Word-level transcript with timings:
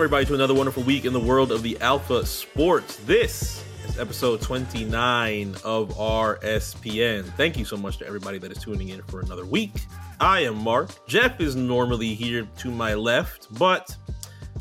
everybody, 0.00 0.24
to 0.24 0.32
another 0.32 0.54
wonderful 0.54 0.82
week 0.82 1.04
in 1.04 1.12
the 1.12 1.20
world 1.20 1.52
of 1.52 1.62
the 1.62 1.78
Alpha 1.82 2.24
Sports. 2.24 2.96
This 3.04 3.62
is 3.86 3.98
episode 3.98 4.40
29 4.40 5.54
of 5.62 5.90
RSPN. 5.90 7.26
Thank 7.34 7.58
you 7.58 7.66
so 7.66 7.76
much 7.76 7.98
to 7.98 8.06
everybody 8.06 8.38
that 8.38 8.50
is 8.50 8.56
tuning 8.56 8.88
in 8.88 9.02
for 9.02 9.20
another 9.20 9.44
week. 9.44 9.72
I 10.18 10.40
am 10.40 10.56
Mark. 10.56 11.06
Jeff 11.06 11.38
is 11.38 11.54
normally 11.54 12.14
here 12.14 12.48
to 12.60 12.70
my 12.70 12.94
left, 12.94 13.48
but 13.58 13.94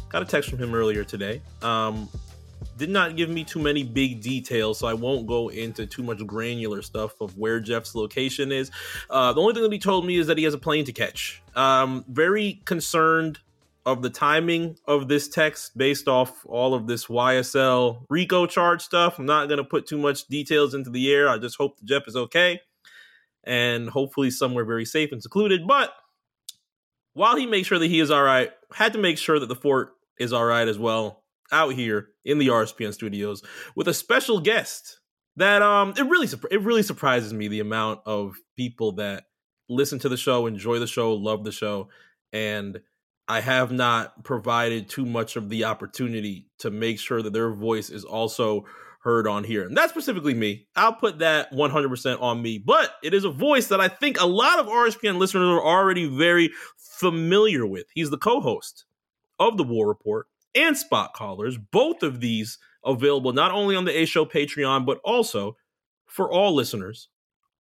got 0.10 0.22
a 0.22 0.26
text 0.26 0.50
from 0.50 0.60
him 0.60 0.76
earlier 0.76 1.06
today. 1.06 1.42
Um, 1.62 2.10
did 2.76 2.90
not 2.90 3.16
give 3.16 3.30
me 3.30 3.46
too 3.46 3.60
many 3.60 3.84
big 3.84 4.20
details, 4.20 4.78
so 4.78 4.88
I 4.88 4.94
won't 4.94 5.26
go 5.26 5.48
into 5.48 5.86
too 5.86 6.04
much 6.04 6.26
granular 6.28 6.82
stuff 6.82 7.14
of 7.22 7.38
where 7.38 7.62
Jeff's 7.62 7.96
location 7.96 8.52
is. 8.52 8.72
Uh, 9.10 9.32
the 9.32 9.40
only 9.40 9.54
thing 9.54 9.64
that 9.64 9.72
he 9.72 9.80
told 9.80 10.06
me 10.06 10.18
is 10.18 10.28
that 10.28 10.38
he 10.38 10.44
has 10.44 10.54
a 10.54 10.58
plane 10.58 10.84
to 10.84 10.92
catch. 10.92 11.42
Um, 11.56 12.04
very 12.10 12.62
concerned 12.66 13.40
of 13.86 14.02
the 14.02 14.10
timing 14.10 14.78
of 14.86 15.08
this 15.08 15.28
text 15.28 15.78
based 15.78 16.08
off 16.08 16.46
all 16.46 16.74
of 16.74 16.88
this 16.88 17.06
YSL 17.06 18.06
RICO 18.10 18.46
charge 18.46 18.82
stuff. 18.82 19.18
I'm 19.18 19.26
not 19.26 19.48
going 19.48 19.58
to 19.58 19.64
put 19.64 19.88
too 19.88 19.98
much 19.98 20.28
details 20.28 20.74
into 20.74 20.90
the 20.90 21.12
air. 21.12 21.30
I 21.30 21.38
just 21.38 21.58
hope 21.58 21.78
that 21.78 21.86
Jeff 21.86 22.08
is 22.08 22.16
okay 22.16 22.62
and 23.44 23.90
hopefully 23.90 24.30
somewhere 24.30 24.66
very 24.66 24.86
safe 24.86 25.12
and 25.12 25.24
secluded. 25.24 25.68
But 25.68 25.94
while 27.14 27.36
he 27.36 27.46
makes 27.46 27.68
sure 27.68 27.80
that 27.80 27.88
he 27.88 28.00
is 28.00 28.12
all 28.12 28.24
right, 28.24 28.52
had 28.74 28.94
to 28.94 29.00
make 29.00 29.18
sure 29.18 29.40
that 29.40 29.48
the 29.48 29.56
fort 29.56 29.94
is 30.20 30.34
all 30.34 30.46
right 30.46 30.68
as 30.68 30.78
well 30.78 31.24
out 31.52 31.74
here 31.74 32.10
in 32.26 32.38
the 32.38 32.48
RSPN 32.48 32.94
studios 32.94 33.42
with 33.76 33.88
a 33.88 33.94
special 33.94 34.40
guest 34.40 35.00
that 35.36 35.62
um 35.62 35.94
it 35.98 36.04
really 36.04 36.28
it 36.52 36.62
really 36.62 36.84
surprises 36.84 37.34
me 37.34 37.48
the 37.48 37.60
amount 37.60 38.02
of 38.06 38.36
people 38.56 38.92
that 38.94 39.24
listen 39.68 39.98
to 40.00 40.10
the 40.10 40.18
show, 40.18 40.46
enjoy 40.46 40.80
the 40.80 40.88
show, 40.88 41.14
love 41.14 41.44
the 41.44 41.52
show 41.52 41.90
and 42.34 42.80
I 43.30 43.42
have 43.42 43.72
not 43.72 44.24
provided 44.24 44.90
too 44.90 45.06
much 45.06 45.36
of 45.36 45.50
the 45.50 45.66
opportunity 45.66 46.48
to 46.58 46.72
make 46.72 46.98
sure 46.98 47.22
that 47.22 47.32
their 47.32 47.52
voice 47.52 47.92
is 47.92 48.04
also 48.04 48.66
heard 49.02 49.28
on 49.28 49.44
here. 49.44 49.68
And 49.68 49.78
that's 49.78 49.92
specifically 49.92 50.34
me. 50.34 50.66
I'll 50.76 50.96
put 50.96 51.20
that 51.20 51.52
100% 51.54 52.22
on 52.22 52.42
me. 52.42 52.58
But 52.58 52.96
it 53.04 53.14
is 53.14 53.26
a 53.26 53.30
voice 53.30 53.68
that 53.68 53.80
I 53.80 53.88
think 53.88 54.20
a 54.20 54.26
lot 54.26 54.58
of 54.58 54.66
RSPN 54.66 55.20
listeners 55.20 55.48
are 55.48 55.64
already 55.64 56.08
very 56.08 56.50
familiar 56.76 57.68
with. 57.68 57.86
He's 57.94 58.10
the 58.10 58.18
co 58.18 58.42
host 58.42 58.86
of 59.38 59.58
The 59.58 59.64
War 59.64 59.88
Report 59.88 60.26
and 60.56 60.76
Spot 60.76 61.14
Callers, 61.14 61.56
both 61.58 62.02
of 62.02 62.22
these 62.22 62.58
available 62.84 63.32
not 63.32 63.52
only 63.52 63.76
on 63.76 63.86
the 63.86 63.96
A 63.96 64.06
Show 64.06 64.26
Patreon, 64.26 64.88
but 64.88 65.00
also 65.04 65.56
for 66.08 66.32
all 66.32 66.56
listeners 66.56 67.10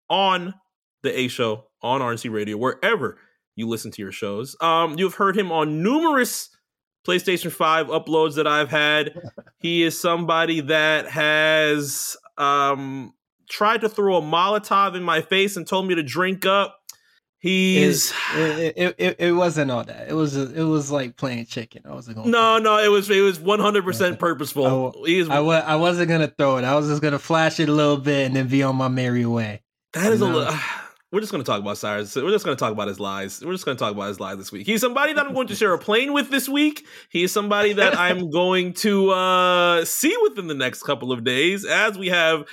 on 0.09 0.55
the 1.03 1.17
A 1.17 1.27
Show 1.27 1.67
on 1.83 2.01
RNC 2.01 2.31
Radio, 2.33 2.57
wherever 2.57 3.19
you 3.59 3.67
listen 3.67 3.91
to 3.91 4.02
your 4.02 4.11
shows. 4.11 4.55
Um, 4.61 4.97
you've 4.97 5.15
heard 5.15 5.38
him 5.38 5.52
on 5.52 5.83
numerous 5.83 6.49
PlayStation 7.05 7.52
5 7.52 7.88
uploads 7.88 8.35
that 8.35 8.47
I've 8.47 8.69
had. 8.69 9.21
he 9.59 9.83
is 9.83 9.99
somebody 9.99 10.61
that 10.61 11.09
has 11.09 12.17
um, 12.37 13.13
tried 13.49 13.81
to 13.81 13.89
throw 13.89 14.17
a 14.17 14.21
Molotov 14.21 14.95
in 14.95 15.03
my 15.03 15.21
face 15.21 15.57
and 15.57 15.67
told 15.67 15.87
me 15.87 15.95
to 15.95 16.03
drink 16.03 16.45
up. 16.45 16.77
He's 17.41 18.11
it, 18.35 18.73
it, 18.75 18.95
it, 18.97 19.15
it 19.17 19.31
wasn't 19.31 19.71
all 19.71 19.86
that. 19.86 20.09
It 20.09 20.14
was 20.14 20.36
it 20.36 20.61
was 20.61 20.91
like 20.91 21.15
playing 21.15 21.45
chicken. 21.45 21.83
I 21.86 21.93
wasn't 21.93 22.17
going. 22.17 22.30
No, 22.30 22.58
no, 22.58 22.80
it 22.80 22.89
was 22.89 23.09
it 23.09 23.21
was 23.21 23.39
one 23.39 23.61
hundred 23.61 23.86
percent 23.86 24.20
purposeful. 24.20 24.93
I, 25.08 25.37
I 25.37 25.76
wasn't 25.77 26.09
gonna 26.09 26.27
throw 26.27 26.58
it. 26.58 26.65
I 26.65 26.76
was 26.76 26.89
just 26.89 27.02
gonna 27.02 27.17
flash 27.17 27.61
it 27.61 27.70
a 27.70 27.71
little 27.71 27.95
bit 27.95 28.26
and 28.26 28.36
then 28.36 28.49
be 28.49 28.61
on 28.61 28.76
my 28.76 28.89
merry 28.89 29.26
way. 29.26 29.61
That 29.93 30.11
is 30.11 30.20
a 30.20 30.26
little. 30.26 30.53
we're 31.11 31.21
just 31.21 31.31
going 31.31 31.43
to 31.43 31.49
talk 31.49 31.59
about 31.59 31.77
Cyrus. 31.77 32.15
We're 32.15 32.30
just 32.30 32.45
going 32.45 32.55
to 32.55 32.59
talk 32.59 32.71
about 32.71 32.87
his 32.87 32.99
lies. 32.99 33.43
We're 33.43 33.53
just 33.53 33.65
going 33.65 33.75
to 33.75 33.83
talk 33.83 33.93
about 33.93 34.09
his 34.09 34.20
lies 34.20 34.37
this 34.37 34.52
week. 34.52 34.67
He's 34.67 34.81
somebody 34.81 35.14
that 35.14 35.25
I'm 35.25 35.33
going 35.33 35.47
to 35.47 35.55
share 35.55 35.73
a 35.73 35.80
plane 35.80 36.14
with 36.14 36.30
this 36.30 36.47
week. 36.47 36.86
He 37.09 37.23
is 37.23 37.31
somebody 37.31 37.73
that 37.73 37.97
I'm 37.99 38.30
going 38.30 38.73
to 38.75 39.09
uh, 39.09 39.86
see 39.86 40.15
within 40.23 40.47
the 40.47 40.53
next 40.53 40.83
couple 40.83 41.11
of 41.11 41.23
days 41.23 41.65
as 41.65 41.97
we 41.97 42.09
have 42.09 42.47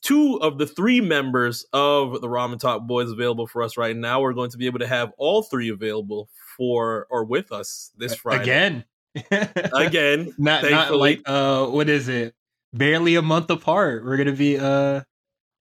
two 0.00 0.40
of 0.40 0.56
the 0.56 0.66
three 0.66 1.02
members 1.02 1.66
of 1.74 2.20
the 2.22 2.28
Ramen 2.28 2.58
Talk 2.58 2.86
Boys 2.86 3.10
available 3.10 3.46
for 3.46 3.62
us 3.62 3.76
right 3.76 3.96
now. 3.96 4.22
We're 4.22 4.32
going 4.32 4.50
to 4.50 4.58
be 4.58 4.66
able 4.66 4.78
to 4.78 4.86
have 4.86 5.12
all 5.18 5.42
three 5.42 5.68
available 5.68 6.30
for 6.56 7.06
or 7.10 7.24
with 7.24 7.52
us 7.52 7.92
this 7.98 8.14
Friday. 8.14 8.42
Again. 8.42 8.84
Again. 9.74 10.34
not, 10.38 10.64
not 10.64 10.94
like, 10.94 11.20
uh, 11.26 11.66
what 11.66 11.90
is 11.90 12.08
it? 12.08 12.34
Barely 12.72 13.16
a 13.16 13.22
month 13.22 13.50
apart. 13.50 14.04
We're 14.04 14.16
going 14.16 14.28
to 14.28 14.32
be 14.32 14.58
uh, 14.58 15.02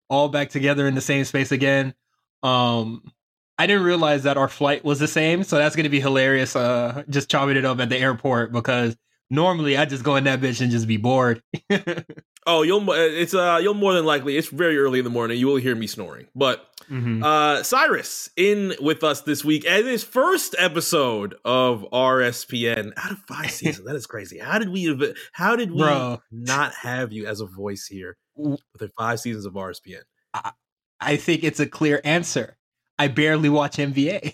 all 0.10 0.30
back 0.30 0.50
together 0.50 0.88
in 0.88 0.96
the 0.96 1.02
same 1.02 1.26
space 1.26 1.52
again 1.52 1.94
um, 2.44 3.04
I 3.58 3.66
didn't 3.66 3.84
realize 3.84 4.24
that 4.24 4.38
our 4.38 4.48
flight 4.48 4.84
was 4.84 5.00
the 5.00 5.08
same, 5.08 5.44
so 5.44 5.58
that's 5.58 5.76
gonna 5.76 5.90
be 5.90 6.00
hilarious. 6.00 6.56
Uh, 6.56 7.04
just 7.10 7.30
chopping 7.30 7.58
it 7.58 7.66
up 7.66 7.80
at 7.80 7.90
the 7.90 7.98
airport 7.98 8.52
because 8.52 8.96
normally 9.30 9.78
I 9.78 9.86
just 9.86 10.04
go 10.04 10.16
in 10.16 10.26
that 10.26 10.42
bitch 10.42 10.62
and 10.62 10.72
just 10.72 10.88
be 10.88 10.98
bored. 10.98 11.42
oh, 12.46 12.62
you'll 12.62 12.90
it's 12.92 13.34
uh 13.34 13.60
you'll 13.62 13.74
more 13.74 13.94
than 13.94 14.06
likely 14.06 14.38
it's 14.38 14.48
very 14.50 14.78
early 14.78 15.00
in 15.00 15.06
the 15.06 15.12
morning. 15.12 15.38
You 15.38 15.48
will 15.48 15.58
hear 15.58 15.76
me 15.76 15.88
snoring, 15.88 16.28
but. 16.36 16.66
Mm-hmm. 16.90 17.22
Uh, 17.22 17.64
Cyrus 17.64 18.30
in 18.38 18.74
with 18.80 19.04
us 19.04 19.20
this 19.20 19.44
week 19.44 19.66
as 19.66 19.86
his 19.86 20.06
first 20.06 20.56
episode 20.58 21.36
of 21.44 21.86
RSPN 21.92 22.94
out 22.96 23.12
of 23.12 23.18
five 23.28 23.52
seasons. 23.52 23.86
that 23.86 23.96
is 23.98 24.08
crazy. 24.08 24.40
How 24.40 24.58
did 24.58 24.70
we? 24.70 25.14
How 25.34 25.58
did 25.58 25.72
we 25.72 25.80
Bro. 25.80 26.22
not 26.32 26.74
have 26.76 27.12
you 27.12 27.28
as 27.28 27.42
a 27.42 27.46
voice 27.46 27.88
here 27.88 28.16
within 28.38 28.90
five 28.98 29.20
seasons 29.20 29.46
of 29.46 29.56
RSPN? 29.56 30.04
I, 30.34 30.52
I 31.00 31.18
think 31.18 31.44
it's 31.44 31.60
a 31.60 31.68
clear 31.68 32.02
answer. 32.04 32.58
I 33.00 33.08
barely 33.10 33.50
watch 33.50 33.78
NBA. 33.78 34.34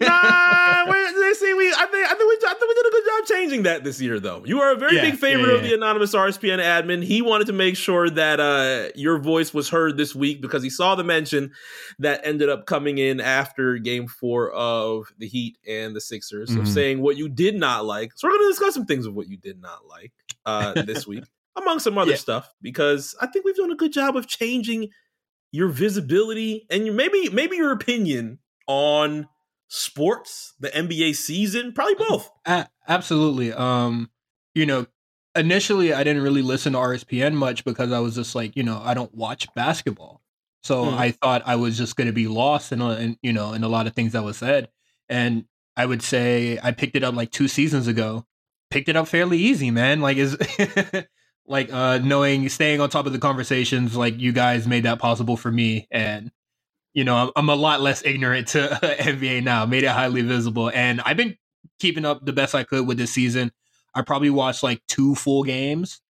nah, 0.00 0.84
we, 0.90 1.12
see, 1.34 1.54
we, 1.54 1.72
I 1.72 1.86
think, 1.86 2.06
I 2.06 2.14
think 2.14 2.28
we, 2.28 2.46
I 2.46 2.54
think 2.54 2.68
we 2.68 2.74
did 2.74 2.86
a 2.86 2.90
good 2.90 3.04
job 3.04 3.26
changing 3.26 3.62
that 3.62 3.84
this 3.84 4.00
year, 4.00 4.20
though. 4.20 4.42
You 4.44 4.60
are 4.60 4.72
a 4.72 4.76
very 4.76 4.96
yeah, 4.96 5.02
big 5.02 5.16
favorite 5.16 5.46
yeah, 5.46 5.52
yeah. 5.52 5.56
of 5.56 5.62
the 5.62 5.74
anonymous 5.74 6.14
RSPN 6.14 6.58
admin. 6.58 7.02
He 7.02 7.22
wanted 7.22 7.46
to 7.46 7.52
make 7.52 7.76
sure 7.76 8.10
that 8.10 8.38
uh, 8.38 8.88
your 8.94 9.18
voice 9.18 9.54
was 9.54 9.70
heard 9.70 9.96
this 9.96 10.14
week 10.14 10.42
because 10.42 10.62
he 10.62 10.70
saw 10.70 10.94
the 10.94 11.04
mention 11.04 11.52
that 11.98 12.20
ended 12.24 12.48
up 12.48 12.66
coming 12.66 12.98
in 12.98 13.20
after 13.20 13.78
Game 13.78 14.06
Four 14.06 14.50
of 14.52 15.12
the 15.18 15.26
Heat 15.26 15.56
and 15.66 15.96
the 15.96 16.00
Sixers, 16.00 16.50
mm-hmm. 16.50 16.60
of 16.60 16.68
saying 16.68 17.00
what 17.00 17.16
you 17.16 17.28
did 17.28 17.54
not 17.54 17.86
like. 17.86 18.12
So 18.16 18.28
we're 18.28 18.32
going 18.32 18.44
to 18.44 18.52
discuss 18.52 18.74
some 18.74 18.86
things 18.86 19.06
of 19.06 19.14
what 19.14 19.28
you 19.28 19.36
did 19.36 19.60
not 19.60 19.86
like 19.88 20.12
uh, 20.44 20.82
this 20.82 21.06
week, 21.06 21.24
among 21.56 21.78
some 21.78 21.96
other 21.96 22.16
stuff, 22.16 22.52
because 22.60 23.14
I 23.22 23.26
think 23.26 23.46
we've 23.46 23.56
done 23.56 23.72
a 23.72 23.76
good 23.76 23.92
job 23.92 24.16
of 24.16 24.26
changing 24.26 24.90
your 25.52 25.68
visibility 25.68 26.66
and 26.70 26.86
your, 26.86 26.94
maybe 26.94 27.28
maybe 27.30 27.56
your 27.56 27.72
opinion 27.72 28.38
on 28.66 29.28
sports, 29.68 30.54
the 30.58 30.68
NBA 30.68 31.14
season, 31.14 31.72
probably 31.72 31.94
both. 31.94 32.30
absolutely. 32.88 33.52
Um, 33.52 34.10
you 34.54 34.66
know, 34.66 34.86
initially 35.34 35.94
I 35.94 36.04
didn't 36.04 36.22
really 36.22 36.42
listen 36.42 36.72
to 36.72 36.78
RSPN 36.78 37.34
much 37.34 37.64
because 37.64 37.92
I 37.92 38.00
was 38.00 38.14
just 38.14 38.34
like, 38.34 38.56
you 38.56 38.62
know, 38.62 38.80
I 38.82 38.94
don't 38.94 39.14
watch 39.14 39.46
basketball. 39.54 40.20
So 40.62 40.84
mm. 40.84 40.94
I 40.96 41.10
thought 41.10 41.42
I 41.46 41.56
was 41.56 41.76
just 41.76 41.96
going 41.96 42.06
to 42.06 42.12
be 42.12 42.28
lost 42.28 42.70
in, 42.72 42.80
a, 42.80 42.90
in, 42.96 43.18
you 43.22 43.32
know, 43.32 43.52
in 43.52 43.64
a 43.64 43.68
lot 43.68 43.86
of 43.86 43.94
things 43.94 44.12
that 44.12 44.24
was 44.24 44.36
said. 44.36 44.68
And 45.08 45.46
I 45.76 45.86
would 45.86 46.02
say 46.02 46.58
I 46.62 46.72
picked 46.72 46.96
it 46.96 47.02
up 47.02 47.14
like 47.14 47.30
two 47.30 47.48
seasons 47.48 47.88
ago. 47.88 48.26
Picked 48.70 48.88
it 48.88 48.96
up 48.96 49.08
fairly 49.08 49.38
easy, 49.38 49.70
man. 49.70 50.00
Like 50.00 50.16
is 50.16 50.36
like 51.46 51.72
uh 51.72 51.98
knowing 51.98 52.48
staying 52.48 52.80
on 52.80 52.88
top 52.88 53.06
of 53.06 53.12
the 53.12 53.18
conversations 53.18 53.96
like 53.96 54.18
you 54.18 54.32
guys 54.32 54.66
made 54.66 54.84
that 54.84 54.98
possible 54.98 55.36
for 55.36 55.50
me 55.50 55.88
and 55.90 56.30
you 56.94 57.04
know 57.04 57.16
I'm, 57.16 57.30
I'm 57.36 57.48
a 57.48 57.54
lot 57.54 57.80
less 57.80 58.04
ignorant 58.04 58.48
to 58.48 58.58
NBA 58.82 59.42
now 59.42 59.66
made 59.66 59.84
it 59.84 59.90
highly 59.90 60.22
visible 60.22 60.70
and 60.70 61.00
I've 61.00 61.16
been 61.16 61.36
keeping 61.80 62.04
up 62.04 62.24
the 62.24 62.32
best 62.32 62.54
I 62.54 62.64
could 62.64 62.86
with 62.86 62.98
this 62.98 63.12
season 63.12 63.50
I 63.94 64.02
probably 64.02 64.30
watched 64.30 64.62
like 64.62 64.82
two 64.88 65.14
full 65.14 65.42
games 65.42 66.00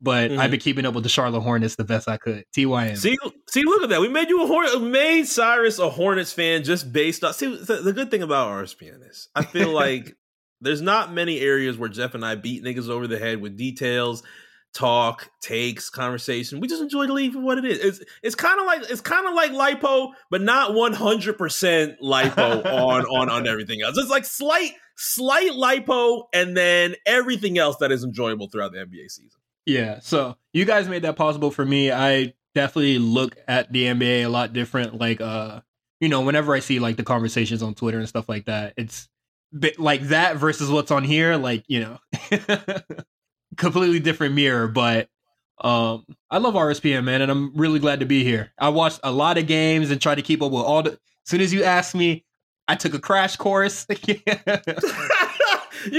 but 0.00 0.30
mm-hmm. 0.30 0.40
I've 0.40 0.50
been 0.50 0.60
keeping 0.60 0.84
up 0.84 0.94
with 0.94 1.04
the 1.04 1.08
Charlotte 1.08 1.40
Hornets 1.40 1.76
the 1.76 1.84
best 1.84 2.06
I 2.06 2.18
could. 2.18 2.44
TYM. 2.54 2.98
See, 2.98 3.16
see, 3.48 3.62
look 3.62 3.82
at 3.82 3.88
that. 3.88 4.00
We 4.00 4.08
made 4.08 4.28
you 4.28 4.42
a 4.42 4.46
Hornet. 4.46 4.82
Made 4.82 5.26
Cyrus 5.26 5.78
a 5.78 5.88
Hornets 5.88 6.34
fan 6.34 6.64
just 6.64 6.92
based 6.92 7.24
on. 7.24 7.32
See, 7.32 7.56
the, 7.56 7.76
the 7.76 7.92
good 7.94 8.10
thing 8.10 8.22
about 8.22 8.50
RSPN 8.50 9.08
is 9.08 9.28
I 9.34 9.42
feel 9.42 9.70
like 9.72 10.14
there's 10.60 10.82
not 10.82 11.12
many 11.12 11.40
areas 11.40 11.78
where 11.78 11.88
Jeff 11.88 12.14
and 12.14 12.24
I 12.24 12.34
beat 12.34 12.62
niggas 12.62 12.88
over 12.88 13.06
the 13.06 13.18
head 13.18 13.40
with 13.40 13.56
details 13.56 14.22
talk, 14.76 15.30
takes, 15.40 15.88
conversation. 15.88 16.60
We 16.60 16.68
just 16.68 16.82
enjoy 16.82 17.06
the 17.06 17.14
league 17.14 17.32
for 17.32 17.40
what 17.40 17.56
it 17.58 17.64
is. 17.64 17.78
It's 17.78 18.10
it's 18.22 18.34
kind 18.34 18.60
of 18.60 18.66
like 18.66 18.82
it's 18.90 19.00
kind 19.00 19.26
of 19.26 19.34
like 19.34 19.52
lipo, 19.52 20.12
but 20.30 20.42
not 20.42 20.74
one 20.74 20.92
hundred 20.92 21.38
percent 21.38 21.94
lipo 22.02 22.64
on 22.66 23.06
on 23.06 23.30
on 23.30 23.48
everything 23.48 23.82
else. 23.82 23.96
It's 23.96 24.10
like 24.10 24.24
slight 24.24 24.72
slight 24.96 25.52
lipo, 25.52 26.24
and 26.34 26.56
then 26.56 26.94
everything 27.06 27.58
else 27.58 27.76
that 27.78 27.90
is 27.90 28.04
enjoyable 28.04 28.48
throughout 28.48 28.72
the 28.72 28.78
NBA 28.78 29.10
season. 29.10 29.40
Yeah. 29.64 29.98
So 30.00 30.36
you 30.52 30.64
guys 30.64 30.88
made 30.88 31.02
that 31.02 31.16
possible 31.16 31.50
for 31.50 31.64
me. 31.64 31.90
I 31.90 32.34
definitely 32.54 32.98
look 32.98 33.36
at 33.48 33.72
the 33.72 33.84
NBA 33.84 34.24
a 34.24 34.28
lot 34.28 34.52
different. 34.52 34.98
Like 34.98 35.22
uh, 35.22 35.62
you 36.00 36.10
know, 36.10 36.20
whenever 36.20 36.54
I 36.54 36.60
see 36.60 36.78
like 36.80 36.96
the 36.96 37.02
conversations 37.02 37.62
on 37.62 37.74
Twitter 37.74 37.98
and 37.98 38.08
stuff 38.08 38.28
like 38.28 38.44
that, 38.44 38.74
it's 38.76 39.08
bit 39.58 39.80
like 39.80 40.02
that 40.08 40.36
versus 40.36 40.68
what's 40.68 40.90
on 40.90 41.02
here. 41.02 41.36
Like 41.36 41.64
you 41.66 41.80
know. 41.80 41.98
completely 43.56 44.00
different 44.00 44.34
mirror, 44.34 44.68
but 44.68 45.08
um, 45.60 46.04
I 46.30 46.38
love 46.38 46.54
RSPN, 46.54 47.04
man, 47.04 47.22
and 47.22 47.30
I'm 47.30 47.52
really 47.54 47.78
glad 47.78 48.00
to 48.00 48.06
be 48.06 48.24
here. 48.24 48.52
I 48.58 48.68
watched 48.68 49.00
a 49.02 49.10
lot 49.10 49.38
of 49.38 49.46
games 49.46 49.90
and 49.90 50.00
tried 50.00 50.16
to 50.16 50.22
keep 50.22 50.42
up 50.42 50.52
with 50.52 50.62
all 50.62 50.82
the. 50.82 50.92
As 50.92 51.30
soon 51.30 51.40
as 51.40 51.52
you 51.52 51.64
asked 51.64 51.94
me, 51.94 52.24
I 52.68 52.74
took 52.74 52.94
a 52.94 52.98
crash 52.98 53.36
course. 53.36 53.86
you 54.06 54.20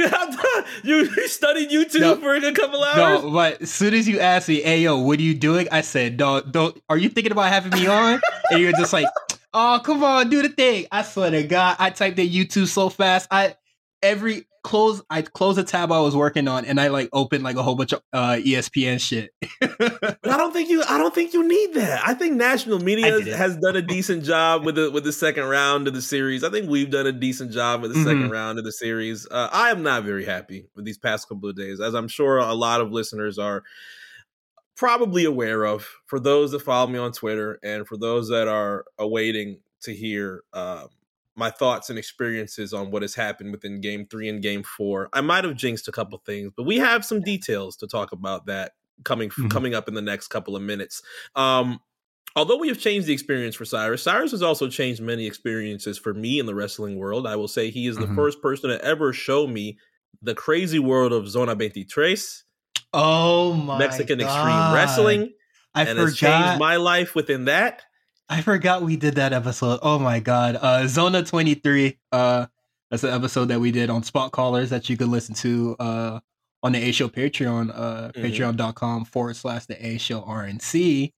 have 0.07 0.31
to, 0.31 0.65
you 0.83 1.27
studied 1.27 1.69
YouTube 1.69 2.01
no, 2.01 2.15
for 2.17 2.35
a 2.35 2.53
couple 2.53 2.83
hours. 2.83 3.23
No, 3.23 3.31
but 3.31 3.61
as 3.61 3.71
soon 3.71 3.93
as 3.93 4.07
you 4.07 4.19
asked 4.19 4.47
me, 4.47 4.61
"Hey, 4.61 4.81
yo, 4.81 4.99
what 4.99 5.19
are 5.19 5.23
you 5.23 5.33
doing?" 5.33 5.67
I 5.71 5.81
said, 5.81 6.17
"Don't, 6.17 6.51
don't. 6.51 6.79
Are 6.89 6.97
you 6.97 7.09
thinking 7.09 7.31
about 7.31 7.49
having 7.49 7.71
me 7.71 7.87
on?" 7.87 8.21
and 8.51 8.61
you're 8.61 8.73
just 8.73 8.93
like, 8.93 9.07
"Oh, 9.53 9.79
come 9.83 10.03
on, 10.03 10.29
do 10.29 10.41
the 10.41 10.49
thing." 10.49 10.85
I 10.91 11.01
swear 11.01 11.31
to 11.31 11.43
God, 11.43 11.77
I 11.79 11.89
typed 11.89 12.19
in 12.19 12.27
YouTube 12.27 12.67
so 12.67 12.89
fast. 12.89 13.27
I 13.31 13.55
every 14.03 14.45
close 14.67 15.01
I 15.09 15.21
closed 15.21 15.57
a 15.57 15.63
tab 15.63 15.93
I 15.93 16.01
was 16.01 16.13
working 16.13 16.49
on 16.49 16.65
and 16.65 16.77
I 16.77 16.89
like 16.89 17.07
opened 17.13 17.41
like 17.41 17.55
a 17.55 17.63
whole 17.63 17.75
bunch 17.75 17.93
of 17.93 18.01
uh, 18.11 18.35
ESPN 18.35 18.99
shit. 18.99 19.31
but 19.61 20.19
I 20.25 20.35
don't 20.35 20.51
think 20.51 20.69
you 20.69 20.83
I 20.83 20.97
don't 20.97 21.15
think 21.15 21.31
you 21.33 21.47
need 21.47 21.75
that. 21.75 22.05
I 22.05 22.13
think 22.13 22.35
national 22.35 22.79
media 22.79 23.21
has 23.37 23.55
done 23.55 23.77
a 23.77 23.81
decent 23.95 24.25
job 24.25 24.65
with 24.65 24.75
the 24.75 24.91
with 24.91 25.05
the 25.05 25.13
second 25.13 25.45
round 25.45 25.87
of 25.87 25.93
the 25.93 26.01
series. 26.01 26.43
I 26.43 26.49
think 26.49 26.69
we've 26.69 26.91
done 26.91 27.07
a 27.07 27.13
decent 27.13 27.53
job 27.53 27.81
with 27.81 27.93
the 27.93 27.99
mm-hmm. 27.99 28.07
second 28.07 28.29
round 28.29 28.59
of 28.59 28.65
the 28.65 28.73
series. 28.73 29.25
Uh, 29.31 29.47
I 29.53 29.71
am 29.71 29.83
not 29.83 30.03
very 30.03 30.25
happy 30.25 30.67
with 30.75 30.83
these 30.83 30.97
past 30.97 31.29
couple 31.29 31.47
of 31.47 31.55
days, 31.55 31.79
as 31.79 31.95
I'm 31.95 32.09
sure 32.09 32.37
a 32.37 32.53
lot 32.53 32.81
of 32.81 32.91
listeners 32.91 33.39
are 33.39 33.63
probably 34.75 35.23
aware 35.23 35.65
of. 35.65 35.87
For 36.07 36.19
those 36.19 36.51
that 36.51 36.59
follow 36.59 36.87
me 36.87 36.99
on 36.99 37.13
Twitter 37.13 37.57
and 37.63 37.87
for 37.87 37.95
those 37.95 38.27
that 38.29 38.49
are 38.49 38.83
awaiting 38.99 39.59
to 39.83 39.93
hear 39.93 40.43
um, 40.51 40.89
my 41.37 41.51
thoughts 41.51 41.89
and 41.89 41.99
experiences 41.99 42.73
on 42.73 42.89
what 42.89 43.03
has 43.03 43.13
happened 43.13 43.51
within 43.51 43.79
game 43.79 44.07
three 44.09 44.27
and 44.27 44.41
game 44.41 44.63
four. 44.63 45.07
I 45.13 45.21
might 45.21 45.43
have 45.43 45.55
jinxed 45.55 45.87
a 45.87 45.91
couple 45.91 46.17
things, 46.25 46.51
but 46.57 46.63
we 46.63 46.77
have 46.77 47.05
some 47.05 47.21
details 47.21 47.77
to 47.77 47.87
talk 47.87 48.11
about 48.11 48.47
that 48.47 48.71
coming 49.03 49.29
mm-hmm. 49.29 49.47
coming 49.47 49.75
up 49.75 49.87
in 49.87 49.93
the 49.93 50.01
next 50.01 50.29
couple 50.29 50.55
of 50.55 50.63
minutes. 50.63 51.03
Um, 51.35 51.79
although 52.35 52.57
we 52.57 52.67
have 52.69 52.79
changed 52.79 53.07
the 53.07 53.13
experience 53.13 53.55
for 53.55 53.65
Cyrus, 53.65 54.01
Cyrus 54.01 54.31
has 54.31 54.41
also 54.41 54.67
changed 54.67 54.99
many 54.99 55.27
experiences 55.27 55.99
for 55.99 56.13
me 56.13 56.39
in 56.39 56.47
the 56.47 56.55
wrestling 56.55 56.97
world. 56.97 57.27
I 57.27 57.35
will 57.35 57.47
say 57.47 57.69
he 57.69 57.87
is 57.87 57.97
the 57.97 58.05
mm-hmm. 58.05 58.15
first 58.15 58.41
person 58.41 58.71
to 58.71 58.83
ever 58.83 59.13
show 59.13 59.45
me 59.45 59.77
the 60.23 60.33
crazy 60.33 60.79
world 60.79 61.13
of 61.13 61.29
Zona 61.29 61.53
23. 61.53 62.17
Oh 62.93 63.53
my 63.53 63.77
Mexican 63.77 64.17
God. 64.17 64.25
Extreme 64.25 64.73
Wrestling. 64.73 65.33
I 65.75 65.81
and 65.81 65.89
forgot. 65.89 66.05
has 66.05 66.17
changed 66.17 66.59
my 66.59 66.77
life 66.77 67.13
within 67.13 67.45
that. 67.45 67.83
I 68.29 68.41
forgot 68.41 68.81
we 68.81 68.97
did 68.97 69.15
that 69.15 69.33
episode. 69.33 69.79
Oh 69.81 69.99
my 69.99 70.19
god. 70.19 70.57
Uh 70.61 70.87
Zona 70.87 71.23
23. 71.23 71.97
Uh 72.11 72.47
that's 72.89 73.03
an 73.03 73.13
episode 73.13 73.45
that 73.45 73.59
we 73.59 73.71
did 73.71 73.89
on 73.89 74.03
Spot 74.03 74.31
Callers 74.31 74.69
that 74.69 74.89
you 74.89 74.97
could 74.97 75.09
listen 75.09 75.35
to 75.35 75.75
uh 75.79 76.19
on 76.63 76.71
the 76.71 76.79
A 76.79 76.91
Show 76.91 77.07
Patreon, 77.07 77.71
uh 77.73 78.11
mm-hmm. 78.11 78.25
patreon.com 78.25 79.05
forward 79.05 79.35
slash 79.35 79.65
the 79.65 79.85
A 79.85 79.97
Show 79.97 80.21
RNC. 80.21 81.13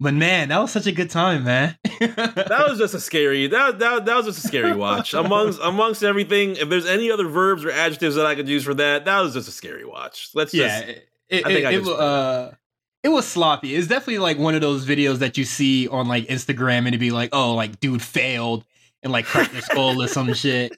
But 0.00 0.14
man, 0.14 0.48
that 0.48 0.58
was 0.58 0.72
such 0.72 0.86
a 0.86 0.92
good 0.92 1.10
time, 1.10 1.44
man. 1.44 1.76
that 2.00 2.66
was 2.68 2.78
just 2.78 2.92
a 2.92 3.00
scary 3.00 3.46
that, 3.46 3.78
that 3.78 4.04
that 4.04 4.16
was 4.16 4.26
just 4.26 4.44
a 4.44 4.48
scary 4.48 4.74
watch. 4.74 5.14
amongst 5.14 5.60
amongst 5.62 6.02
everything, 6.02 6.56
if 6.56 6.68
there's 6.68 6.86
any 6.86 7.10
other 7.10 7.28
verbs 7.28 7.64
or 7.64 7.70
adjectives 7.70 8.16
that 8.16 8.26
I 8.26 8.34
could 8.34 8.48
use 8.48 8.64
for 8.64 8.74
that, 8.74 9.04
that 9.04 9.20
was 9.20 9.32
just 9.32 9.48
a 9.48 9.52
scary 9.52 9.84
watch. 9.84 10.30
Let's 10.34 10.52
yeah, 10.52 10.80
just 10.80 11.00
it, 11.28 11.46
I 11.46 11.48
think 11.48 11.60
it, 11.60 11.66
I 11.66 11.70
it, 11.70 11.86
uh 11.86 12.50
it 13.02 13.08
was 13.08 13.26
sloppy. 13.26 13.74
It's 13.74 13.88
definitely 13.88 14.18
like 14.18 14.38
one 14.38 14.54
of 14.54 14.60
those 14.60 14.86
videos 14.86 15.18
that 15.18 15.36
you 15.36 15.44
see 15.44 15.88
on 15.88 16.06
like 16.06 16.26
Instagram 16.28 16.78
and 16.78 16.88
it'd 16.88 17.00
be 17.00 17.10
like, 17.10 17.30
oh, 17.32 17.54
like 17.54 17.80
dude 17.80 18.02
failed 18.02 18.64
and 19.02 19.12
like 19.12 19.24
cracked 19.24 19.52
their 19.52 19.62
skull 19.62 20.00
or 20.00 20.08
some 20.08 20.32
shit. 20.34 20.76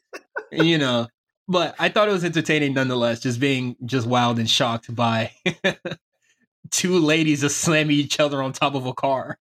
You 0.51 0.79
know. 0.79 1.09
But 1.47 1.75
I 1.79 1.91
thought 1.91 2.09
it 2.09 2.13
was 2.13 2.25
entertaining 2.25 2.73
nonetheless, 2.73 3.21
just 3.21 3.39
being 3.39 3.77
just 3.85 4.07
wild 4.07 4.39
and 4.39 4.49
shocked 4.49 4.95
by 4.95 5.33
two 6.71 6.99
ladies 6.99 7.43
just 7.43 7.59
slamming 7.59 7.97
each 7.97 8.19
other 8.19 8.43
on 8.43 8.53
top 8.53 8.75
of 8.75 8.87
a 8.87 8.95
car. 8.95 9.39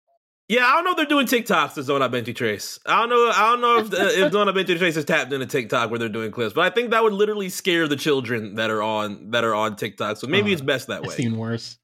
Yeah, 0.49 0.67
I 0.67 0.73
don't 0.73 0.85
know 0.85 0.91
if 0.91 0.97
they're 0.97 1.07
doing 1.07 1.27
TikToks 1.27 1.75
to 1.75 1.83
Zona 1.85 2.09
23. 2.09 2.59
I 2.87 3.01
don't 3.01 3.11
know. 3.11 3.31
I 3.31 3.51
don't 3.53 3.61
know 3.61 3.79
if 3.79 3.93
if 4.19 4.33
Zona 4.33 4.53
23 4.53 4.89
is 4.89 5.05
tapped 5.05 5.33
into 5.33 5.47
TikTok 5.47 5.91
where 5.91 6.01
they're 6.01 6.09
doing 6.09 6.33
clips, 6.33 6.55
but 6.55 6.63
I 6.63 6.71
think 6.75 6.91
that 6.91 7.05
would 7.05 7.13
literally 7.13 7.49
scare 7.49 7.87
the 7.87 7.97
children 7.97 8.57
that 8.57 8.71
are 8.71 8.83
on 8.83 9.31
that 9.31 9.45
are 9.45 9.55
on 9.55 9.77
TikTok. 9.77 10.17
So 10.17 10.27
maybe 10.27 10.51
uh, 10.51 10.55
it's 10.55 10.63
best 10.63 10.89
that 10.89 11.03
way. 11.03 11.15
Seen 11.15 11.37
worse 11.37 11.79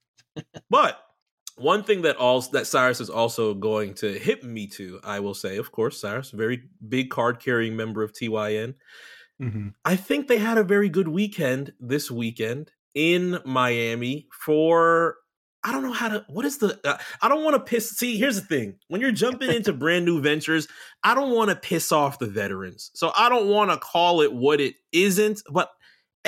but 0.70 0.98
one 1.56 1.82
thing 1.82 2.02
that 2.02 2.16
all 2.16 2.40
that 2.40 2.66
Cyrus 2.66 3.00
is 3.00 3.10
also 3.10 3.54
going 3.54 3.94
to 3.94 4.18
hit 4.18 4.44
me 4.44 4.66
to, 4.68 5.00
I 5.02 5.20
will 5.20 5.34
say, 5.34 5.56
of 5.56 5.72
course, 5.72 6.00
Cyrus, 6.00 6.30
very 6.30 6.62
big 6.88 7.10
card 7.10 7.40
carrying 7.40 7.76
member 7.76 8.02
of 8.02 8.12
TYN. 8.12 8.74
Mm-hmm. 9.42 9.68
I 9.84 9.96
think 9.96 10.28
they 10.28 10.38
had 10.38 10.58
a 10.58 10.64
very 10.64 10.88
good 10.88 11.08
weekend 11.08 11.72
this 11.80 12.10
weekend 12.10 12.72
in 12.94 13.38
Miami 13.44 14.26
for 14.32 15.16
I 15.64 15.72
don't 15.72 15.82
know 15.82 15.92
how 15.92 16.08
to. 16.08 16.24
What 16.28 16.44
is 16.44 16.58
the? 16.58 16.78
Uh, 16.84 16.96
I 17.20 17.28
don't 17.28 17.42
want 17.42 17.54
to 17.54 17.60
piss. 17.60 17.90
See, 17.90 18.16
here's 18.16 18.40
the 18.40 18.46
thing: 18.46 18.78
when 18.88 19.00
you're 19.00 19.10
jumping 19.10 19.50
into 19.50 19.72
brand 19.74 20.04
new 20.04 20.20
ventures, 20.20 20.68
I 21.02 21.14
don't 21.14 21.34
want 21.34 21.50
to 21.50 21.56
piss 21.56 21.90
off 21.90 22.18
the 22.18 22.26
veterans. 22.26 22.90
So 22.94 23.12
I 23.16 23.28
don't 23.28 23.48
want 23.48 23.70
to 23.70 23.76
call 23.76 24.20
it 24.20 24.32
what 24.32 24.60
it 24.60 24.76
isn't. 24.92 25.42
But 25.50 25.68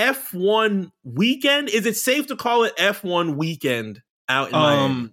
F1 0.00 0.90
weekend? 1.04 1.68
Is 1.68 1.84
it 1.84 1.96
safe 1.96 2.26
to 2.28 2.36
call 2.36 2.64
it 2.64 2.74
F1 2.76 3.36
weekend 3.36 4.00
out 4.30 4.48
in 4.48 4.54
um, 4.54 4.62
Miami? 4.62 5.10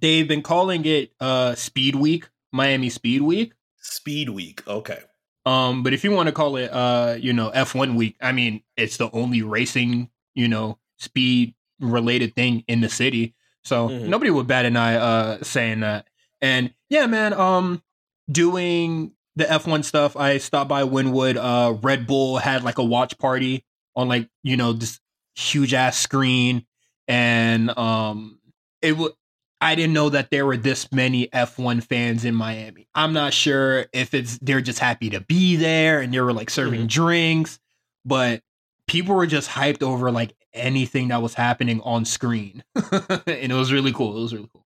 They've 0.00 0.28
been 0.28 0.42
calling 0.42 0.84
it 0.84 1.12
uh 1.20 1.56
Speed 1.56 1.96
Week, 1.96 2.28
Miami 2.52 2.90
Speed 2.90 3.22
Week. 3.22 3.52
Speed 3.78 4.30
Week, 4.30 4.66
okay. 4.68 5.00
Um, 5.44 5.82
but 5.82 5.92
if 5.92 6.04
you 6.04 6.12
want 6.12 6.28
to 6.28 6.32
call 6.32 6.56
it 6.56 6.72
uh, 6.72 7.16
you 7.18 7.32
know, 7.32 7.50
F1 7.50 7.96
week, 7.96 8.16
I 8.22 8.30
mean, 8.30 8.62
it's 8.76 8.96
the 8.96 9.10
only 9.10 9.42
racing, 9.42 10.08
you 10.34 10.46
know, 10.46 10.78
speed 10.98 11.54
related 11.80 12.36
thing 12.36 12.62
in 12.68 12.80
the 12.80 12.88
city. 12.88 13.34
So 13.64 13.88
mm-hmm. 13.88 14.08
nobody 14.08 14.30
would 14.30 14.46
bat 14.46 14.64
an 14.64 14.76
eye 14.76 14.94
uh 14.94 15.42
saying 15.42 15.80
that. 15.80 16.06
And 16.40 16.72
yeah, 16.88 17.06
man, 17.06 17.32
um 17.32 17.82
doing 18.30 19.12
the 19.34 19.44
F1 19.44 19.84
stuff, 19.84 20.16
I 20.16 20.38
stopped 20.38 20.68
by 20.68 20.84
Wynwood. 20.84 21.36
Uh 21.36 21.74
Red 21.82 22.06
Bull 22.06 22.38
had 22.38 22.62
like 22.62 22.78
a 22.78 22.84
watch 22.84 23.18
party 23.18 23.64
on 23.94 24.08
like 24.08 24.28
you 24.42 24.56
know 24.56 24.72
this 24.72 25.00
huge 25.34 25.74
ass 25.74 25.98
screen, 25.98 26.66
and 27.08 27.76
um, 27.76 28.38
it 28.80 28.96
would. 28.96 29.12
I 29.60 29.76
didn't 29.76 29.92
know 29.92 30.08
that 30.08 30.30
there 30.30 30.44
were 30.44 30.56
this 30.56 30.90
many 30.90 31.28
F1 31.28 31.84
fans 31.84 32.24
in 32.24 32.34
Miami. 32.34 32.88
I'm 32.96 33.12
not 33.12 33.32
sure 33.32 33.86
if 33.92 34.12
it's 34.12 34.36
they're 34.38 34.60
just 34.60 34.80
happy 34.80 35.10
to 35.10 35.20
be 35.20 35.54
there 35.54 36.00
and 36.00 36.12
they 36.12 36.20
were 36.20 36.32
like 36.32 36.50
serving 36.50 36.80
mm-hmm. 36.80 36.86
drinks, 36.88 37.60
but 38.04 38.42
people 38.88 39.14
were 39.14 39.26
just 39.26 39.48
hyped 39.48 39.84
over 39.84 40.10
like 40.10 40.34
anything 40.52 41.08
that 41.08 41.22
was 41.22 41.34
happening 41.34 41.80
on 41.82 42.04
screen. 42.04 42.64
and 42.74 43.52
it 43.52 43.54
was 43.54 43.72
really 43.72 43.92
cool. 43.92 44.18
It 44.18 44.22
was 44.22 44.34
really 44.34 44.50
cool. 44.52 44.66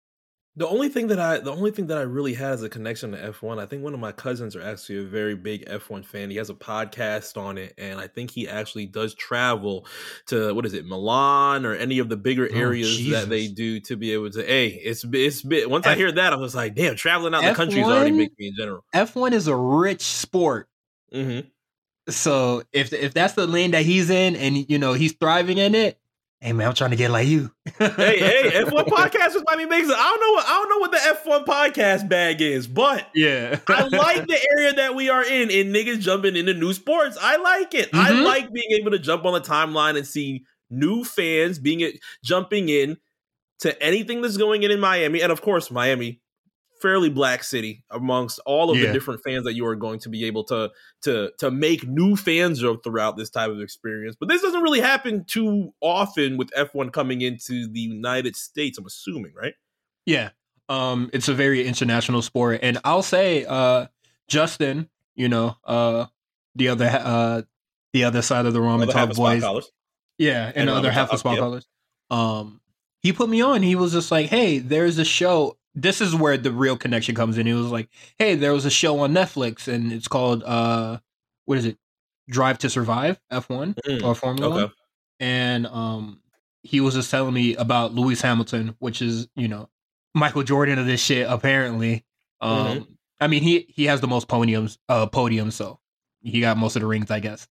The 0.57 0.69
only 0.69 0.89
thing 0.89 1.09
that 1.09 1.19
I 1.19 1.39
the 1.39 1.51
only 1.51 1.73
thing 1.73 1.89
that 1.89 1.99
I 1.99 2.03
really 2.03 2.33
had 2.33 2.53
as 2.53 2.63
a 2.63 2.69
connection 2.69 3.11
to 3.11 3.19
F1, 3.19 3.61
I 3.61 3.67
think 3.67 3.83
one 3.83 3.93
of 3.93 3.99
my 3.99 4.13
cousins 4.13 4.55
are 4.55 4.63
actually 4.63 4.99
a 4.99 5.03
very 5.03 5.35
big 5.35 5.67
F1 5.67 6.05
fan. 6.05 6.31
He 6.31 6.37
has 6.37 6.49
a 6.49 6.55
podcast 6.55 7.37
on 7.37 7.59
it, 7.59 7.75
and 7.77 7.99
I 7.99 8.07
think 8.07 8.31
he 8.31 8.49
actually 8.49 8.87
does 8.87 9.15
travel 9.15 9.85
to 10.27 10.55
what 10.55 10.65
is 10.65 10.73
it, 10.73 10.87
Milan 10.87 11.67
or 11.67 11.75
any 11.75 11.99
of 11.99 12.09
the 12.09 12.17
bigger 12.17 12.49
oh, 12.53 12.57
areas 12.57 12.97
Jesus. 12.97 13.21
that 13.21 13.29
they 13.29 13.49
do 13.49 13.81
to 13.81 13.97
be 13.97 14.13
able 14.13 14.31
to. 14.31 14.45
Hey, 14.45 14.69
it's 14.69 15.05
it's 15.13 15.43
bit. 15.43 15.69
Once 15.69 15.87
F- 15.87 15.95
I 15.95 15.97
hear 15.97 16.13
that, 16.13 16.33
I 16.33 16.37
was 16.37 16.55
like, 16.55 16.77
damn, 16.77 16.95
traveling 16.95 17.35
out 17.35 17.43
F1, 17.43 17.49
the 17.49 17.55
country 17.55 17.81
is 17.81 17.89
already 17.89 18.17
big 18.17 18.31
me 18.39 18.47
in 18.47 18.55
general. 18.57 18.85
F1 18.95 19.33
is 19.33 19.49
a 19.49 19.57
rich 19.57 20.03
sport. 20.03 20.69
Mm-hmm. 21.13 21.49
So 22.11 22.63
if 22.73 22.93
if 22.93 23.13
that's 23.13 23.33
the 23.33 23.49
lane 23.49 23.73
that 23.73 23.85
he's 23.85 24.09
in, 24.09 24.37
and 24.37 24.71
you 24.71 24.79
know 24.79 24.93
he's 24.93 25.15
thriving 25.15 25.59
in 25.59 25.75
it, 25.75 25.99
Hey 26.45 26.53
man, 26.53 26.69
I'm 26.69 26.75
trying 26.75 26.91
to 26.91 26.97
get 26.97 27.11
like 27.11 27.27
you. 27.27 27.51
hey, 27.79 28.19
hey, 28.19 28.51
F1 28.53 28.85
podcast 28.85 29.35
is 29.35 29.43
Miami 29.47 29.65
makes. 29.65 29.89
I 29.89 29.95
don't 29.95 30.21
know 30.21 30.33
what 30.33 30.45
I 30.47 30.51
don't 30.51 30.69
know 30.69 30.79
what 30.79 30.93
the 30.93 30.99
F1 30.99 31.47
podcast 31.47 32.07
bag 32.07 32.43
is, 32.43 32.67
but 32.67 33.09
yeah, 33.15 33.61
I 33.67 33.85
like 33.85 34.27
the 34.27 34.39
area 34.51 34.75
that 34.75 34.95
we 34.95 35.09
are 35.09 35.25
in 35.25 35.51
and 35.51 35.75
niggas 35.75 36.01
jumping 36.01 36.37
into 36.37 36.53
new 36.53 36.75
sports. 36.75 37.17
I 37.19 37.39
like 37.39 37.73
it. 37.73 37.91
Mm-hmm. 37.93 37.99
I 37.99 38.11
like 38.11 38.53
being 38.53 38.73
able 38.79 38.91
to 38.91 38.99
jump 38.99 39.25
on 39.25 39.33
the 39.33 39.41
timeline 39.41 39.97
and 39.97 40.07
see 40.07 40.45
new 40.69 41.03
fans 41.03 41.59
being 41.59 41.91
jumping 42.23 42.69
in 42.69 42.99
to 43.61 43.83
anything 43.83 44.21
that's 44.21 44.37
going 44.37 44.65
in 44.65 44.71
in 44.71 44.81
Miami, 44.81 45.23
and 45.23 45.33
of 45.33 45.41
course, 45.41 45.71
Miami 45.71 46.21
fairly 46.85 47.09
black 47.09 47.43
city 47.43 47.83
amongst 47.91 48.39
all 48.45 48.71
of 48.71 48.77
yeah. 48.77 48.89
the 48.89 48.93
different 48.93 49.23
fans 49.25 49.45
that 49.45 49.55
you 49.55 49.65
are 49.65 49.75
going 49.75 49.99
to 49.99 50.11
be 50.11 50.27
able 50.27 50.45
to 50.45 50.71
to 51.01 51.33
to 51.39 51.51
make 51.51 51.89
new 51.89 52.15
fans 52.15 52.63
of 52.63 52.83
throughout 52.85 53.17
this 53.17 53.31
type 53.31 53.49
of 53.49 53.59
experience. 53.59 54.15
But 54.21 54.29
this 54.29 54.43
doesn't 54.43 54.61
really 54.61 54.83
happen 54.83 55.25
too 55.25 55.73
often 55.81 56.37
with 56.37 56.51
F1 56.51 56.93
coming 56.93 57.23
into 57.23 57.67
the 57.67 57.81
United 57.81 58.37
States, 58.37 58.77
I'm 58.77 58.85
assuming, 58.85 59.33
right? 59.35 59.55
Yeah. 60.05 60.31
Um 60.69 61.09
it's 61.15 61.27
a 61.29 61.33
very 61.33 61.67
international 61.67 62.21
sport 62.21 62.61
and 62.63 62.77
I'll 62.85 63.03
say 63.03 63.47
uh 63.49 63.87
Justin, 64.29 64.91
you 65.15 65.31
know, 65.31 65.57
uh 65.65 66.05
the 66.55 66.69
other 66.69 66.91
uh 67.03 67.43
the 67.95 68.05
other 68.05 68.21
side 68.21 68.45
of 68.45 68.53
the 68.53 68.61
Roman 68.61 68.89
Talk 68.89 69.15
boys. 69.15 69.43
Yeah, 70.19 70.49
and, 70.49 70.57
and 70.57 70.69
the 70.69 70.75
other 70.75 70.91
half 70.91 71.11
of 71.11 71.19
Spot 71.19 71.39
Callers. 71.39 71.67
Um 72.11 72.61
he 73.01 73.15
put 73.15 73.31
me 73.31 73.41
on. 73.41 73.63
He 73.63 73.75
was 73.75 73.93
just 73.93 74.11
like, 74.11 74.27
"Hey, 74.27 74.59
there's 74.59 74.99
a 74.99 75.05
show 75.05 75.59
this 75.75 76.01
is 76.01 76.15
where 76.15 76.37
the 76.37 76.53
real 76.53 76.77
connection 76.77 77.15
comes 77.15 77.39
in. 77.39 77.47
He 77.47 77.53
was 77.53 77.71
like, 77.71 77.89
"Hey, 78.19 78.35
there 78.35 78.53
was 78.53 78.65
a 78.65 78.71
show 78.71 79.01
on 79.01 79.13
Netflix, 79.13 79.69
and 79.69 79.93
it's 79.93 80.09
called 80.09 80.43
uh, 80.45 80.99
what 81.45 81.59
is 81.59 81.65
it? 81.65 81.79
Drive 82.29 82.59
to 82.59 82.71
Survive 82.71 83.21
F1 83.31 83.75
mm, 83.75 84.03
or 84.03 84.15
Formula 84.15 84.55
okay. 84.55 84.63
One." 84.65 84.73
And 85.21 85.67
um, 85.67 86.21
he 86.63 86.81
was 86.81 86.95
just 86.95 87.11
telling 87.11 87.35
me 87.35 87.55
about 87.57 87.95
Lewis 87.95 88.21
Hamilton, 88.21 88.77
which 88.79 89.03
is 89.03 89.29
you 89.35 89.49
know 89.49 89.69
Michael 90.15 90.43
Jordan 90.43 90.79
of 90.79 90.87
this 90.87 91.03
shit. 91.03 91.27
Apparently, 91.29 92.05
um, 92.41 92.67
mm-hmm. 92.67 92.83
I 93.21 93.27
mean 93.27 93.43
he 93.43 93.67
he 93.69 93.87
has 93.87 94.01
the 94.01 94.09
most 94.09 94.29
podiums, 94.29 94.79
uh, 94.89 95.07
podiums, 95.07 95.53
so 95.53 95.81
he 96.23 96.41
got 96.41 96.57
most 96.57 96.77
of 96.77 96.83
the 96.83 96.89
rings, 96.89 97.11
I 97.11 97.21
guess. 97.21 97.47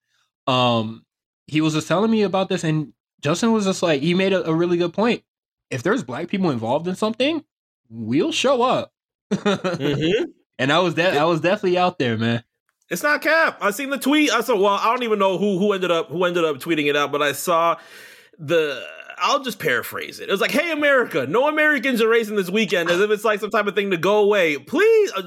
Um, 0.48 1.06
he 1.48 1.62
was 1.62 1.74
just 1.74 1.88
telling 1.88 2.12
me 2.12 2.24
about 2.24 2.50
this, 2.50 2.64
and 2.64 2.94
Justin 3.22 3.52
was 3.52 3.66
just 3.66 3.84
like, 3.84 4.02
he 4.02 4.14
made 4.14 4.34
a, 4.34 4.50
a 4.50 4.54
really 4.54 4.78
good 4.78 4.94
point. 4.94 5.24
If 5.70 5.84
there's 5.84 6.04
black 6.04 6.28
people 6.28 6.52
involved 6.52 6.88
in 6.88 6.96
something, 6.96 7.44
we'll 7.90 8.32
show 8.32 8.62
up. 8.62 8.92
mm-hmm. 9.32 10.26
And 10.60 10.72
I 10.72 10.80
was 10.80 10.94
that 10.96 11.14
de- 11.14 11.20
I 11.20 11.24
was 11.24 11.42
definitely 11.42 11.80
out 11.80 11.98
there, 11.98 12.16
man. 12.16 12.44
It's 12.90 13.02
not 13.02 13.24
cap. 13.24 13.58
I 13.60 13.72
seen 13.72 13.90
the 13.90 13.98
tweet. 13.98 14.32
I 14.32 14.42
saw. 14.42 14.56
Well, 14.56 14.68
I 14.68 14.86
don't 14.86 15.02
even 15.02 15.18
know 15.18 15.40
who 15.40 15.58
who 15.58 15.74
ended 15.74 15.90
up 15.90 16.10
who 16.10 16.24
ended 16.26 16.46
up 16.46 16.58
tweeting 16.58 16.86
it 16.88 16.96
out, 16.96 17.12
but 17.12 17.24
I 17.24 17.32
saw 17.32 17.78
the. 18.38 18.86
I'll 19.18 19.44
just 19.44 19.58
paraphrase 19.58 20.20
it. 20.20 20.30
It 20.30 20.32
was 20.32 20.42
like, 20.42 20.52
"Hey, 20.52 20.72
America, 20.72 21.26
no 21.28 21.48
Americans 21.48 22.02
are 22.02 22.08
racing 22.08 22.36
this 22.36 22.52
weekend, 22.52 22.92
as 22.92 23.00
if 23.00 23.10
it's 23.10 23.24
like 23.24 23.40
some 23.40 23.50
type 23.50 23.66
of 23.66 23.74
thing 23.74 23.90
to 23.92 23.98
go 23.98 24.20
away. 24.20 24.60
Please, 24.60 25.12
uh, 25.14 25.24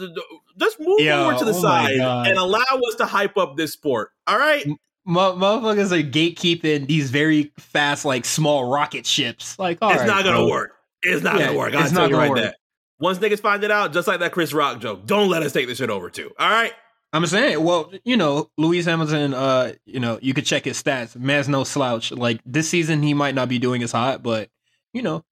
just 0.59 0.79
move 0.79 1.01
Yo, 1.01 1.29
over 1.29 1.39
to 1.41 1.45
the 1.45 1.55
oh 1.55 1.61
side 1.61 1.97
and 1.97 2.39
allow 2.39 2.61
us 2.61 2.95
to 2.99 3.05
hype 3.05 3.37
up 3.37 3.57
this 3.57 3.73
sport. 3.73 4.11
All 4.29 4.39
right." 4.39 4.65
M- 4.65 4.77
motherfuckers 5.09 5.93
are 5.93 6.09
gatekeeping 6.09 6.87
these 6.87 7.11
very 7.11 7.53
fast, 7.59 8.05
like 8.05 8.25
small 8.25 8.71
rocket 8.71 9.07
ships. 9.07 9.59
Like, 9.59 9.79
it's 9.83 9.99
right, 9.99 10.07
not 10.07 10.25
gonna 10.25 10.37
bro. 10.39 10.49
work. 10.49 10.75
It's 11.07 11.23
not 11.23 11.39
yeah, 11.39 11.47
gonna 11.47 11.59
work. 11.59 11.75
I'll 11.75 11.89
tell 11.89 12.09
you 12.09 12.17
right 12.17 12.31
work. 12.31 12.39
there. 12.39 12.55
Once 12.99 13.19
niggas 13.19 13.41
find 13.41 13.63
it 13.63 13.71
out, 13.71 13.93
just 13.93 14.09
like 14.09 14.21
that 14.21 14.33
Chris 14.33 14.53
Rock 14.53 14.81
joke, 14.81 15.07
don't 15.07 15.29
let 15.29 15.43
us 15.43 15.53
take 15.53 15.67
this 15.67 15.79
shit 15.79 15.91
over 15.91 16.11
too. 16.11 16.33
All 16.39 16.51
right. 16.51 16.73
I'm 17.13 17.25
saying, 17.27 17.63
well, 17.63 17.93
you 18.05 18.17
know, 18.17 18.51
Lewis 18.59 18.85
Hamilton, 18.85 19.33
uh, 19.33 19.73
you 19.85 20.01
know, 20.01 20.19
you 20.21 20.35
could 20.35 20.45
check 20.45 20.65
his 20.65 20.83
stats. 20.83 21.17
Man's 21.17 21.49
no 21.49 21.65
slouch. 21.65 22.11
Like 22.11 22.41
this 22.45 22.69
season, 22.69 23.03
he 23.03 23.15
might 23.15 23.35
not 23.35 23.49
be 23.49 23.59
doing 23.59 23.83
as 23.83 23.93
hot, 23.93 24.23
but 24.23 24.51
you 24.93 25.03
know, 25.03 25.25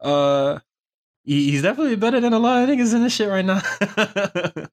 uh, 0.00 0.58
he's 1.24 1.62
definitely 1.62 1.96
better 1.96 2.20
than 2.20 2.32
a 2.32 2.38
lot 2.38 2.62
of 2.62 2.68
niggas 2.68 2.94
in 2.94 3.02
this 3.02 3.12
shit 3.12 3.28
right 3.28 3.44
now. 3.44 3.62
um, 3.96 4.68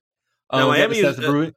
now 0.51 0.67
Miami 0.67 0.99
is, 0.99 1.19
uh, 1.19 1.51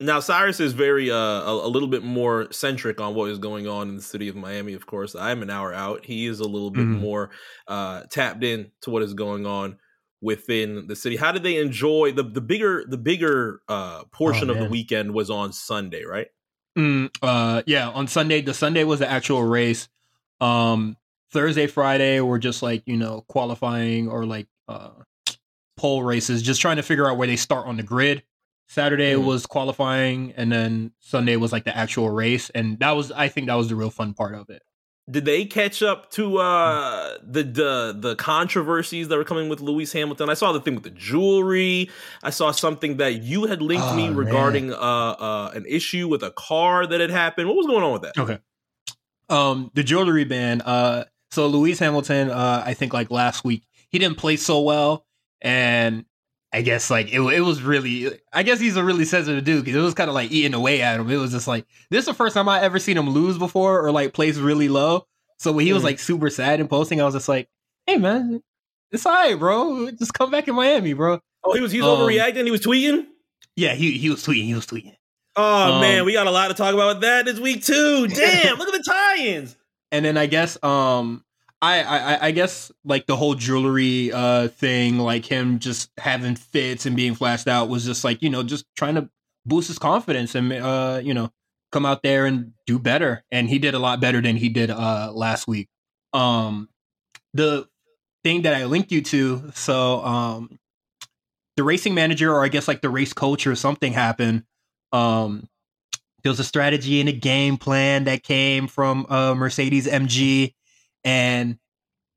now 0.00 0.18
Cyrus 0.18 0.60
is 0.60 0.72
very 0.72 1.10
uh 1.10 1.16
a, 1.16 1.66
a, 1.66 1.68
little 1.68 1.88
bit 1.88 2.02
more 2.02 2.50
centric 2.50 3.00
on 3.00 3.14
what 3.14 3.30
is 3.30 3.38
going 3.38 3.68
on 3.68 3.88
in 3.88 3.96
the 3.96 4.02
city 4.02 4.28
of 4.28 4.36
Miami. 4.36 4.72
Of 4.72 4.86
course, 4.86 5.14
I'm 5.14 5.42
an 5.42 5.50
hour 5.50 5.72
out. 5.72 6.06
He 6.06 6.26
is 6.26 6.40
a 6.40 6.48
little 6.48 6.70
bit 6.70 6.84
mm-hmm. 6.84 7.00
more 7.00 7.30
uh 7.68 8.02
tapped 8.10 8.42
in 8.42 8.70
to 8.82 8.90
what 8.90 9.02
is 9.02 9.14
going 9.14 9.46
on 9.46 9.78
within 10.22 10.86
the 10.86 10.96
city. 10.96 11.16
How 11.16 11.32
did 11.32 11.42
they 11.42 11.58
enjoy 11.58 12.12
the 12.12 12.22
the 12.22 12.40
bigger 12.40 12.84
the 12.88 12.98
bigger 12.98 13.60
uh 13.68 14.04
portion 14.04 14.50
oh, 14.50 14.54
of 14.54 14.58
the 14.58 14.68
weekend 14.68 15.12
was 15.12 15.30
on 15.30 15.52
Sunday, 15.52 16.04
right? 16.04 16.28
Mm, 16.78 17.10
uh 17.22 17.62
yeah, 17.66 17.90
on 17.90 18.08
Sunday. 18.08 18.40
The 18.40 18.54
Sunday 18.54 18.84
was 18.84 19.00
the 19.00 19.10
actual 19.10 19.42
race. 19.42 19.88
Um 20.40 20.96
Thursday, 21.30 21.66
Friday 21.66 22.20
were 22.20 22.38
just 22.38 22.62
like, 22.62 22.82
you 22.86 22.96
know, 22.96 23.24
qualifying 23.28 24.08
or 24.08 24.24
like 24.24 24.48
uh 24.66 24.90
pole 25.76 26.02
races, 26.02 26.42
just 26.42 26.60
trying 26.60 26.76
to 26.76 26.82
figure 26.82 27.08
out 27.08 27.18
where 27.18 27.26
they 27.26 27.36
start 27.36 27.66
on 27.66 27.76
the 27.76 27.82
grid. 27.82 28.22
Saturday 28.70 29.14
mm. 29.14 29.24
was 29.24 29.46
qualifying 29.46 30.32
and 30.36 30.52
then 30.52 30.92
Sunday 31.00 31.34
was 31.34 31.50
like 31.50 31.64
the 31.64 31.76
actual 31.76 32.08
race 32.08 32.50
and 32.50 32.78
that 32.78 32.92
was 32.92 33.10
I 33.10 33.26
think 33.26 33.48
that 33.48 33.54
was 33.54 33.68
the 33.68 33.74
real 33.74 33.90
fun 33.90 34.14
part 34.14 34.36
of 34.36 34.48
it 34.48 34.62
did 35.10 35.24
they 35.24 35.44
catch 35.44 35.82
up 35.82 36.08
to 36.12 36.38
uh, 36.38 37.16
the 37.20 37.42
the 37.42 37.96
the 37.98 38.14
controversies 38.14 39.08
that 39.08 39.16
were 39.16 39.24
coming 39.24 39.48
with 39.48 39.60
Lewis 39.60 39.92
Hamilton? 39.92 40.30
I 40.30 40.34
saw 40.34 40.52
the 40.52 40.60
thing 40.60 40.76
with 40.76 40.84
the 40.84 40.90
jewelry. 40.90 41.90
I 42.22 42.30
saw 42.30 42.52
something 42.52 42.98
that 42.98 43.22
you 43.22 43.46
had 43.46 43.60
linked 43.60 43.86
oh, 43.88 43.96
me 43.96 44.08
regarding 44.08 44.72
uh, 44.72 44.76
uh, 44.76 45.50
an 45.52 45.64
issue 45.66 46.06
with 46.06 46.22
a 46.22 46.30
car 46.30 46.86
that 46.86 47.00
had 47.00 47.10
happened. 47.10 47.48
What 47.48 47.56
was 47.56 47.66
going 47.66 47.82
on 47.82 47.92
with 47.92 48.02
that? 48.02 48.18
Okay. 48.18 48.38
Um, 49.28 49.72
the 49.74 49.82
jewelry 49.82 50.24
ban. 50.24 50.60
Uh, 50.60 51.06
so 51.32 51.48
Lewis 51.48 51.80
Hamilton, 51.80 52.30
uh, 52.30 52.62
I 52.64 52.74
think 52.74 52.92
like 52.92 53.10
last 53.10 53.42
week, 53.42 53.64
he 53.88 53.98
didn't 53.98 54.18
play 54.18 54.36
so 54.36 54.60
well, 54.60 55.06
and 55.40 56.04
I 56.52 56.62
guess 56.62 56.90
like 56.90 57.12
it, 57.12 57.20
it 57.20 57.40
was 57.42 57.62
really, 57.62 58.10
I 58.32 58.42
guess 58.42 58.58
he's 58.58 58.76
a 58.76 58.82
really 58.82 59.04
sensitive 59.04 59.44
dude 59.44 59.64
because 59.64 59.80
it 59.80 59.84
was 59.84 59.94
kind 59.94 60.08
of 60.08 60.14
like 60.14 60.32
eating 60.32 60.54
away 60.54 60.82
at 60.82 60.98
him. 60.98 61.08
It 61.08 61.16
was 61.16 61.30
just 61.30 61.46
like 61.46 61.64
this 61.90 62.00
is 62.00 62.06
the 62.06 62.14
first 62.14 62.34
time 62.34 62.48
I 62.48 62.60
ever 62.60 62.78
seen 62.78 62.96
him 62.96 63.10
lose 63.10 63.38
before 63.38 63.84
or 63.84 63.92
like 63.92 64.12
place 64.12 64.36
really 64.36 64.68
low. 64.68 65.06
So 65.38 65.52
when 65.52 65.64
he 65.64 65.70
mm. 65.70 65.74
was 65.74 65.84
like 65.84 65.98
super 66.00 66.28
sad 66.28 66.60
and 66.60 66.68
posting, 66.68 67.00
I 67.00 67.04
was 67.04 67.14
just 67.14 67.28
like, 67.28 67.48
"Hey 67.86 67.96
man, 67.96 68.42
it's 68.90 69.06
alright, 69.06 69.38
bro. 69.38 69.90
Just 69.92 70.12
come 70.12 70.30
back 70.30 70.48
in 70.48 70.56
Miami, 70.56 70.92
bro." 70.92 71.20
Oh, 71.44 71.54
he 71.54 71.60
was 71.60 71.70
he 71.70 71.80
was 71.80 71.88
um, 71.88 71.98
overreacting. 71.98 72.44
He 72.44 72.50
was 72.50 72.60
tweeting. 72.60 73.06
Yeah, 73.54 73.74
he 73.74 73.96
he 73.96 74.10
was 74.10 74.24
tweeting. 74.24 74.44
He 74.44 74.54
was 74.54 74.66
tweeting. 74.66 74.96
Oh 75.36 75.74
um, 75.74 75.80
man, 75.80 76.04
we 76.04 76.12
got 76.12 76.26
a 76.26 76.30
lot 76.32 76.48
to 76.48 76.54
talk 76.54 76.74
about 76.74 76.96
with 76.96 77.02
that 77.02 77.26
this 77.26 77.38
week 77.38 77.64
too. 77.64 78.08
Damn, 78.14 78.58
look 78.58 78.68
at 78.68 78.74
the 78.74 78.82
tie-ins. 78.82 79.56
And 79.92 80.04
then 80.04 80.16
I 80.16 80.26
guess 80.26 80.62
um 80.64 81.24
I, 81.62 81.82
I 81.82 82.26
I 82.26 82.30
guess 82.30 82.72
like 82.84 83.06
the 83.06 83.16
whole 83.16 83.34
jewelry 83.34 84.12
uh 84.12 84.48
thing, 84.48 84.98
like 84.98 85.26
him 85.26 85.58
just 85.58 85.90
having 85.98 86.36
fits 86.36 86.86
and 86.86 86.96
being 86.96 87.14
flashed 87.14 87.48
out 87.48 87.68
was 87.68 87.84
just 87.84 88.02
like, 88.02 88.22
you 88.22 88.30
know, 88.30 88.42
just 88.42 88.64
trying 88.76 88.94
to 88.94 89.10
boost 89.44 89.68
his 89.68 89.78
confidence 89.78 90.34
and 90.34 90.52
uh, 90.52 91.00
you 91.02 91.12
know, 91.12 91.30
come 91.70 91.84
out 91.84 92.02
there 92.02 92.24
and 92.26 92.52
do 92.66 92.78
better. 92.78 93.24
And 93.30 93.48
he 93.48 93.58
did 93.58 93.74
a 93.74 93.78
lot 93.78 94.00
better 94.00 94.20
than 94.22 94.36
he 94.36 94.48
did 94.48 94.70
uh 94.70 95.12
last 95.12 95.46
week. 95.46 95.68
Um 96.14 96.68
the 97.34 97.68
thing 98.24 98.42
that 98.42 98.54
I 98.54 98.64
linked 98.64 98.90
you 98.90 99.02
to, 99.02 99.50
so 99.54 100.02
um 100.04 100.58
the 101.56 101.64
racing 101.64 101.94
manager 101.94 102.32
or 102.32 102.42
I 102.42 102.48
guess 102.48 102.68
like 102.68 102.80
the 102.80 102.88
race 102.90 103.12
coach 103.12 103.46
or 103.46 103.54
something 103.54 103.92
happened. 103.92 104.44
Um 104.92 105.46
there 106.22 106.30
was 106.30 106.40
a 106.40 106.44
strategy 106.44 107.00
and 107.00 107.08
a 107.08 107.12
game 107.12 107.58
plan 107.58 108.04
that 108.04 108.22
came 108.22 108.66
from 108.66 109.04
uh 109.10 109.34
Mercedes 109.34 109.86
AMG 109.86 110.54
and 111.04 111.58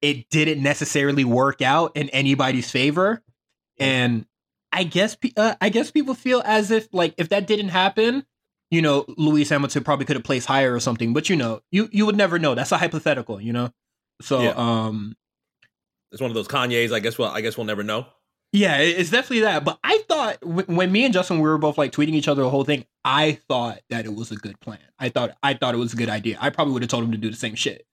it 0.02 0.30
didn't 0.30 0.62
necessarily 0.62 1.24
work 1.24 1.62
out 1.62 1.96
in 1.96 2.10
anybody's 2.10 2.70
favor. 2.70 3.24
And 3.80 4.26
I 4.72 4.84
guess 4.84 5.16
uh, 5.38 5.56
I 5.62 5.70
guess 5.70 5.92
people 5.92 6.14
feel 6.14 6.42
as 6.46 6.72
if 6.72 6.88
like 6.94 7.14
if 7.18 7.30
that 7.30 7.48
didn't 7.48 7.70
happen, 7.70 8.26
you 8.70 8.82
know, 8.82 9.06
Lewis 9.18 9.50
Hamilton 9.50 9.84
probably 9.84 10.06
could 10.06 10.16
have 10.16 10.26
placed 10.26 10.48
higher 10.48 10.74
or 10.74 10.80
something. 10.80 11.14
But 11.14 11.30
you 11.30 11.36
know, 11.36 11.62
you 11.72 11.90
you 11.92 12.06
would 12.06 12.18
never 12.18 12.40
know. 12.40 12.56
That's 12.56 12.72
a 12.72 12.78
hypothetical, 12.78 13.40
you 13.40 13.54
know. 13.54 13.72
So 14.22 14.42
yeah. 14.42 14.54
um, 14.56 15.16
it's 16.12 16.22
one 16.22 16.32
of 16.32 16.36
those 16.36 16.48
Kanye's. 16.48 16.92
I 16.92 17.00
guess 17.00 17.18
well, 17.18 17.30
I 17.30 17.42
guess 17.42 17.58
we'll 17.58 17.66
never 17.66 17.84
know. 17.84 18.08
Yeah, 18.52 18.78
it's 18.78 19.10
definitely 19.10 19.42
that. 19.42 19.64
But 19.64 19.80
I 19.84 20.04
thought 20.08 20.46
when 20.46 20.92
me 20.92 21.06
and 21.06 21.14
Justin 21.14 21.38
we 21.38 21.50
were 21.50 21.58
both 21.58 21.78
like 21.78 21.92
tweeting 21.92 22.14
each 22.14 22.28
other 22.28 22.44
the 22.44 22.50
whole 22.52 22.64
thing, 22.64 22.86
I 23.04 23.40
thought 23.48 23.80
that 23.90 24.06
it 24.06 24.14
was 24.14 24.32
a 24.32 24.36
good 24.36 24.60
plan. 24.60 24.80
I 25.00 25.10
thought 25.10 25.36
I 25.42 25.56
thought 25.56 25.74
it 25.74 25.80
was 25.80 25.94
a 25.94 25.98
good 25.98 26.10
idea. 26.10 26.38
I 26.40 26.52
probably 26.52 26.74
would 26.74 26.84
have 26.84 26.92
told 26.92 27.04
him 27.04 27.12
to 27.12 27.18
do 27.18 27.30
the 27.30 27.36
same 27.36 27.56
shit. 27.56 27.86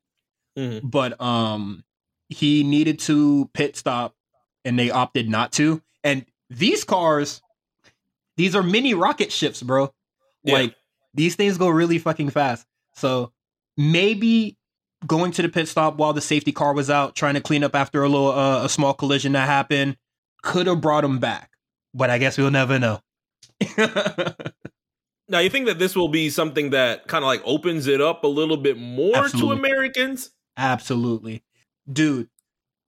Mm-hmm. 0.59 0.89
But 0.89 1.21
um, 1.21 1.85
he 2.29 2.63
needed 2.63 2.99
to 3.01 3.51
pit 3.55 3.77
stop, 3.77 4.15
and 4.65 4.79
they 4.79 4.91
opted 4.91 5.29
not 5.29 5.53
to. 5.53 5.83
And 6.05 6.25
these 6.49 6.85
cars, 6.85 7.43
these 8.37 8.57
are 8.57 8.63
mini 8.63 8.95
rocket 8.95 9.33
ships, 9.33 9.63
bro. 9.63 9.93
Yeah. 10.45 10.55
Like 10.55 10.75
these 11.15 11.37
things 11.37 11.59
go 11.59 11.69
really 11.69 11.99
fucking 11.99 12.31
fast. 12.31 12.67
So 12.95 13.33
maybe 13.77 14.57
going 15.07 15.33
to 15.33 15.43
the 15.43 15.49
pit 15.49 15.69
stop 15.69 15.97
while 15.97 16.13
the 16.13 16.21
safety 16.21 16.53
car 16.53 16.75
was 16.75 16.91
out, 16.91 17.15
trying 17.15 17.35
to 17.35 17.41
clean 17.41 17.65
up 17.65 17.75
after 17.75 18.03
a 18.03 18.09
little 18.09 18.33
uh, 18.33 18.65
a 18.65 18.69
small 18.69 18.95
collision 18.95 19.33
that 19.33 19.47
happened, 19.47 19.97
could 20.43 20.67
have 20.67 20.81
brought 20.81 21.05
him 21.05 21.19
back. 21.19 21.51
But 21.95 22.11
I 22.11 22.19
guess 22.19 22.39
we'll 22.39 22.51
never 22.51 22.79
know. 22.79 23.01
now, 25.29 25.39
you 25.39 25.51
think 25.51 25.67
that 25.67 25.79
this 25.79 25.97
will 25.97 26.09
be 26.09 26.31
something 26.31 26.71
that 26.71 27.07
kind 27.09 27.25
of 27.25 27.27
like 27.27 27.43
opens 27.45 27.87
it 27.87 28.01
up 28.01 28.25
a 28.25 28.29
little 28.29 28.57
bit 28.57 28.79
more 28.79 29.17
Absolutely. 29.17 29.57
to 29.57 29.59
Americans? 29.59 30.31
Absolutely. 30.61 31.43
Dude, 31.91 32.29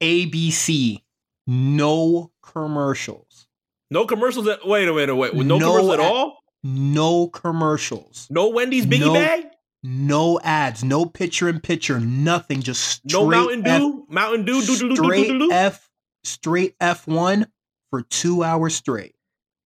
ABC, 0.02 1.02
no 1.46 2.30
commercials. 2.42 3.48
No 3.90 4.04
commercials 4.04 4.46
at 4.46 4.66
wait 4.66 4.88
a 4.88 4.92
minute, 4.92 5.16
wait. 5.16 5.34
No, 5.34 5.58
no 5.58 5.58
commercials 5.58 5.92
at 5.94 6.00
all? 6.00 6.38
No 6.62 7.28
commercials. 7.28 8.26
No 8.30 8.50
Wendy's 8.50 8.84
biggie 8.84 9.00
no, 9.00 9.14
bag? 9.14 9.46
No 9.82 10.38
ads, 10.44 10.84
no 10.84 11.06
picture 11.06 11.48
in 11.48 11.60
picture, 11.60 11.98
nothing. 11.98 12.60
Just 12.60 12.82
straight 12.82 13.12
no 13.12 13.28
Mountain 13.28 13.62
Dew, 13.62 14.04
F, 14.06 14.14
Mountain 14.14 14.44
Dew, 14.44 14.60
do, 14.60 14.76
do, 14.76 14.88
do, 14.90 14.96
straight 14.96 15.28
do, 15.28 15.38
do, 15.38 15.48
do. 15.48 15.52
F, 15.52 15.90
straight 16.24 16.76
F 16.78 17.08
one 17.08 17.46
for 17.88 18.02
two 18.02 18.44
hours 18.44 18.74
straight. 18.74 19.14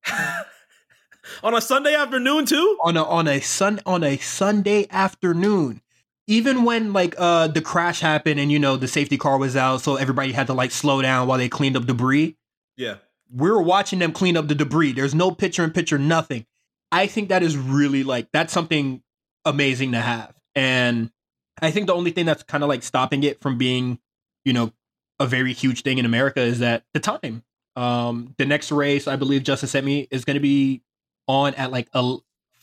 on 1.43 1.55
a 1.55 1.61
Sunday 1.61 1.97
afternoon 1.97 2.47
too. 2.47 2.79
On 2.85 2.97
a 2.97 3.03
on 3.03 3.27
a 3.27 3.41
sun 3.41 3.81
on 3.85 4.05
a 4.05 4.17
Sunday 4.17 4.87
afternoon 4.91 5.83
even 6.27 6.65
when 6.65 6.93
like 6.93 7.15
uh 7.19 7.49
the 7.49 7.61
crash 7.61 8.01
happened 8.01 8.41
and 8.41 8.51
you 8.51 8.59
know 8.59 8.77
the 8.77 8.89
safety 8.89 9.17
car 9.17 9.39
was 9.39 9.57
out 9.57 9.81
so 9.81 9.97
everybody 9.97 10.33
had 10.33 10.47
to 10.49 10.55
like 10.55 10.71
slow 10.71 11.01
down 11.03 11.27
while 11.29 11.39
they 11.39 11.49
cleaned 11.49 11.77
up 11.77 11.87
debris. 11.87 12.37
Yeah. 12.77 12.97
We 13.35 13.51
were 13.51 13.63
watching 13.63 13.99
them 13.99 14.13
clean 14.13 14.37
up 14.37 14.49
the 14.49 14.55
debris. 14.55 14.93
There's 14.93 15.15
no 15.15 15.31
picture 15.31 15.65
in 15.65 15.71
picture 15.71 15.99
nothing. 15.99 16.47
I 16.93 17.07
think 17.07 17.29
that 17.29 17.43
is 17.43 17.57
really 17.57 18.05
like 18.05 18.29
that's 18.33 18.53
something 18.53 19.03
amazing 19.45 19.93
to 19.93 20.01
have. 20.01 20.35
And 20.55 21.11
i 21.63 21.71
think 21.71 21.87
the 21.87 21.95
only 21.95 22.11
thing 22.11 22.27
that's 22.27 22.43
kind 22.43 22.63
of 22.63 22.69
like 22.69 22.83
stopping 22.83 23.23
it 23.23 23.41
from 23.41 23.57
being 23.57 23.99
you 24.45 24.53
know 24.53 24.73
a 25.19 25.27
very 25.27 25.55
huge 25.55 25.81
thing 25.83 25.97
in 25.97 26.05
america 26.05 26.41
is 26.41 26.59
that 26.59 26.85
the 26.93 27.01
time. 27.01 27.43
Um 27.77 28.35
the 28.39 28.47
next 28.47 28.73
race 28.73 29.07
i 29.07 29.17
believe 29.17 29.43
Justin 29.43 29.69
sent 29.69 29.87
me 29.87 30.09
is 30.11 30.25
going 30.25 30.35
to 30.35 30.41
be 30.41 30.83
on 31.29 31.55
at 31.55 31.71
like 31.71 31.89
a 31.93 32.17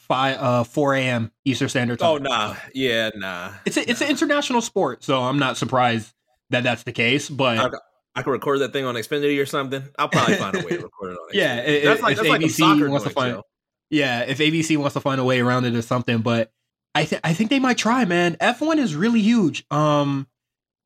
five 0.07 0.38
uh 0.38 0.63
4 0.63 0.95
a.m. 0.95 1.31
Eastern 1.45 1.69
Standard 1.69 2.00
Time. 2.00 2.10
Oh 2.10 2.17
nah, 2.17 2.55
yeah, 2.74 3.10
nah. 3.15 3.53
It's 3.65 3.77
a, 3.77 3.89
it's 3.89 4.01
an 4.01 4.10
international 4.10 4.62
sport, 4.62 5.03
so 5.03 5.22
I'm 5.22 5.39
not 5.39 5.57
surprised 5.57 6.13
that 6.50 6.63
that's 6.63 6.83
the 6.83 6.91
case. 6.91 7.29
But 7.29 7.57
I, 7.57 7.69
I 8.15 8.22
can 8.24 8.31
record 8.31 8.60
that 8.60 8.74
thing 8.74 8.86
on 8.86 8.95
Xfinity 8.95 9.41
or 9.41 9.45
something. 9.45 9.83
I'll 9.98 10.10
probably 10.10 10.36
find 10.36 10.55
a 10.55 10.60
way 10.60 10.77
to 10.77 10.83
record 10.83 11.12
it 11.12 11.17
on. 11.17 11.29
Xfinity. 11.29 11.33
yeah, 11.33 11.55
if, 11.57 11.83
that's 11.83 12.01
like, 12.01 12.17
if 12.17 12.24
that's 12.24 12.29
ABC 12.29 12.81
like 12.81 12.89
wants 12.89 13.05
to 13.05 13.10
find. 13.12 13.36
Show. 13.36 13.43
Yeah, 13.89 14.22
if 14.22 14.39
ABC 14.39 14.77
wants 14.77 14.93
to 14.93 15.00
find 15.00 15.22
a 15.22 15.24
way 15.24 15.39
around 15.39 15.65
it 15.65 15.75
or 15.75 15.81
something, 15.81 16.19
but 16.19 16.51
I 16.95 17.05
think 17.05 17.22
I 17.24 17.33
think 17.33 17.50
they 17.50 17.60
might 17.60 17.77
try, 17.77 18.05
man. 18.05 18.36
F1 18.36 18.77
is 18.77 18.95
really 18.95 19.22
huge. 19.22 19.65
Um, 19.72 20.27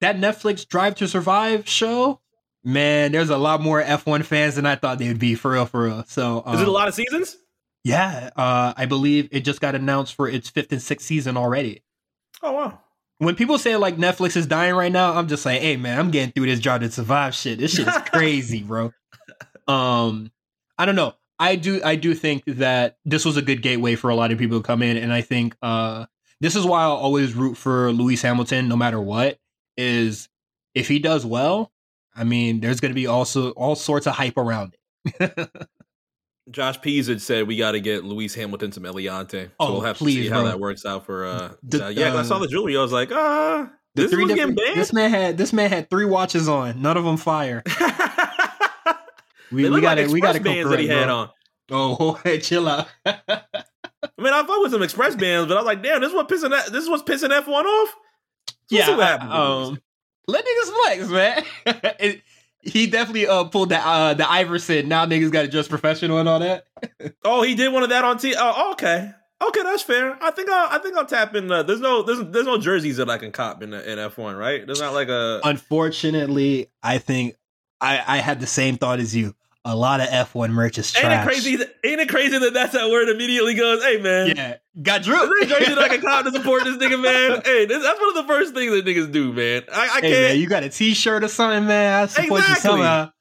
that 0.02 0.18
Netflix 0.18 0.68
Drive 0.68 0.96
to 0.96 1.08
Survive 1.08 1.68
show, 1.68 2.22
man, 2.64 3.12
there's 3.12 3.30
a 3.30 3.38
lot 3.38 3.62
more 3.62 3.82
F1 3.82 4.24
fans 4.24 4.56
than 4.56 4.66
I 4.66 4.76
thought 4.76 5.00
they 5.00 5.08
would 5.08 5.20
be 5.20 5.36
for 5.36 5.52
real, 5.52 5.66
for 5.66 5.84
real. 5.86 6.04
So, 6.08 6.44
um, 6.46 6.56
is 6.56 6.62
it 6.62 6.66
a 6.66 6.68
um, 6.68 6.74
lot 6.74 6.88
of 6.88 6.94
seasons? 6.94 7.38
Yeah, 7.84 8.32
uh, 8.36 8.74
I 8.76 8.86
believe 8.86 9.30
it 9.32 9.42
just 9.42 9.62
got 9.62 9.76
announced 9.76 10.16
for 10.16 10.28
its 10.28 10.50
fifth 10.50 10.72
and 10.72 10.82
sixth 10.82 11.06
season 11.08 11.38
already. 11.38 11.84
Oh 12.44 12.52
wow! 12.52 12.80
When 13.20 13.36
people 13.36 13.58
say 13.58 13.76
like 13.78 13.98
Netflix 13.98 14.36
is 14.36 14.46
dying 14.46 14.76
right 14.76 14.92
now, 14.92 15.14
I'm 15.14 15.28
just 15.28 15.46
like, 15.46 15.62
hey 15.62 15.78
man, 15.78 15.98
I'm 16.00 16.12
getting 16.12 16.32
through 16.32 16.48
this 16.48 16.60
Drive 16.60 16.82
to 16.82 16.92
Survive 16.92 17.34
shit. 17.34 17.60
This 17.60 17.76
shit 17.76 17.88
is 17.88 17.98
crazy, 18.12 18.64
bro. 18.64 18.92
Um, 19.70 20.32
I 20.78 20.86
don't 20.86 20.96
know. 20.96 21.14
I 21.40 21.58
do 21.58 21.82
I 21.84 21.96
do 21.96 22.14
think 22.16 22.44
that 22.46 22.98
this 23.04 23.26
was 23.26 23.36
a 23.36 23.42
good 23.42 23.62
gateway 23.62 23.96
for 23.96 24.10
a 24.10 24.16
lot 24.16 24.32
of 24.32 24.38
people 24.38 24.60
to 24.60 24.64
come 24.64 24.82
in, 24.82 24.98
and 24.98 25.12
I 25.12 25.22
think 25.22 25.56
uh, 25.62 26.06
this 26.40 26.56
is 26.56 26.66
why 26.66 26.84
I'll 26.84 26.92
always 26.92 27.34
root 27.34 27.58
for 27.58 27.92
Lewis 27.92 28.22
Hamilton, 28.22 28.68
no 28.68 28.76
matter 28.76 29.02
what. 29.02 29.40
Is 29.76 30.30
if 30.74 30.88
he 30.88 31.00
does 31.00 31.26
well, 31.26 31.72
I 32.16 32.24
mean, 32.24 32.62
there's 32.62 32.80
going 32.80 32.92
to 32.92 32.96
be 32.96 33.08
also 33.08 33.52
all 33.52 33.76
sorts 33.76 34.08
of 34.08 34.14
hype 34.14 34.38
around 34.38 34.76
it. 35.06 35.50
Josh 36.50 36.82
Pease 36.82 37.08
had 37.08 37.22
said 37.22 37.48
we 37.48 37.58
got 37.58 37.72
to 37.72 37.80
get 37.80 38.04
Lewis 38.04 38.34
Hamilton 38.36 38.72
some 38.72 38.84
Eliantte. 38.84 39.32
So 39.32 39.50
oh, 39.60 39.74
we'll 39.74 39.82
have 39.82 39.98
please, 39.98 40.16
to 40.16 40.24
see 40.24 40.30
bro. 40.30 40.38
how 40.40 40.44
that 40.46 40.60
works 40.60 40.86
out 40.86 41.06
for. 41.06 41.26
uh 41.26 41.54
the, 41.64 41.94
Yeah, 41.94 42.14
uh, 42.14 42.20
I 42.20 42.24
saw 42.24 42.40
the 42.40 42.48
jewelry. 42.48 42.78
I 42.78 42.82
was 42.82 42.92
like, 42.92 43.10
ah, 43.12 43.64
uh, 43.64 43.68
this 43.96 44.16
was 44.16 44.28
getting 44.34 44.56
banned. 44.56 44.78
This 44.78 44.94
man 44.94 45.10
had 45.10 45.38
this 45.38 45.52
man 45.52 45.70
had 45.70 45.90
three 45.90 46.06
watches 46.06 46.48
on. 46.48 46.82
None 46.82 46.98
of 46.98 47.04
them 47.04 47.18
fire. 47.18 47.64
We, 49.52 49.70
we 49.70 49.82
got 49.82 49.98
like 49.98 50.08
it. 50.08 50.12
We 50.12 50.22
got 50.22 50.42
bands 50.44 50.70
that 50.70 50.80
he 50.80 50.88
had 50.88 51.10
on. 51.10 51.30
Oh, 51.72 52.14
hey, 52.24 52.40
chill 52.40 52.68
out. 52.68 52.88
I 53.06 53.16
mean, 54.18 54.34
I 54.34 54.44
fuck 54.46 54.62
with 54.62 54.72
some 54.72 54.84
express 54.84 55.16
bands, 55.16 55.48
but 55.48 55.58
I 55.58 55.62
was 55.62 55.66
like, 55.66 55.84
damn, 55.84 56.02
this 56.02 56.10
is 56.10 56.16
what 56.16 56.30
pissing 56.30 56.52
that, 56.52 56.72
this 56.72 56.84
is 56.84 56.90
what's 56.90 57.04
pissing 57.04 57.32
F 57.32 57.48
one 57.48 57.66
off. 57.66 57.96
yeah, 58.70 58.88
um, 59.22 59.80
let 60.28 60.46
niggas 60.46 60.84
flex, 60.84 61.10
man. 61.10 61.44
it, 62.00 62.22
he 62.68 62.88
definitely 62.88 63.28
uh 63.28 63.46
pulled 63.46 63.70
the 63.70 63.80
uh 63.80 64.14
the 64.14 64.30
Iverson. 64.30 64.88
Now 64.88 65.06
niggas 65.06 65.32
got 65.32 65.44
to 65.44 65.48
dress 65.48 65.68
professional 65.68 66.20
and 66.20 66.30
all 66.30 66.40
that. 66.40 66.68
oh, 67.24 67.42
he 67.42 67.56
did 67.56 67.72
one 67.74 67.84
of 67.84 67.90
that 67.90 68.04
on 68.04 68.18
T. 68.18 68.36
Oh, 68.38 68.72
okay. 68.74 69.12
Okay, 69.40 69.64
that's 69.64 69.84
fair. 69.84 70.18
I 70.22 70.32
think 70.32 70.50
I, 70.50 70.76
I 70.76 70.80
think 70.80 70.98
I'll 70.98 71.06
tap 71.06 71.36
in. 71.36 71.52
Uh, 71.52 71.62
there's 71.64 71.80
no 71.80 72.02
there's 72.02 72.20
there's 72.32 72.46
no 72.46 72.58
jerseys 72.58 72.98
that 72.98 73.10
I 73.10 73.18
can 73.18 73.32
cop 73.32 73.62
in 73.62 73.74
in 73.74 73.98
F1, 74.00 74.38
right? 74.38 74.66
There's 74.66 74.82
not 74.82 74.94
like 74.94 75.10
a. 75.10 75.42
Unfortunately, 75.44 76.72
I 76.82 76.98
think 76.98 77.36
I, 77.80 78.04
I 78.06 78.18
had 78.18 78.40
the 78.40 78.48
same 78.48 78.78
thought 78.78 79.00
as 79.00 79.16
you. 79.16 79.36
A 79.70 79.76
lot 79.76 80.00
of 80.00 80.08
F1 80.08 80.52
merch 80.52 80.78
is 80.78 80.94
trash. 80.94 81.04
Ain't 81.04 81.22
it 81.22 81.26
crazy? 81.26 81.56
That, 81.58 81.76
ain't 81.84 82.00
it 82.00 82.08
crazy 82.08 82.40
that 82.40 82.54
that's 82.54 82.74
how 82.74 82.90
word 82.90 83.10
immediately 83.10 83.54
goes? 83.54 83.84
Hey 83.84 83.98
man, 83.98 84.34
yeah, 84.34 84.56
got 84.82 85.04
Drew. 85.04 85.14
That 85.14 85.78
I 85.78 85.90
can 85.90 86.00
cop 86.00 86.24
to 86.24 86.32
support 86.32 86.64
this 86.64 86.78
nigga, 86.78 86.98
man? 87.02 87.42
hey, 87.46 87.66
this, 87.66 87.84
that's 87.84 88.00
one 88.00 88.10
of 88.10 88.16
the 88.16 88.34
first 88.34 88.54
things 88.54 88.72
that 88.72 88.86
niggas 88.86 89.12
do, 89.12 89.34
man. 89.34 89.64
I, 89.70 89.82
I 89.82 89.86
hey, 89.96 90.02
can't. 90.02 90.14
Man, 90.14 90.40
you 90.40 90.48
got 90.48 90.64
a 90.64 90.70
T-shirt 90.70 91.22
or 91.22 91.28
something, 91.28 91.68
man? 91.68 92.04
I 92.04 92.06
support 92.06 92.40
exactly. 92.44 92.72
you 92.72 92.78
somehow. 92.78 93.12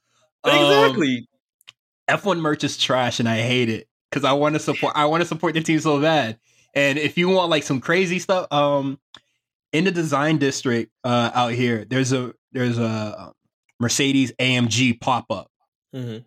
Exactly. 0.45 1.29
Um, 2.09 2.17
F1 2.17 2.39
merch 2.39 2.63
is 2.63 2.79
trash, 2.79 3.19
and 3.19 3.29
I 3.29 3.39
hate 3.39 3.69
it 3.69 3.89
because 4.09 4.25
I 4.25 4.35
want 4.35 4.55
to 4.55 4.61
support. 4.61 4.93
I 4.95 5.07
want 5.07 5.23
to 5.23 5.27
support 5.27 5.55
the 5.55 5.63
team 5.63 5.81
so 5.81 6.01
bad. 6.01 6.39
And 6.75 6.97
if 6.97 7.19
you 7.19 7.29
want 7.29 7.51
like 7.51 7.65
some 7.65 7.81
crazy 7.81 8.21
stuff, 8.21 8.47
um, 8.53 9.01
in 9.73 9.83
the 9.83 9.91
design 9.91 10.39
district 10.39 10.93
uh, 11.03 11.33
out 11.35 11.53
here, 11.55 11.85
there's 11.85 12.13
a 12.13 12.33
there's 12.53 12.79
a 12.79 13.17
um, 13.19 13.33
Mercedes 13.81 14.33
AMG 14.39 15.01
pop 15.01 15.27
up. 15.31 15.51
Mm-hmm. 15.95 16.19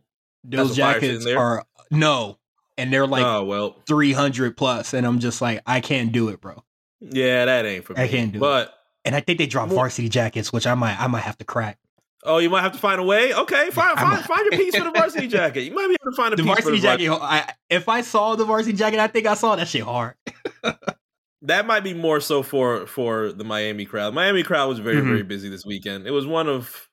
Those 0.43 0.75
jackets 0.75 1.25
are 1.25 1.65
no, 1.91 2.37
and 2.77 2.91
they're 2.91 3.07
like 3.07 3.25
oh 3.25 3.43
well 3.43 3.75
three 3.87 4.13
hundred 4.13 4.57
plus, 4.57 4.93
and 4.93 5.05
I'm 5.05 5.19
just 5.19 5.41
like 5.41 5.61
I 5.65 5.81
can't 5.81 6.11
do 6.11 6.29
it, 6.29 6.41
bro. 6.41 6.63
Yeah, 7.01 7.45
that 7.45 7.65
ain't 7.65 7.85
for 7.85 7.93
me. 7.93 8.03
I 8.03 8.07
can't 8.07 8.31
do 8.31 8.39
but, 8.39 8.45
it. 8.45 8.65
But 8.65 8.75
and 9.05 9.15
I 9.15 9.21
think 9.21 9.39
they 9.39 9.47
drop 9.47 9.69
varsity 9.69 10.09
jackets, 10.09 10.51
which 10.51 10.67
I 10.67 10.73
might 10.75 10.99
I 10.99 11.07
might 11.07 11.23
have 11.23 11.37
to 11.39 11.45
crack. 11.45 11.77
Oh, 12.23 12.37
you 12.37 12.49
might 12.49 12.61
have 12.61 12.73
to 12.73 12.79
find 12.79 12.99
a 12.99 13.03
way. 13.03 13.33
Okay, 13.33 13.69
find 13.71 13.97
find, 13.97 14.23
find 14.25 14.41
your 14.51 14.59
piece 14.59 14.75
for 14.75 14.83
the 14.83 14.91
varsity 14.91 15.27
jacket. 15.29 15.61
You 15.61 15.73
might 15.73 15.87
be 15.87 15.95
able 16.01 16.11
to 16.11 16.15
find 16.17 16.33
a 16.33 16.35
the 16.35 16.43
piece 16.43 16.47
varsity 16.47 16.77
for 16.77 16.81
the 16.81 16.87
varsity 16.87 17.05
jacket. 17.05 17.23
I, 17.23 17.53
if 17.69 17.87
I 17.87 18.01
saw 18.01 18.35
the 18.35 18.43
varsity 18.43 18.75
jacket, 18.75 18.99
I 18.99 19.07
think 19.07 19.25
I 19.25 19.35
saw 19.35 19.55
that 19.55 19.67
shit 19.67 19.83
hard. 19.83 20.15
that 21.43 21.65
might 21.65 21.83
be 21.83 21.93
more 21.93 22.19
so 22.19 22.43
for 22.43 22.85
for 22.85 23.31
the 23.31 23.43
Miami 23.43 23.85
crowd. 23.85 24.13
Miami 24.13 24.43
crowd 24.43 24.67
was 24.67 24.79
very 24.79 24.97
mm-hmm. 24.97 25.07
very 25.07 25.23
busy 25.23 25.49
this 25.49 25.65
weekend. 25.65 26.05
It 26.05 26.11
was 26.11 26.27
one 26.27 26.47
of 26.47 26.89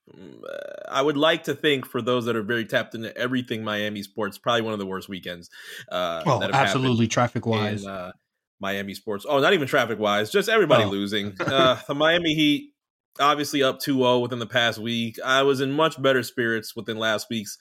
I 0.88 1.02
would 1.02 1.16
like 1.16 1.44
to 1.44 1.54
think 1.54 1.86
for 1.86 2.00
those 2.00 2.26
that 2.26 2.36
are 2.36 2.42
very 2.42 2.64
tapped 2.64 2.94
into 2.94 3.16
everything 3.16 3.64
Miami 3.64 4.02
sports, 4.02 4.38
probably 4.38 4.62
one 4.62 4.72
of 4.72 4.78
the 4.78 4.86
worst 4.86 5.08
weekends. 5.08 5.50
Uh, 5.90 6.22
oh, 6.26 6.42
absolutely, 6.42 7.08
traffic 7.08 7.44
wise. 7.46 7.84
Uh, 7.84 8.12
Miami 8.60 8.94
sports. 8.94 9.26
Oh, 9.28 9.40
not 9.40 9.52
even 9.52 9.68
traffic 9.68 9.98
wise, 9.98 10.30
just 10.30 10.48
everybody 10.48 10.84
oh. 10.84 10.88
losing. 10.88 11.34
Uh, 11.40 11.78
the 11.86 11.94
Miami 11.94 12.34
Heat 12.34 12.72
obviously 13.18 13.62
up 13.62 13.80
2-0 13.80 14.20
within 14.20 14.38
the 14.38 14.46
past 14.46 14.78
week. 14.78 15.18
I 15.24 15.42
was 15.42 15.60
in 15.60 15.72
much 15.72 16.00
better 16.00 16.22
spirits 16.22 16.76
within 16.76 16.98
last 16.98 17.28
week's 17.30 17.56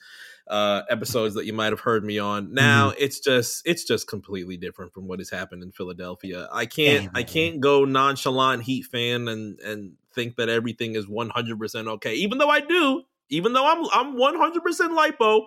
uh, 0.48 0.82
episodes 0.88 1.34
that 1.34 1.44
you 1.44 1.52
might 1.52 1.72
have 1.72 1.80
heard 1.80 2.04
me 2.04 2.18
on. 2.18 2.54
Now 2.54 2.90
mm-hmm. 2.90 3.02
it's 3.02 3.20
just 3.20 3.62
it's 3.66 3.84
just 3.84 4.06
completely 4.06 4.56
different 4.56 4.92
from 4.92 5.08
what 5.08 5.18
has 5.18 5.30
happened 5.30 5.62
in 5.62 5.72
Philadelphia. 5.72 6.48
I 6.52 6.66
can't 6.66 7.10
I 7.14 7.22
can't 7.22 7.60
go 7.60 7.84
nonchalant 7.84 8.62
Heat 8.62 8.84
fan 8.84 9.28
and 9.28 9.58
and 9.60 9.92
think 10.14 10.36
that 10.36 10.48
everything 10.48 10.94
is 10.94 11.06
100% 11.06 11.88
okay. 11.88 12.14
Even 12.14 12.38
though 12.38 12.48
I 12.48 12.60
do, 12.60 13.02
even 13.28 13.52
though 13.52 13.66
I'm 13.66 13.84
I'm 13.92 14.16
100% 14.16 14.60
lipo 14.96 15.42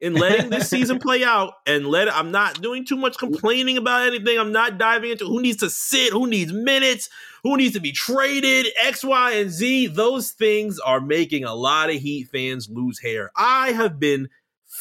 in 0.00 0.14
letting 0.14 0.50
this 0.50 0.68
season 0.68 0.98
play 1.00 1.24
out 1.24 1.54
and 1.66 1.86
let 1.86 2.12
I'm 2.12 2.30
not 2.30 2.60
doing 2.60 2.84
too 2.84 2.96
much 2.96 3.18
complaining 3.18 3.76
about 3.76 4.06
anything. 4.06 4.38
I'm 4.38 4.52
not 4.52 4.78
diving 4.78 5.10
into 5.10 5.26
who 5.26 5.42
needs 5.42 5.58
to 5.58 5.70
sit, 5.70 6.12
who 6.12 6.26
needs 6.26 6.52
minutes, 6.52 7.08
who 7.42 7.56
needs 7.56 7.74
to 7.74 7.80
be 7.80 7.92
traded, 7.92 8.66
X, 8.82 9.04
Y, 9.04 9.32
and 9.32 9.50
Z. 9.50 9.88
Those 9.88 10.30
things 10.30 10.78
are 10.78 11.00
making 11.00 11.44
a 11.44 11.54
lot 11.54 11.90
of 11.90 11.96
Heat 11.96 12.28
fans 12.28 12.68
lose 12.70 12.98
hair. 12.98 13.30
I 13.36 13.72
have 13.72 13.98
been 13.98 14.28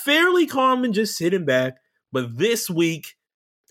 fairly 0.07 0.47
calm 0.47 0.85
and 0.85 0.93
just 0.93 1.17
sitting 1.17 1.43
back, 1.43 1.79
but 2.13 2.37
this 2.37 2.69
week 2.69 3.15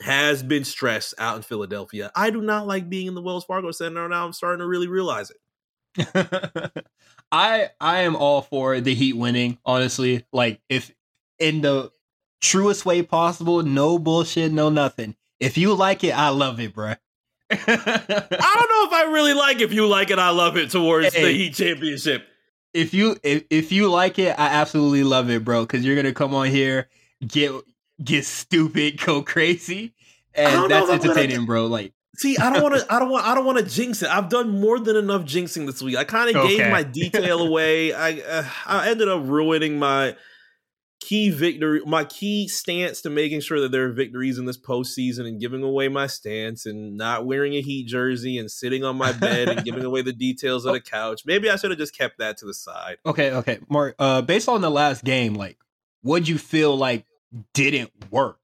has 0.03 0.42
been 0.42 0.64
stressed 0.64 1.14
out 1.16 1.37
in 1.37 1.42
Philadelphia. 1.42 2.12
I 2.14 2.29
do 2.29 2.42
not 2.42 2.66
like 2.66 2.90
being 2.90 3.07
in 3.07 3.14
the 3.14 3.22
Wells 3.22 3.46
Fargo 3.46 3.70
Center 3.70 4.07
now. 4.07 4.27
I'm 4.27 4.35
starting 4.35 4.59
to 4.59 4.66
really 4.66 4.87
realize 4.87 5.31
it. 5.31 6.85
I 7.33 7.70
I 7.81 8.01
am 8.01 8.16
all 8.16 8.42
for 8.42 8.79
the 8.83 8.94
Heat 8.94 9.14
winning, 9.14 9.57
honestly. 9.64 10.27
Like 10.31 10.61
if 10.68 10.94
in 11.38 11.62
the 11.62 11.90
truest 12.42 12.85
way 12.85 13.01
possible, 13.03 13.62
no 13.62 13.99
bullshit, 13.99 14.53
no 14.53 14.68
nothing. 14.68 15.16
If 15.40 15.57
you 15.57 15.75
like 15.75 16.05
it, 16.05 16.16
I 16.16 16.29
love 16.29 16.61
it, 16.61 16.75
bro. 16.75 16.92
I 17.51 17.57
don't 17.57 17.66
know 17.66 18.87
if 18.87 18.92
I 18.92 19.11
really 19.11 19.33
like 19.33 19.61
if 19.62 19.72
you 19.72 19.87
like 19.87 20.11
it, 20.11 20.18
I 20.18 20.31
love 20.31 20.59
it 20.59 20.70
towards 20.70 21.14
hey, 21.14 21.22
the 21.22 21.33
Heat 21.33 21.55
Championship. 21.55 22.29
If 22.77 22.95
you 22.95 23.17
if, 23.23 23.45
if 23.51 23.73
you 23.73 23.91
like 23.91 24.19
it, 24.19 24.39
I 24.39 24.49
absolutely 24.49 25.05
love 25.05 25.31
it, 25.31 25.45
bro. 25.45 25.62
Because 25.62 25.85
you're 25.85 25.97
gonna 25.97 26.12
come 26.12 26.35
on 26.35 26.49
here, 26.49 26.89
get 27.27 27.53
get 28.03 28.25
stupid, 28.25 29.01
go 29.05 29.23
crazy, 29.23 29.95
and 30.35 30.71
that's 30.71 30.91
entertaining, 30.91 31.47
bro. 31.47 31.67
Like 31.67 31.93
See, 32.17 32.39
I 32.39 32.51
don't 32.51 32.62
want 32.62 32.75
to. 32.77 32.93
I 32.93 32.99
don't 32.99 33.11
want. 33.11 33.27
I 33.27 33.35
don't 33.35 33.45
want 33.45 33.59
to 33.59 33.65
jinx 33.65 34.03
it. 34.03 34.09
I've 34.09 34.31
done 34.31 34.61
more 34.61 34.79
than 34.79 34.97
enough 34.97 35.23
jinxing 35.23 35.67
this 35.67 35.83
week. 35.83 35.97
I 35.97 36.05
kind 36.05 36.31
of 36.31 36.37
okay. 36.37 36.57
gave 36.57 36.71
my 36.71 36.83
detail 36.83 37.41
away. 37.41 37.93
I 37.93 38.21
uh, 38.21 38.45
I 38.67 38.89
ended 38.89 39.09
up 39.09 39.23
ruining 39.25 39.79
my 39.79 40.17
key 41.07 41.31
victory, 41.31 41.81
my 41.87 42.03
key 42.03 42.49
stance 42.49 43.01
to 43.01 43.09
making 43.09 43.40
sure 43.40 43.61
that 43.61 43.71
there 43.71 43.85
are 43.85 43.92
victories 43.92 44.38
in 44.38 44.45
this 44.45 44.59
postseason 44.59 45.25
and 45.29 45.40
giving 45.40 45.62
away 45.62 45.87
my 45.87 46.09
stance 46.09 46.66
and 46.66 46.97
not 46.97 47.25
wearing 47.25 47.55
a 47.55 47.61
Heat 47.61 47.87
jersey 47.87 48.38
and 48.38 48.51
sitting 48.51 48.83
on 48.83 48.97
my 48.97 49.12
bed 49.12 49.49
and 49.49 49.64
giving 49.64 49.85
away 49.85 50.03
the 50.03 50.12
details 50.27 50.64
of 50.64 50.73
the 50.73 50.81
couch. 50.81 51.23
Maybe 51.25 51.49
I 51.49 51.55
should 51.55 51.71
have 51.71 51.79
just 51.79 51.97
kept 51.97 52.19
that 52.19 52.38
to 52.38 52.47
the 52.47 52.55
side. 52.55 52.97
Okay, 53.07 53.31
okay, 53.31 53.61
Mark. 53.69 53.95
Uh, 54.01 54.21
based 54.21 54.49
on 54.49 54.62
the 54.62 54.71
last 54.71 55.05
game, 55.05 55.35
like, 55.35 55.59
what'd 56.03 56.27
you 56.27 56.38
feel 56.38 56.77
like 56.77 57.07
didn't 57.55 57.92
work? 58.11 58.40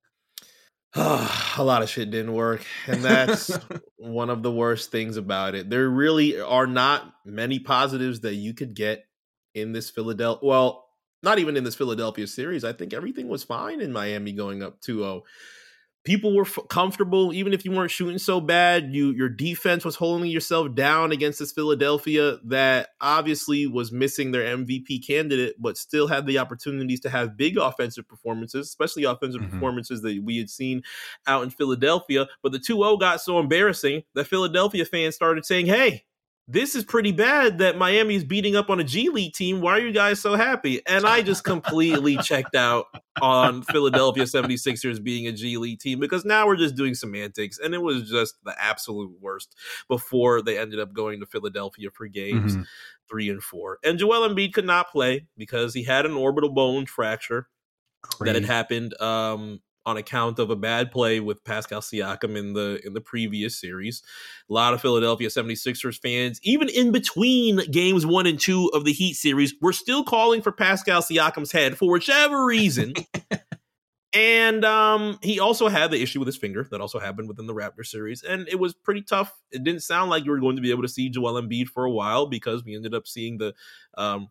a 0.95 1.59
lot 1.59 1.83
of 1.83 1.89
shit 1.89 2.13
didn't 2.13 2.33
work, 2.33 2.65
and 2.87 3.03
that's 3.03 3.59
one 3.97 4.31
of 4.31 4.45
the 4.45 4.53
worst 4.53 4.93
things 4.93 5.17
about 5.17 5.57
it. 5.57 5.69
There 5.69 5.89
really 5.89 6.41
are 6.41 6.69
not 6.69 7.13
many 7.25 7.59
positives 7.59 8.21
that 8.21 8.35
you 8.35 8.55
could 8.55 8.77
get 8.77 9.05
in 9.53 9.73
this 9.73 9.91
Philadelphia. 9.91 10.47
Well, 10.47 10.85
not 11.23 11.39
even 11.39 11.57
in 11.57 11.65
this 11.65 11.75
Philadelphia 11.75 12.27
series. 12.27 12.65
I 12.65 12.73
think 12.73 12.93
everything 12.93 13.29
was 13.29 13.45
fine 13.45 13.81
in 13.81 13.93
Miami 13.93 14.33
going 14.33 14.63
up 14.63 14.81
2-0. 14.81 15.23
People 16.05 16.35
were 16.35 16.43
f- 16.43 16.59
comfortable 16.69 17.33
even 17.33 17.53
if 17.53 17.65
you 17.65 17.71
weren't 17.71 17.93
shooting 17.93 18.19
so 18.19 18.41
bad. 18.41 18.93
You 18.93 19.13
your 19.13 19.29
defense 19.29 19.85
was 19.85 19.95
holding 19.95 20.29
yourself 20.33 20.75
down 20.75 21.13
against 21.13 21.39
this 21.39 21.53
Philadelphia 21.53 22.39
that 22.47 22.89
obviously 23.01 23.69
was 23.69 23.93
missing 23.93 24.33
their 24.33 24.57
MVP 24.57 25.07
candidate 25.07 25.55
but 25.61 25.79
still 25.79 26.09
had 26.09 26.27
the 26.27 26.39
opportunities 26.39 26.99
to 27.01 27.09
have 27.09 27.37
big 27.37 27.57
offensive 27.57 28.09
performances, 28.09 28.67
especially 28.67 29.05
offensive 29.05 29.43
mm-hmm. 29.43 29.53
performances 29.53 30.03
that 30.03 30.21
we 30.25 30.39
had 30.39 30.51
seen 30.51 30.83
out 31.29 31.45
in 31.45 31.51
Philadelphia, 31.51 32.27
but 32.43 32.51
the 32.51 32.59
2-0 32.59 32.99
got 32.99 33.21
so 33.21 33.39
embarrassing 33.39 34.03
that 34.17 34.27
Philadelphia 34.27 34.85
fans 34.85 35.15
started 35.15 35.47
saying, 35.47 35.67
"Hey, 35.67 36.05
this 36.49 36.75
is 36.75 36.85
pretty 36.85 37.13
bad 37.13 37.59
that 37.59 37.79
Miami's 37.79 38.25
beating 38.25 38.57
up 38.57 38.69
on 38.69 38.81
a 38.81 38.85
G 38.85 39.09
League 39.11 39.33
team. 39.33 39.61
Why 39.61 39.73
are 39.73 39.81
you 39.81 39.93
guys 39.93 40.21
so 40.21 40.35
happy? 40.35 40.85
And 40.87 41.07
I 41.07 41.23
just 41.23 41.45
completely 41.45 42.17
checked 42.23 42.57
out 42.57 42.87
on 43.21 43.63
Philadelphia 43.63 44.25
76ers 44.25 45.03
being 45.03 45.29
a 45.29 45.33
G 45.33 45.57
League 45.57 45.79
team 45.79 46.01
because 46.01 46.25
now 46.25 46.47
we're 46.47 46.57
just 46.57 46.75
doing 46.75 46.95
semantics. 46.95 47.59
And 47.59 47.75
it 47.75 47.83
was 47.83 48.11
just 48.11 48.43
the 48.45 48.55
absolute 48.61 49.13
worst 49.21 49.55
before 49.89 50.43
they 50.43 50.59
ended 50.59 50.81
up 50.81 50.93
going 50.93 51.21
to 51.21 51.27
Philadelphia 51.27 51.91
for 51.93 52.09
games 52.09 52.55
mm-hmm. 52.55 52.63
three 53.09 53.31
and 53.31 53.43
four. 53.43 53.79
And 53.85 53.99
Joel 53.99 54.29
Embiid 54.29 54.53
could 54.53 54.67
not 54.67 54.91
play 54.91 55.27
because 55.37 55.75
he 55.75 55.85
had 55.85 56.07
an 56.07 56.15
orbital 56.15 56.51
bone 56.51 56.87
fracture. 56.87 57.49
That 58.19 58.35
had 58.35 58.45
happened 58.45 59.01
um, 59.01 59.61
on 59.85 59.97
account 59.97 60.39
of 60.39 60.51
a 60.51 60.57
bad 60.57 60.91
play 60.91 61.21
with 61.21 61.45
Pascal 61.45 61.81
Siakam 61.81 62.37
in 62.37 62.53
the 62.53 62.81
in 62.85 62.93
the 62.93 63.01
previous 63.01 63.59
series. 63.59 64.03
A 64.49 64.53
lot 64.53 64.75
of 64.75 64.81
Philadelphia 64.81 65.29
76ers 65.29 65.99
fans, 65.99 66.41
even 66.43 66.69
in 66.69 66.93
between 66.93 67.59
games 67.71 68.07
1 68.07 68.27
and 68.27 68.41
2 68.41 68.71
of 68.75 68.85
the 68.85 68.93
Heat 68.93 69.15
series, 69.15 69.55
were 69.61 69.73
still 69.73 70.05
calling 70.05 70.43
for 70.43 70.53
Pascal 70.53 71.03
Siakam's 71.03 71.53
head 71.53 71.77
for 71.77 71.91
whichever 71.91 72.45
reason. 72.45 72.95
and 74.13 74.65
um, 74.65 75.19
he 75.23 75.41
also 75.41 75.69
had 75.69 75.91
the 75.91 76.03
issue 76.03 76.19
with 76.19 76.27
his 76.27 76.37
finger 76.37 76.67
that 76.71 76.81
also 76.81 76.99
happened 76.99 77.29
within 77.29 77.47
the 77.47 77.55
Raptor 77.55 77.85
series, 77.85 78.23
and 78.23 78.47
it 78.49 78.59
was 78.59 78.75
pretty 78.75 79.03
tough. 79.03 79.33
It 79.51 79.65
didn't 79.65 79.83
sound 79.83 80.11
like 80.11 80.25
you 80.25 80.31
were 80.31 80.41
going 80.41 80.57
to 80.57 80.63
be 80.63 80.71
able 80.71 80.83
to 80.83 80.89
see 80.89 81.09
Joel 81.09 81.41
Embiid 81.41 81.69
for 81.69 81.85
a 81.85 81.91
while 81.91 82.27
because 82.27 82.65
we 82.65 82.77
ended 82.77 82.95
up 82.95 83.07
seeing 83.07 83.39
the 83.39 83.55
um, 83.97 84.29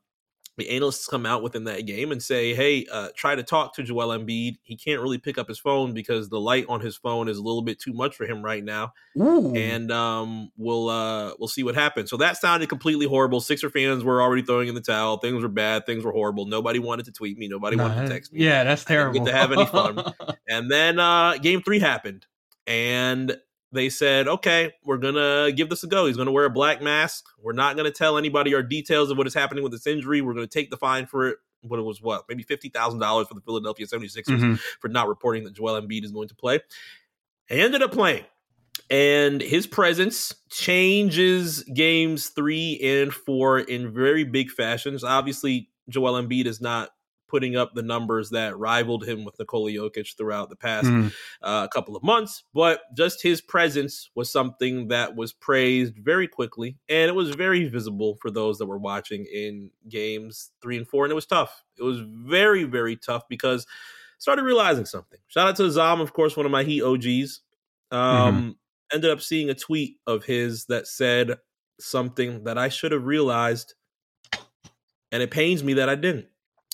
the 0.57 0.69
analysts 0.69 1.07
come 1.07 1.25
out 1.25 1.41
within 1.41 1.63
that 1.63 1.85
game 1.85 2.11
and 2.11 2.21
say, 2.21 2.53
"Hey, 2.53 2.85
uh, 2.91 3.09
try 3.15 3.35
to 3.35 3.43
talk 3.43 3.73
to 3.75 3.83
Joel 3.83 4.09
Embiid. 4.09 4.57
He 4.63 4.75
can't 4.75 5.01
really 5.01 5.17
pick 5.17 5.37
up 5.37 5.47
his 5.47 5.59
phone 5.59 5.93
because 5.93 6.29
the 6.29 6.39
light 6.39 6.65
on 6.67 6.81
his 6.81 6.97
phone 6.97 7.29
is 7.29 7.37
a 7.37 7.41
little 7.41 7.61
bit 7.61 7.79
too 7.79 7.93
much 7.93 8.15
for 8.15 8.25
him 8.25 8.43
right 8.43 8.63
now." 8.63 8.93
Ooh. 9.19 9.55
And 9.55 9.91
um, 9.91 10.51
we'll 10.57 10.89
uh, 10.89 11.33
we'll 11.39 11.47
see 11.47 11.63
what 11.63 11.75
happens. 11.75 12.09
So 12.09 12.17
that 12.17 12.37
sounded 12.37 12.69
completely 12.69 13.05
horrible. 13.05 13.39
Sixer 13.39 13.69
fans 13.69 14.03
were 14.03 14.21
already 14.21 14.41
throwing 14.41 14.67
in 14.67 14.75
the 14.75 14.81
towel. 14.81 15.17
Things 15.17 15.41
were 15.41 15.49
bad. 15.49 15.85
Things 15.85 16.03
were 16.03 16.11
horrible. 16.11 16.45
Nobody 16.45 16.79
wanted 16.79 17.05
to 17.05 17.11
tweet 17.11 17.37
me. 17.37 17.47
Nobody 17.47 17.77
nah, 17.77 17.87
wanted 17.87 18.03
to 18.03 18.09
text 18.09 18.33
me. 18.33 18.43
Yeah, 18.43 18.63
that's 18.63 18.83
terrible. 18.83 19.19
get 19.19 19.31
to 19.31 19.37
have 19.37 19.51
any 19.51 19.65
fun. 19.65 20.03
and 20.49 20.69
then 20.69 20.99
uh, 20.99 21.37
game 21.37 21.61
three 21.61 21.79
happened, 21.79 22.25
and 22.67 23.37
they 23.71 23.89
said, 23.89 24.27
okay, 24.27 24.73
we're 24.83 24.97
going 24.97 25.15
to 25.15 25.51
give 25.53 25.69
this 25.69 25.83
a 25.83 25.87
go. 25.87 26.05
He's 26.05 26.17
going 26.17 26.25
to 26.25 26.31
wear 26.31 26.45
a 26.45 26.49
black 26.49 26.81
mask. 26.81 27.25
We're 27.41 27.53
not 27.53 27.75
going 27.75 27.85
to 27.85 27.91
tell 27.91 28.17
anybody 28.17 28.53
our 28.53 28.63
details 28.63 29.09
of 29.11 29.17
what 29.17 29.27
is 29.27 29.33
happening 29.33 29.63
with 29.63 29.71
this 29.71 29.87
injury. 29.87 30.21
We're 30.21 30.33
going 30.33 30.47
to 30.47 30.59
take 30.59 30.69
the 30.69 30.77
fine 30.77 31.05
for 31.05 31.29
it. 31.29 31.37
What 31.63 31.79
it 31.79 31.83
was, 31.83 32.01
what, 32.01 32.25
maybe 32.27 32.43
$50,000 32.43 33.27
for 33.27 33.33
the 33.35 33.41
Philadelphia 33.41 33.85
76ers 33.85 34.23
mm-hmm. 34.23 34.53
for 34.79 34.87
not 34.87 35.07
reporting 35.07 35.43
that 35.43 35.53
Joel 35.53 35.79
Embiid 35.79 36.03
is 36.03 36.11
going 36.11 36.27
to 36.29 36.35
play. 36.35 36.59
He 37.47 37.61
ended 37.61 37.83
up 37.83 37.91
playing. 37.91 38.25
And 38.89 39.41
his 39.41 39.67
presence 39.67 40.33
changes 40.49 41.63
games 41.63 42.29
three 42.29 42.79
and 42.81 43.13
four 43.13 43.59
in 43.59 43.93
very 43.93 44.23
big 44.23 44.49
fashions. 44.49 45.03
Obviously, 45.03 45.69
Joel 45.87 46.21
Embiid 46.21 46.45
is 46.45 46.61
not 46.61 46.89
putting 47.31 47.55
up 47.55 47.73
the 47.73 47.81
numbers 47.81 48.29
that 48.31 48.57
rivaled 48.57 49.07
him 49.07 49.23
with 49.23 49.39
Nikola 49.39 49.71
Jokic 49.71 50.17
throughout 50.17 50.49
the 50.49 50.55
past 50.57 50.87
mm. 50.87 51.11
uh, 51.41 51.69
couple 51.69 51.95
of 51.95 52.03
months. 52.03 52.43
But 52.53 52.81
just 52.95 53.23
his 53.23 53.39
presence 53.39 54.09
was 54.13 54.29
something 54.29 54.89
that 54.89 55.15
was 55.15 55.31
praised 55.31 55.95
very 55.97 56.27
quickly, 56.27 56.77
and 56.89 57.07
it 57.07 57.15
was 57.15 57.29
very 57.29 57.69
visible 57.69 58.17
for 58.21 58.29
those 58.29 58.57
that 58.57 58.65
were 58.65 58.77
watching 58.77 59.25
in 59.33 59.71
games 59.87 60.51
three 60.61 60.75
and 60.75 60.87
four. 60.87 61.05
And 61.05 61.11
it 61.11 61.15
was 61.15 61.25
tough. 61.25 61.63
It 61.79 61.83
was 61.83 62.01
very, 62.05 62.65
very 62.65 62.97
tough 62.97 63.23
because 63.29 63.65
I 63.65 64.19
started 64.19 64.43
realizing 64.43 64.85
something. 64.85 65.19
Shout 65.29 65.47
out 65.47 65.55
to 65.55 65.71
Zam, 65.71 66.01
of 66.01 66.11
course, 66.11 66.35
one 66.35 66.45
of 66.45 66.51
my 66.51 66.63
Heat 66.63 66.83
OGs. 66.83 67.39
Um, 67.91 67.99
mm-hmm. 67.99 68.49
Ended 68.93 69.09
up 69.09 69.21
seeing 69.21 69.49
a 69.49 69.55
tweet 69.55 69.99
of 70.05 70.25
his 70.25 70.65
that 70.65 70.85
said 70.85 71.37
something 71.79 72.43
that 72.43 72.57
I 72.57 72.67
should 72.67 72.91
have 72.91 73.05
realized, 73.05 73.73
and 75.13 75.23
it 75.23 75.31
pains 75.31 75.63
me 75.63 75.75
that 75.75 75.87
I 75.87 75.95
didn't. 75.95 76.27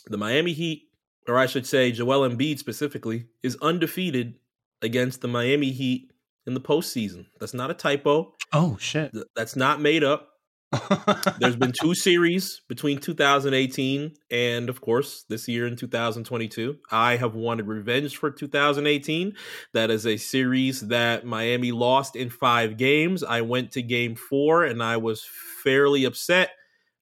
The 0.09 0.17
Miami 0.17 0.53
Heat, 0.53 0.83
or 1.27 1.37
I 1.37 1.45
should 1.45 1.65
say 1.65 1.91
Joel 1.91 2.27
Embiid 2.27 2.59
specifically, 2.59 3.27
is 3.43 3.57
undefeated 3.61 4.35
against 4.81 5.21
the 5.21 5.27
Miami 5.27 5.71
Heat 5.71 6.11
in 6.45 6.53
the 6.53 6.61
postseason. 6.61 7.25
That's 7.39 7.53
not 7.53 7.71
a 7.71 7.73
typo. 7.73 8.33
Oh 8.53 8.77
shit. 8.79 9.11
That's 9.35 9.55
not 9.55 9.81
made 9.81 10.03
up. 10.03 10.29
There's 11.39 11.55
been 11.55 11.71
two 11.71 11.95
series 11.95 12.61
between 12.67 12.99
2018 12.99 14.13
and, 14.29 14.69
of 14.69 14.81
course, 14.81 15.23
this 15.29 15.47
year 15.47 15.65
in 15.65 15.77
2022. 15.77 16.77
I 16.91 17.15
have 17.15 17.35
wanted 17.35 17.67
revenge 17.67 18.17
for 18.17 18.31
2018. 18.31 19.33
That 19.73 19.89
is 19.89 20.05
a 20.05 20.17
series 20.17 20.81
that 20.87 21.25
Miami 21.25 21.71
lost 21.71 22.17
in 22.17 22.29
five 22.29 22.75
games. 22.75 23.23
I 23.23 23.41
went 23.41 23.71
to 23.73 23.81
game 23.81 24.15
four 24.15 24.65
and 24.65 24.83
I 24.83 24.97
was 24.97 25.25
fairly 25.63 26.03
upset 26.03 26.51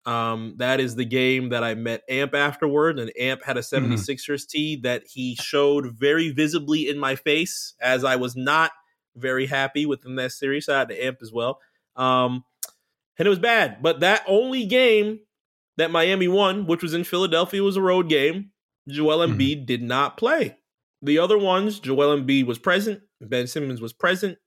um, 0.05 0.55
that 0.57 0.79
is 0.79 0.95
the 0.95 1.05
game 1.05 1.49
that 1.49 1.63
I 1.63 1.73
met 1.73 2.03
Amp 2.07 2.35
afterward, 2.35 2.99
and 2.99 3.11
Amp 3.19 3.43
had 3.43 3.57
a 3.57 3.61
76ers 3.61 4.17
mm-hmm. 4.17 4.35
tee 4.49 4.75
that 4.83 5.03
he 5.07 5.35
showed 5.35 5.97
very 5.97 6.31
visibly 6.31 6.87
in 6.87 6.99
my 6.99 7.15
face 7.15 7.73
as 7.81 8.03
I 8.03 8.15
was 8.15 8.35
not 8.35 8.71
very 9.15 9.47
happy 9.47 9.85
within 9.85 10.15
that 10.15 10.31
series. 10.31 10.69
I 10.69 10.79
had 10.79 10.89
to 10.89 11.05
Amp 11.05 11.19
as 11.21 11.31
well. 11.31 11.59
Um, 11.95 12.43
and 13.17 13.25
it 13.25 13.29
was 13.29 13.39
bad. 13.39 13.81
But 13.81 14.01
that 14.01 14.23
only 14.27 14.65
game 14.65 15.21
that 15.77 15.91
Miami 15.91 16.27
won, 16.27 16.67
which 16.67 16.83
was 16.83 16.93
in 16.93 17.03
Philadelphia, 17.03 17.63
was 17.63 17.77
a 17.77 17.81
road 17.81 18.07
game. 18.07 18.51
Joel 18.87 19.19
mm-hmm. 19.19 19.39
Embiid 19.39 19.65
did 19.65 19.81
not 19.81 20.17
play. 20.17 20.57
The 21.01 21.17
other 21.17 21.37
ones, 21.37 21.79
Joel 21.79 22.17
Embiid 22.17 22.45
was 22.45 22.59
present, 22.59 23.01
Ben 23.21 23.47
Simmons 23.47 23.81
was 23.81 23.93
present, 23.93 24.37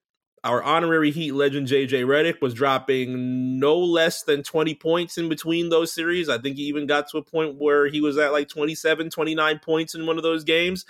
our 0.44 0.62
honorary 0.62 1.10
Heat 1.10 1.32
legend 1.32 1.66
JJ 1.66 2.04
Redick 2.04 2.40
was 2.40 2.54
dropping 2.54 3.58
no 3.58 3.78
less 3.78 4.22
than 4.22 4.42
20 4.42 4.74
points 4.74 5.18
in 5.18 5.28
between 5.28 5.68
those 5.68 5.92
series. 5.92 6.28
I 6.28 6.38
think 6.38 6.56
he 6.56 6.64
even 6.64 6.86
got 6.86 7.08
to 7.10 7.18
a 7.18 7.22
point 7.22 7.56
where 7.56 7.86
he 7.86 8.00
was 8.00 8.18
at 8.18 8.32
like 8.32 8.48
27, 8.48 9.10
29 9.10 9.58
points 9.58 9.94
in 9.94 10.06
one 10.06 10.16
of 10.16 10.22
those 10.22 10.44
games. 10.44 10.84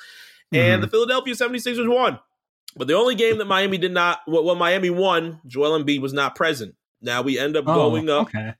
Mm-hmm. 0.52 0.56
And 0.56 0.82
the 0.82 0.88
Philadelphia 0.88 1.34
76ers 1.34 1.92
won. 1.92 2.18
But 2.76 2.88
the 2.88 2.94
only 2.94 3.14
game 3.14 3.38
that 3.38 3.46
Miami 3.46 3.78
did 3.78 3.92
not, 3.92 4.20
well, 4.26 4.44
well 4.44 4.54
Miami 4.54 4.90
won, 4.90 5.40
Joel 5.46 5.82
Embiid 5.82 6.00
was 6.00 6.12
not 6.12 6.34
present. 6.34 6.74
Now 7.00 7.22
we 7.22 7.38
end 7.38 7.56
up 7.56 7.64
oh, 7.66 7.74
going 7.74 8.10
up 8.10 8.28
okay. 8.28 8.54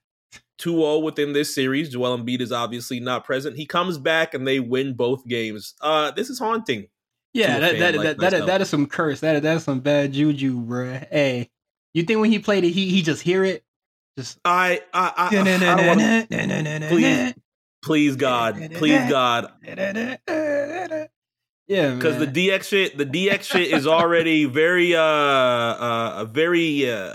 2-0 0.59 1.03
within 1.03 1.33
this 1.33 1.53
series. 1.53 1.89
Joel 1.89 2.17
Embiid 2.17 2.41
is 2.41 2.51
obviously 2.51 2.99
not 2.99 3.25
present. 3.25 3.55
He 3.55 3.65
comes 3.65 3.97
back 3.97 4.33
and 4.33 4.47
they 4.47 4.59
win 4.59 4.93
both 4.93 5.25
games. 5.25 5.75
Uh, 5.81 6.11
this 6.11 6.29
is 6.29 6.39
haunting 6.39 6.87
yeah, 7.33 7.59
that 7.59 7.79
that, 7.79 7.95
like 7.95 8.03
that, 8.03 8.17
that, 8.19 8.33
is, 8.33 8.45
that 8.45 8.61
is 8.61 8.69
some 8.69 8.87
curse. 8.87 9.19
That 9.19 9.43
that 9.43 9.57
is 9.57 9.63
some 9.63 9.79
bad 9.79 10.13
juju, 10.13 10.59
bro. 10.59 10.99
Hey, 11.11 11.49
you 11.93 12.03
think 12.03 12.19
when 12.19 12.31
he 12.31 12.39
played 12.39 12.63
it, 12.63 12.71
he 12.71 12.89
he 12.89 13.01
just 13.01 13.21
hear 13.21 13.43
it? 13.43 13.63
Just 14.17 14.39
I 14.43 14.81
I, 14.93 15.13
I, 15.15 15.29
I, 15.37 16.77
I 16.77 16.87
please, 16.89 17.33
please 17.83 18.15
God, 18.15 18.71
please 18.75 19.09
God. 19.09 19.51
Yeah, 21.69 21.93
because 21.93 22.17
the 22.17 22.25
DX 22.25 22.63
shit, 22.63 22.97
the 22.97 23.05
DX 23.05 23.43
shit 23.43 23.71
is 23.71 23.85
already 23.85 24.45
very 24.45 24.95
uh 24.95 25.01
uh 25.01 26.25
very 26.25 26.91
uh 26.91 27.13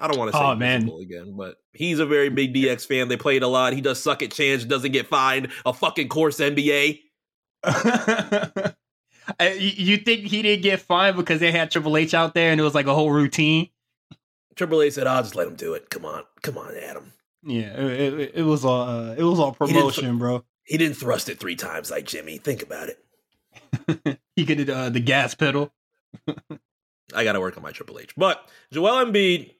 I 0.00 0.06
don't 0.06 0.18
want 0.18 0.30
to 0.30 0.36
say 0.36 0.44
oh, 0.44 0.54
man. 0.54 0.88
again, 1.00 1.34
but 1.36 1.56
he's 1.72 1.98
a 1.98 2.06
very 2.06 2.28
big 2.28 2.54
DX 2.54 2.86
fan. 2.86 3.08
They 3.08 3.16
played 3.16 3.42
a 3.42 3.48
lot. 3.48 3.72
He 3.72 3.80
does 3.80 4.00
suck 4.00 4.22
at 4.22 4.30
chance, 4.30 4.64
doesn't 4.64 4.92
get 4.92 5.06
fined. 5.08 5.48
A 5.66 5.72
fucking 5.72 6.08
course 6.08 6.38
NBA. 6.38 7.00
you 9.40 9.98
think 9.98 10.26
he 10.26 10.42
didn't 10.42 10.62
get 10.62 10.80
fined 10.80 11.16
because 11.16 11.40
they 11.40 11.52
had 11.52 11.70
Triple 11.70 11.96
H 11.96 12.14
out 12.14 12.34
there 12.34 12.50
and 12.50 12.60
it 12.60 12.64
was 12.64 12.74
like 12.74 12.86
a 12.86 12.94
whole 12.94 13.10
routine? 13.10 13.68
Triple 14.54 14.82
H 14.82 14.94
said, 14.94 15.06
"I'll 15.06 15.22
just 15.22 15.36
let 15.36 15.46
him 15.46 15.54
do 15.54 15.74
it. 15.74 15.90
Come 15.90 16.04
on, 16.04 16.24
come 16.42 16.58
on, 16.58 16.74
Adam." 16.76 17.12
Yeah, 17.44 17.80
it, 17.80 18.14
it, 18.14 18.32
it 18.36 18.42
was 18.42 18.64
all 18.64 18.88
uh, 18.88 19.14
it 19.14 19.22
was 19.22 19.38
all 19.38 19.52
promotion, 19.52 20.12
he 20.12 20.18
bro. 20.18 20.44
He 20.64 20.76
didn't 20.76 20.96
thrust 20.96 21.28
it 21.28 21.38
three 21.38 21.56
times 21.56 21.90
like 21.90 22.06
Jimmy. 22.06 22.38
Think 22.38 22.62
about 22.62 22.88
it. 22.88 24.18
he 24.36 24.44
could 24.44 24.68
uh, 24.68 24.90
the 24.90 25.00
gas 25.00 25.34
pedal. 25.34 25.72
I 27.14 27.24
got 27.24 27.32
to 27.32 27.40
work 27.40 27.56
on 27.56 27.62
my 27.62 27.72
Triple 27.72 27.98
H, 27.98 28.14
but 28.16 28.48
Joel 28.72 29.06
Embiid 29.06 29.54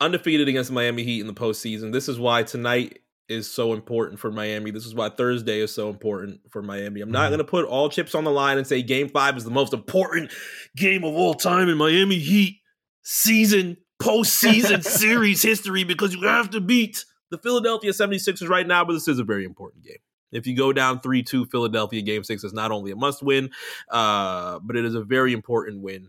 undefeated 0.00 0.48
against 0.48 0.70
Miami 0.70 1.02
Heat 1.02 1.20
in 1.20 1.26
the 1.26 1.34
postseason. 1.34 1.92
This 1.92 2.08
is 2.08 2.18
why 2.18 2.42
tonight 2.42 3.00
is 3.28 3.50
so 3.50 3.72
important 3.72 4.20
for 4.20 4.30
Miami. 4.30 4.70
This 4.70 4.86
is 4.86 4.94
why 4.94 5.08
Thursday 5.08 5.60
is 5.60 5.74
so 5.74 5.88
important 5.88 6.40
for 6.50 6.62
Miami. 6.62 7.00
I'm 7.00 7.10
not 7.10 7.24
mm-hmm. 7.24 7.30
going 7.30 7.38
to 7.38 7.44
put 7.44 7.64
all 7.64 7.88
chips 7.88 8.14
on 8.14 8.24
the 8.24 8.30
line 8.30 8.58
and 8.58 8.66
say 8.66 8.82
game 8.82 9.08
five 9.08 9.36
is 9.36 9.44
the 9.44 9.50
most 9.50 9.72
important 9.72 10.32
game 10.76 11.04
of 11.04 11.14
all 11.14 11.34
time 11.34 11.68
in 11.68 11.78
Miami 11.78 12.18
Heat 12.18 12.60
season, 13.02 13.76
postseason 14.00 14.84
series 14.84 15.42
history 15.42 15.84
because 15.84 16.14
you 16.14 16.22
have 16.22 16.50
to 16.50 16.60
beat 16.60 17.04
the 17.30 17.38
Philadelphia 17.38 17.92
76ers 17.92 18.48
right 18.48 18.66
now, 18.66 18.84
but 18.84 18.92
this 18.92 19.08
is 19.08 19.18
a 19.18 19.24
very 19.24 19.44
important 19.44 19.84
game. 19.84 19.98
If 20.32 20.46
you 20.46 20.56
go 20.56 20.72
down 20.72 21.00
3 21.00 21.22
2, 21.22 21.46
Philadelphia 21.46 22.02
game 22.02 22.24
six 22.24 22.44
is 22.44 22.52
not 22.52 22.72
only 22.72 22.90
a 22.90 22.96
must 22.96 23.22
win, 23.22 23.50
uh, 23.88 24.58
but 24.62 24.76
it 24.76 24.84
is 24.84 24.94
a 24.94 25.02
very 25.04 25.32
important 25.32 25.80
win 25.80 26.08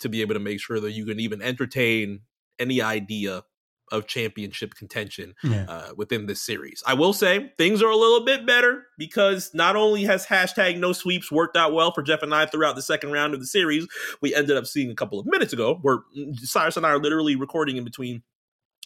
to 0.00 0.08
be 0.08 0.22
able 0.22 0.34
to 0.34 0.40
make 0.40 0.60
sure 0.60 0.80
that 0.80 0.92
you 0.92 1.04
can 1.04 1.20
even 1.20 1.42
entertain 1.42 2.20
any 2.58 2.80
idea 2.80 3.42
of 3.90 4.06
championship 4.06 4.74
contention 4.74 5.34
yeah. 5.42 5.64
uh, 5.68 5.90
within 5.96 6.26
this 6.26 6.42
series. 6.42 6.82
I 6.86 6.94
will 6.94 7.12
say 7.12 7.52
things 7.58 7.82
are 7.82 7.90
a 7.90 7.96
little 7.96 8.24
bit 8.24 8.46
better 8.46 8.84
because 8.98 9.50
not 9.54 9.76
only 9.76 10.04
has 10.04 10.26
hashtag 10.26 10.78
no 10.78 10.92
sweeps 10.92 11.30
worked 11.30 11.56
out 11.56 11.72
well 11.72 11.92
for 11.92 12.02
Jeff 12.02 12.22
and 12.22 12.34
I 12.34 12.46
throughout 12.46 12.76
the 12.76 12.82
second 12.82 13.12
round 13.12 13.34
of 13.34 13.40
the 13.40 13.46
series, 13.46 13.86
we 14.20 14.34
ended 14.34 14.56
up 14.56 14.66
seeing 14.66 14.90
a 14.90 14.94
couple 14.94 15.18
of 15.18 15.26
minutes 15.26 15.52
ago 15.52 15.78
where 15.82 16.00
Cyrus 16.36 16.76
and 16.76 16.86
I 16.86 16.90
are 16.90 17.00
literally 17.00 17.36
recording 17.36 17.76
in 17.76 17.84
between 17.84 18.22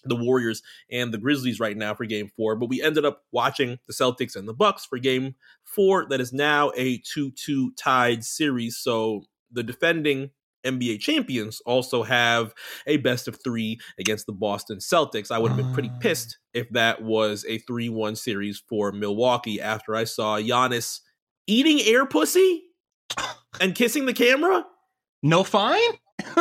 the 0.05 0.17
Warriors 0.17 0.63
and 0.91 1.13
the 1.13 1.19
Grizzlies 1.19 1.61
right 1.61 1.77
now 1.77 1.95
for 1.95 2.05
game 2.05 2.31
four, 2.37 2.57
but 2.57 2.69
we 2.69 2.83
ended 2.83 3.05
up 3.05 3.23
watching 3.33 3.79
the 3.87 3.93
Celtics 3.93 4.37
and 4.37 4.47
the 4.47 4.55
Bucks 4.55 4.85
for 4.85 4.99
game 4.99 5.35
four. 5.65 6.07
That 6.09 6.21
is 6.21 6.33
now 6.33 6.73
a 6.77 6.99
2 6.99 7.33
2 7.33 7.73
tied 7.73 8.25
series. 8.25 8.77
So 8.77 9.25
the 9.51 9.63
defending 9.63 10.31
NBA 10.65 11.01
champions 11.01 11.61
also 11.67 12.03
have 12.03 12.55
a 12.87 12.97
best 12.99 13.29
of 13.29 13.39
three 13.43 13.79
against 13.99 14.27
the 14.27 14.33
Boston 14.33 14.79
Celtics. 14.79 15.31
I 15.31 15.39
would 15.39 15.51
have 15.51 15.59
been 15.59 15.73
pretty 15.73 15.91
ah. 15.93 15.99
pissed 16.01 16.39
if 16.53 16.69
that 16.71 17.03
was 17.03 17.45
a 17.49 17.59
3 17.59 17.89
1 17.89 18.17
series 18.17 18.63
for 18.69 18.93
Milwaukee 18.93 19.61
after 19.61 19.95
I 19.95 20.05
saw 20.05 20.39
Giannis 20.39 21.01
eating 21.47 21.81
air 21.81 22.07
pussy 22.07 22.63
and 23.61 23.75
kissing 23.75 24.07
the 24.07 24.15
camera. 24.15 24.65
No 25.23 25.45
fine? 25.45 25.81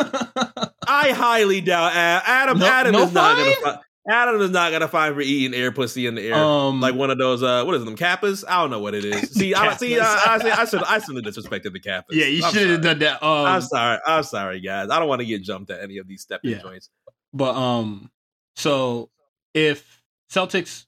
I 0.87 1.11
highly 1.11 1.61
doubt 1.61 1.93
Adam. 1.95 2.59
No, 2.59 2.65
Adam 2.65 2.91
no 2.93 3.03
is 3.03 3.13
not 3.13 3.37
gonna. 3.63 3.81
Adam 4.07 4.41
is 4.41 4.49
not 4.49 4.71
gonna 4.71 4.87
find 4.87 5.15
for 5.15 5.21
eating 5.21 5.57
air 5.57 5.71
pussy 5.71 6.07
in 6.07 6.15
the 6.15 6.23
air, 6.23 6.35
um, 6.35 6.81
like 6.81 6.93
one 6.93 7.09
of 7.09 7.17
those. 7.17 7.41
Uh, 7.41 7.63
what 7.63 7.73
is 7.75 7.85
them 7.85 7.95
kappas? 7.95 8.43
I 8.47 8.61
don't 8.61 8.69
know 8.69 8.79
what 8.79 8.93
it 8.93 9.05
is. 9.05 9.31
See, 9.31 9.53
I 9.55 9.75
see. 9.77 9.97
Uh, 9.97 10.03
I, 10.03 10.39
I, 10.43 10.61
I 10.61 10.65
should. 10.65 10.83
I 10.83 10.99
should 10.99 11.15
have 11.15 11.23
disrespected 11.23 11.71
the 11.71 11.79
kappas. 11.79 12.11
Yeah, 12.11 12.25
you 12.25 12.41
should 12.51 12.69
have 12.69 12.81
done 12.81 12.99
that. 12.99 13.23
Um, 13.23 13.45
I'm 13.45 13.61
sorry. 13.61 13.99
I'm 14.05 14.23
sorry, 14.23 14.59
guys. 14.59 14.89
I 14.89 14.99
don't 14.99 15.07
want 15.07 15.21
to 15.21 15.25
get 15.25 15.41
jumped 15.41 15.71
at 15.71 15.81
any 15.81 15.99
of 15.99 16.07
these 16.07 16.21
stepping 16.21 16.51
yeah. 16.51 16.57
joints. 16.57 16.89
But 17.33 17.55
um, 17.55 18.11
so 18.57 19.09
if 19.53 20.01
Celtics, 20.29 20.85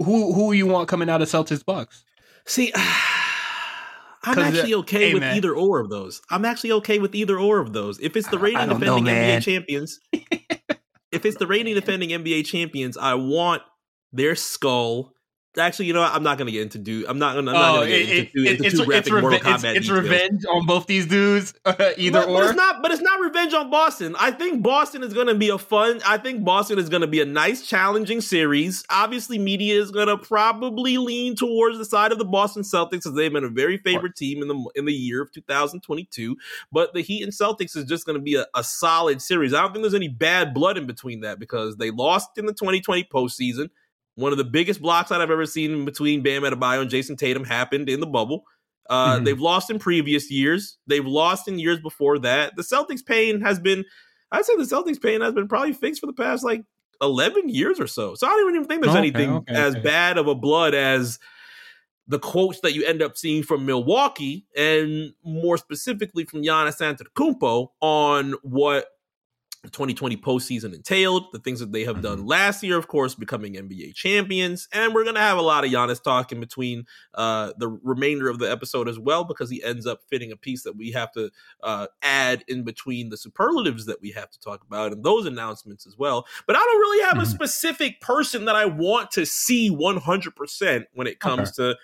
who 0.00 0.32
who 0.32 0.50
you 0.52 0.66
want 0.66 0.88
coming 0.88 1.08
out 1.08 1.22
of 1.22 1.28
Celtics 1.28 1.64
Bucks? 1.64 2.04
See. 2.44 2.72
I'm 4.24 4.38
actually 4.40 4.74
okay 4.74 5.06
hey, 5.06 5.14
with 5.14 5.22
man. 5.22 5.36
either 5.36 5.54
or 5.54 5.78
of 5.78 5.90
those. 5.90 6.20
I'm 6.28 6.44
actually 6.44 6.72
okay 6.72 6.98
with 6.98 7.14
either 7.14 7.38
or 7.38 7.60
of 7.60 7.72
those. 7.72 8.00
If 8.00 8.16
it's 8.16 8.28
the 8.28 8.38
reigning 8.38 8.68
defending 8.68 9.04
know, 9.04 9.12
NBA 9.12 9.42
champions, 9.42 10.00
if 11.12 11.24
it's 11.24 11.36
the 11.38 11.46
reigning 11.46 11.74
defending 11.74 12.10
NBA 12.10 12.46
champions, 12.46 12.96
I 12.96 13.14
want 13.14 13.62
their 14.12 14.34
skull 14.34 15.14
Actually, 15.58 15.86
you 15.86 15.92
know 15.92 16.00
what? 16.00 16.12
I'm 16.12 16.22
not 16.22 16.38
going 16.38 16.46
to 16.46 16.52
get 16.52 16.62
into 16.62 16.78
do. 16.78 17.04
I'm 17.08 17.18
not 17.18 17.34
going 17.34 17.46
to. 17.46 17.52
Oh, 17.54 17.82
it, 17.82 17.90
into, 17.90 18.44
it, 18.44 18.52
into 18.52 18.64
it's, 18.64 18.74
it's, 18.74 19.10
reve- 19.10 19.40
it's, 19.42 19.64
it's 19.64 19.90
revenge 19.90 20.44
on 20.46 20.66
both 20.66 20.86
these 20.86 21.06
dudes, 21.06 21.54
either 21.66 22.20
but, 22.20 22.28
or. 22.28 22.34
But 22.34 22.44
it's 22.44 22.56
not. 22.56 22.82
But 22.82 22.90
it's 22.92 23.02
not 23.02 23.20
revenge 23.20 23.54
on 23.54 23.70
Boston. 23.70 24.16
I 24.18 24.30
think 24.30 24.62
Boston 24.62 25.02
is 25.02 25.12
going 25.12 25.26
to 25.26 25.34
be 25.34 25.48
a 25.48 25.58
fun. 25.58 26.00
I 26.06 26.18
think 26.18 26.44
Boston 26.44 26.78
is 26.78 26.88
going 26.88 27.02
to 27.02 27.06
be 27.06 27.20
a 27.20 27.24
nice, 27.24 27.66
challenging 27.66 28.20
series. 28.20 28.84
Obviously, 28.90 29.38
media 29.38 29.80
is 29.80 29.90
going 29.90 30.08
to 30.08 30.16
probably 30.16 30.98
lean 30.98 31.36
towards 31.36 31.78
the 31.78 31.84
side 31.84 32.12
of 32.12 32.18
the 32.18 32.24
Boston 32.24 32.62
Celtics 32.62 32.90
because 32.90 33.14
they've 33.14 33.32
been 33.32 33.44
a 33.44 33.50
very 33.50 33.78
favorite 33.78 34.16
team 34.16 34.42
in 34.42 34.48
the 34.48 34.70
in 34.74 34.84
the 34.84 34.92
year 34.92 35.22
of 35.22 35.32
2022. 35.32 36.36
But 36.72 36.94
the 36.94 37.00
Heat 37.02 37.22
and 37.22 37.32
Celtics 37.32 37.76
is 37.76 37.84
just 37.84 38.06
going 38.06 38.18
to 38.18 38.22
be 38.22 38.34
a, 38.36 38.46
a 38.54 38.64
solid 38.64 39.22
series. 39.22 39.54
I 39.54 39.60
don't 39.60 39.72
think 39.72 39.82
there's 39.82 39.94
any 39.94 40.08
bad 40.08 40.54
blood 40.54 40.78
in 40.78 40.86
between 40.86 41.20
that 41.20 41.38
because 41.38 41.76
they 41.76 41.90
lost 41.90 42.36
in 42.36 42.46
the 42.46 42.52
2020 42.52 43.04
postseason. 43.04 43.70
One 44.18 44.32
of 44.32 44.38
the 44.38 44.42
biggest 44.42 44.82
blocks 44.82 45.10
that 45.10 45.20
I've 45.20 45.30
ever 45.30 45.46
seen 45.46 45.84
between 45.84 46.24
Bam 46.24 46.42
Adebayo 46.42 46.80
and 46.80 46.90
Jayson 46.90 47.16
Tatum 47.16 47.44
happened 47.44 47.88
in 47.88 48.00
the 48.00 48.06
bubble. 48.06 48.42
Uh, 48.90 49.14
mm-hmm. 49.14 49.24
They've 49.24 49.38
lost 49.38 49.70
in 49.70 49.78
previous 49.78 50.28
years. 50.28 50.76
They've 50.88 51.06
lost 51.06 51.46
in 51.46 51.60
years 51.60 51.78
before 51.78 52.18
that. 52.18 52.56
The 52.56 52.62
Celtics' 52.62 53.06
pain 53.06 53.40
has 53.42 53.60
been, 53.60 53.84
I'd 54.32 54.44
say 54.44 54.56
the 54.56 54.64
Celtics' 54.64 55.00
pain 55.00 55.20
has 55.20 55.34
been 55.34 55.46
probably 55.46 55.72
fixed 55.72 56.00
for 56.00 56.08
the 56.08 56.12
past 56.12 56.44
like 56.44 56.64
11 57.00 57.48
years 57.48 57.78
or 57.78 57.86
so. 57.86 58.16
So 58.16 58.26
I 58.26 58.30
don't 58.30 58.56
even 58.56 58.64
think 58.66 58.82
there's 58.82 58.96
okay, 58.96 58.98
anything 58.98 59.30
okay, 59.30 59.54
as 59.54 59.76
okay. 59.76 59.84
bad 59.84 60.18
of 60.18 60.26
a 60.26 60.34
blood 60.34 60.74
as 60.74 61.20
the 62.08 62.18
quotes 62.18 62.58
that 62.62 62.74
you 62.74 62.84
end 62.84 63.02
up 63.02 63.16
seeing 63.16 63.44
from 63.44 63.66
Milwaukee 63.66 64.46
and 64.56 65.12
more 65.22 65.58
specifically 65.58 66.24
from 66.24 66.42
Giannis 66.42 66.80
Antetokounmpo 66.80 67.68
on 67.80 68.34
what 68.42 68.86
the 69.62 69.70
2020 69.70 70.16
postseason 70.18 70.72
entailed, 70.72 71.24
the 71.32 71.38
things 71.40 71.58
that 71.60 71.72
they 71.72 71.84
have 71.84 72.00
done 72.00 72.18
mm-hmm. 72.18 72.28
last 72.28 72.62
year, 72.62 72.78
of 72.78 72.86
course, 72.86 73.14
becoming 73.14 73.54
NBA 73.54 73.94
champions. 73.94 74.68
And 74.72 74.94
we're 74.94 75.02
going 75.02 75.16
to 75.16 75.20
have 75.20 75.38
a 75.38 75.42
lot 75.42 75.64
of 75.64 75.70
Giannis 75.70 76.02
talk 76.02 76.30
in 76.30 76.38
between 76.38 76.84
uh, 77.14 77.52
the 77.58 77.68
remainder 77.68 78.28
of 78.28 78.38
the 78.38 78.50
episode 78.50 78.88
as 78.88 78.98
well, 78.98 79.24
because 79.24 79.50
he 79.50 79.62
ends 79.64 79.86
up 79.86 80.00
fitting 80.08 80.30
a 80.30 80.36
piece 80.36 80.62
that 80.62 80.76
we 80.76 80.92
have 80.92 81.10
to 81.12 81.30
uh, 81.62 81.88
add 82.02 82.44
in 82.46 82.62
between 82.62 83.08
the 83.08 83.16
superlatives 83.16 83.86
that 83.86 84.00
we 84.00 84.12
have 84.12 84.30
to 84.30 84.38
talk 84.38 84.62
about 84.62 84.92
and 84.92 85.04
those 85.04 85.26
announcements 85.26 85.86
as 85.86 85.96
well. 85.98 86.26
But 86.46 86.56
I 86.56 86.60
don't 86.60 86.80
really 86.80 87.04
have 87.04 87.14
mm-hmm. 87.14 87.22
a 87.22 87.26
specific 87.26 88.00
person 88.00 88.44
that 88.44 88.54
I 88.54 88.66
want 88.66 89.10
to 89.12 89.26
see 89.26 89.70
100% 89.70 90.84
when 90.92 91.06
it 91.06 91.18
comes 91.18 91.48
okay. 91.58 91.72
to 91.72 91.78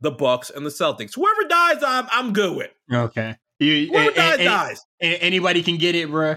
the 0.00 0.10
Bucks 0.10 0.48
and 0.48 0.64
the 0.64 0.70
Celtics. 0.70 1.14
Whoever 1.14 1.44
dies, 1.48 1.82
I'm, 1.86 2.06
I'm 2.10 2.32
good 2.32 2.56
with. 2.56 2.70
Okay. 2.90 3.36
You, 3.58 3.88
Whoever 3.88 4.12
dies, 4.12 4.38
dies. 4.38 4.86
Anybody 5.00 5.62
can 5.62 5.76
get 5.76 5.94
it, 5.94 6.08
bro. 6.08 6.36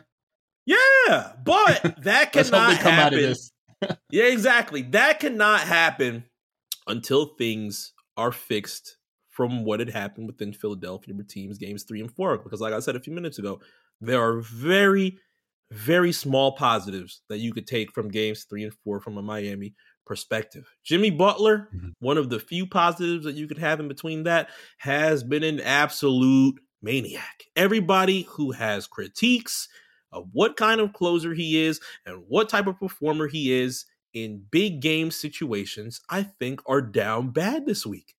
Yeah, 0.65 1.34
but 1.43 1.95
that 2.04 2.32
cannot 2.32 2.78
happen. 2.78 3.36
yeah, 4.10 4.26
exactly. 4.26 4.82
That 4.82 5.19
cannot 5.19 5.62
happen 5.62 6.26
until 6.88 7.26
things 7.38 7.93
are 8.17 8.32
fixed 8.32 8.97
from 9.30 9.65
what 9.65 9.80
had 9.80 9.89
happened 9.89 10.28
within 10.28 10.54
Philadelphia 10.54 11.13
teams 11.28 11.58
games 11.58 11.84
three 11.84 12.02
and 12.02 12.12
four. 12.12 12.38
Because, 12.38 12.62
like 12.62 12.73
I 12.73 12.80
said 12.80 12.95
a 12.95 12.99
few 12.99 13.13
minutes 13.13 13.39
ago, 13.39 13.60
there 13.99 14.21
are 14.21 14.39
very, 14.39 15.17
very 15.71 16.12
small 16.12 16.54
positives 16.54 17.21
that 17.30 17.39
you 17.39 17.52
could 17.52 17.67
take 17.67 17.91
from 17.91 18.10
games 18.10 18.45
three 18.47 18.63
and 18.63 18.73
four 18.84 18.99
from 18.99 19.17
a 19.17 19.21
Miami 19.21 19.73
perspective. 20.06 20.69
Jimmy 20.84 21.10
Butler, 21.10 21.69
mm-hmm. 21.76 21.89
one 21.99 22.17
of 22.17 22.30
the 22.30 22.39
few 22.39 22.67
positives 22.67 23.26
that 23.26 23.36
you 23.36 23.47
could 23.47 23.58
have 23.58 23.80
in 23.80 23.88
between 23.88 24.23
that, 24.23 24.49
has 24.78 25.23
been 25.23 25.43
an 25.43 25.60
absolute 25.60 26.60
maniac. 26.82 27.45
Everybody 27.56 28.23
who 28.30 28.52
has 28.52 28.86
critiques 28.86 29.67
of 30.13 30.30
what 30.32 30.56
kind 30.56 30.80
of 30.80 30.93
closer 30.93 31.34
he 31.34 31.63
is 31.63 31.82
and 32.06 32.23
what 32.28 32.49
type 32.49 32.67
of 32.67 32.80
performer 32.80 33.28
he 33.28 33.52
is 33.52 33.86
in 34.13 34.43
big 34.52 34.80
game 34.80 35.12
situations, 35.12 35.99
I 36.10 36.23
think 36.23 36.62
are 36.67 36.82
down 36.82 37.32
bad 37.32 37.65
this 37.65 37.86
week. 37.86 38.15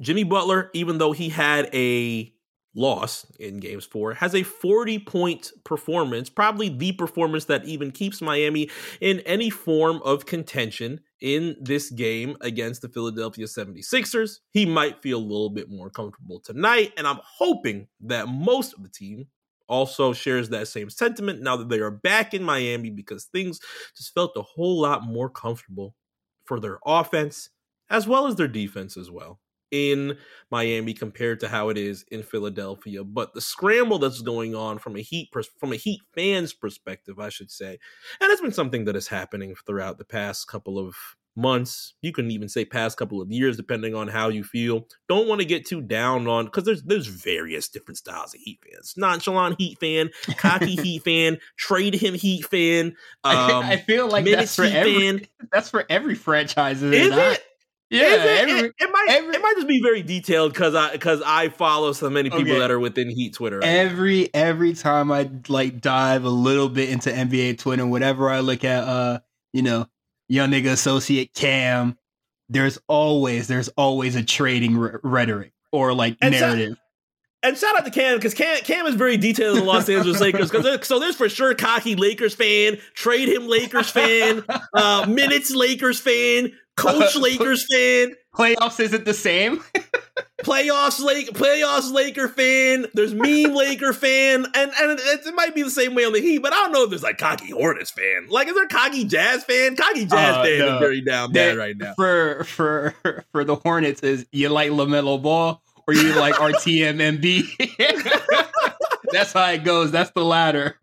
Jimmy 0.00 0.24
Butler, 0.24 0.70
even 0.74 0.98
though 0.98 1.12
he 1.12 1.30
had 1.30 1.70
a 1.74 2.32
loss 2.74 3.24
in 3.38 3.58
games 3.58 3.84
four, 3.84 4.14
has 4.14 4.34
a 4.34 4.42
40 4.42 4.98
point 4.98 5.52
performance, 5.64 6.28
probably 6.28 6.68
the 6.68 6.92
performance 6.92 7.46
that 7.46 7.64
even 7.64 7.90
keeps 7.90 8.20
Miami 8.20 8.68
in 9.00 9.20
any 9.20 9.50
form 9.50 10.02
of 10.04 10.26
contention 10.26 11.00
in 11.20 11.56
this 11.60 11.90
game 11.90 12.36
against 12.40 12.82
the 12.82 12.88
Philadelphia 12.88 13.46
76ers. 13.46 14.40
He 14.50 14.66
might 14.66 15.00
feel 15.00 15.18
a 15.18 15.20
little 15.20 15.50
bit 15.50 15.70
more 15.70 15.88
comfortable 15.88 16.40
tonight, 16.40 16.92
and 16.96 17.06
I'm 17.06 17.20
hoping 17.22 17.86
that 18.00 18.28
most 18.28 18.74
of 18.74 18.82
the 18.82 18.90
team 18.90 19.28
also 19.68 20.12
shares 20.12 20.48
that 20.50 20.68
same 20.68 20.90
sentiment 20.90 21.42
now 21.42 21.56
that 21.56 21.68
they 21.68 21.80
are 21.80 21.90
back 21.90 22.34
in 22.34 22.42
Miami 22.42 22.90
because 22.90 23.24
things 23.24 23.60
just 23.96 24.14
felt 24.14 24.32
a 24.36 24.42
whole 24.42 24.80
lot 24.80 25.04
more 25.04 25.30
comfortable 25.30 25.94
for 26.44 26.60
their 26.60 26.78
offense 26.84 27.50
as 27.90 28.06
well 28.06 28.26
as 28.26 28.36
their 28.36 28.48
defense 28.48 28.96
as 28.96 29.10
well 29.10 29.40
in 29.70 30.16
Miami 30.50 30.94
compared 30.94 31.40
to 31.40 31.48
how 31.48 31.68
it 31.68 31.76
is 31.76 32.04
in 32.12 32.22
Philadelphia. 32.22 33.02
But 33.02 33.34
the 33.34 33.40
scramble 33.40 33.98
that's 33.98 34.20
going 34.20 34.54
on 34.54 34.78
from 34.78 34.96
a 34.96 35.00
Heat 35.00 35.30
pers- 35.32 35.50
from 35.58 35.72
a 35.72 35.76
Heat 35.76 36.00
fans 36.14 36.52
perspective, 36.52 37.18
I 37.18 37.28
should 37.28 37.50
say, 37.50 37.78
and 38.20 38.30
it's 38.30 38.40
been 38.40 38.52
something 38.52 38.84
that 38.84 38.96
is 38.96 39.08
happening 39.08 39.54
throughout 39.66 39.98
the 39.98 40.04
past 40.04 40.46
couple 40.46 40.78
of 40.78 40.94
months 41.36 41.94
you 42.00 42.12
can 42.12 42.30
even 42.30 42.48
say 42.48 42.64
past 42.64 42.96
couple 42.96 43.20
of 43.20 43.30
years 43.30 43.56
depending 43.56 43.94
on 43.94 44.06
how 44.06 44.28
you 44.28 44.44
feel 44.44 44.86
don't 45.08 45.26
want 45.26 45.40
to 45.40 45.44
get 45.44 45.66
too 45.66 45.80
down 45.80 46.28
on 46.28 46.44
because 46.44 46.64
there's 46.64 46.82
there's 46.84 47.06
various 47.06 47.68
different 47.68 47.98
styles 47.98 48.32
of 48.34 48.40
heat 48.40 48.58
fans 48.62 48.94
nonchalant 48.96 49.60
heat 49.60 49.78
fan 49.80 50.10
cocky 50.36 50.76
heat 50.82 51.02
fan 51.02 51.38
trade 51.56 51.94
him 51.94 52.14
heat 52.14 52.44
fan 52.46 52.86
um, 53.24 53.64
I, 53.64 53.76
feel 53.78 54.08
like 54.08 54.24
that's 54.24 54.54
for 54.54 54.64
every 54.64 55.00
fan. 55.00 55.26
that's 55.52 55.70
for 55.70 55.84
every 55.88 56.14
franchise 56.14 56.82
is, 56.82 56.92
is 56.92 57.16
it 57.16 57.44
yeah, 57.90 58.14
it, 58.14 58.48
every, 58.48 58.68
it, 58.68 58.74
it, 58.78 58.90
might 58.92 59.06
every, 59.10 59.34
it 59.36 59.42
might 59.42 59.54
just 59.56 59.68
be 59.68 59.80
very 59.82 60.02
detailed 60.02 60.52
because 60.52 60.74
I 60.74 60.92
because 60.92 61.22
I 61.24 61.48
follow 61.50 61.92
so 61.92 62.10
many 62.10 62.30
people 62.30 62.52
okay. 62.52 62.58
that 62.58 62.70
are 62.70 62.80
within 62.80 63.08
Heat 63.08 63.34
Twitter. 63.34 63.58
Right 63.58 63.68
every 63.68 64.22
now. 64.22 64.28
every 64.34 64.72
time 64.72 65.12
I 65.12 65.30
like 65.48 65.80
dive 65.80 66.24
a 66.24 66.30
little 66.30 66.68
bit 66.68 66.88
into 66.88 67.10
NBA 67.10 67.58
Twitter, 67.58 67.86
whatever 67.86 68.30
I 68.30 68.40
look 68.40 68.64
at, 68.64 68.84
uh, 68.84 69.20
you 69.52 69.62
know, 69.62 69.86
young 70.28 70.50
nigga 70.50 70.72
associate 70.72 71.32
Cam. 71.34 71.98
There's 72.48 72.78
always 72.88 73.48
there's 73.48 73.68
always 73.68 74.16
a 74.16 74.22
trading 74.22 74.76
r- 74.78 75.00
rhetoric 75.02 75.52
or 75.72 75.94
like 75.94 76.16
and 76.20 76.32
narrative. 76.32 76.74
So, 76.74 76.80
and 77.44 77.58
shout 77.58 77.76
out 77.76 77.84
to 77.84 77.90
Cam 77.90 78.16
because 78.16 78.32
Cam, 78.32 78.58
Cam 78.60 78.86
is 78.86 78.94
very 78.94 79.16
detailed 79.16 79.58
in 79.58 79.64
the 79.64 79.70
Los 79.70 79.88
Angeles 79.88 80.20
Lakers. 80.20 80.50
Because 80.50 80.86
so 80.86 80.98
there's 80.98 81.16
for 81.16 81.28
sure 81.28 81.54
cocky 81.54 81.94
Lakers 81.94 82.34
fan, 82.34 82.78
trade 82.94 83.28
him 83.28 83.46
Lakers 83.46 83.90
fan, 83.90 84.44
uh, 84.72 85.06
minutes 85.08 85.50
Lakers 85.50 86.00
fan, 86.00 86.52
coach 86.76 87.16
Lakers 87.20 87.66
fan. 87.70 88.14
Playoffs 88.34 88.80
isn't 88.80 89.04
the 89.04 89.14
same. 89.14 89.62
playoffs 90.42 91.02
Lake 91.02 91.30
playoffs 91.30 91.92
Laker 91.92 92.28
fan. 92.28 92.86
There's 92.94 93.14
meme 93.14 93.54
Laker 93.56 93.92
fan, 93.92 94.46
and 94.54 94.72
and 94.80 95.00
it, 95.00 95.26
it, 95.26 95.34
might 95.34 95.54
be 95.54 95.62
the 95.62 95.70
same 95.70 95.94
way 95.94 96.04
on 96.04 96.12
the 96.12 96.20
Heat, 96.20 96.38
but 96.38 96.52
I 96.52 96.56
don't 96.56 96.72
know 96.72 96.84
if 96.84 96.90
there's 96.90 97.02
like 97.02 97.18
cocky 97.18 97.50
Hornets 97.50 97.90
fan. 97.90 98.26
Like, 98.28 98.48
is 98.48 98.54
there 98.54 98.66
cocky 98.68 99.04
Jazz 99.04 99.44
fan? 99.44 99.76
Cocky 99.76 100.06
Jazz 100.06 100.36
uh, 100.36 100.42
fan 100.42 100.58
no. 100.58 100.74
is 100.74 100.80
very 100.80 101.00
down 101.00 101.32
bad 101.32 101.56
right 101.56 101.76
now. 101.76 101.94
For 101.94 102.44
for 102.44 102.94
for 103.32 103.44
the 103.44 103.56
Hornets, 103.56 104.02
is 104.02 104.26
you 104.32 104.48
like 104.48 104.70
LaMelo 104.70 105.22
Ball 105.22 105.60
or 105.86 105.94
you 105.94 106.14
like 106.14 106.34
RTMMB? 106.34 107.44
That's 109.12 109.32
how 109.32 109.50
it 109.50 109.64
goes. 109.64 109.90
That's 109.90 110.10
the 110.10 110.24
ladder. 110.24 110.76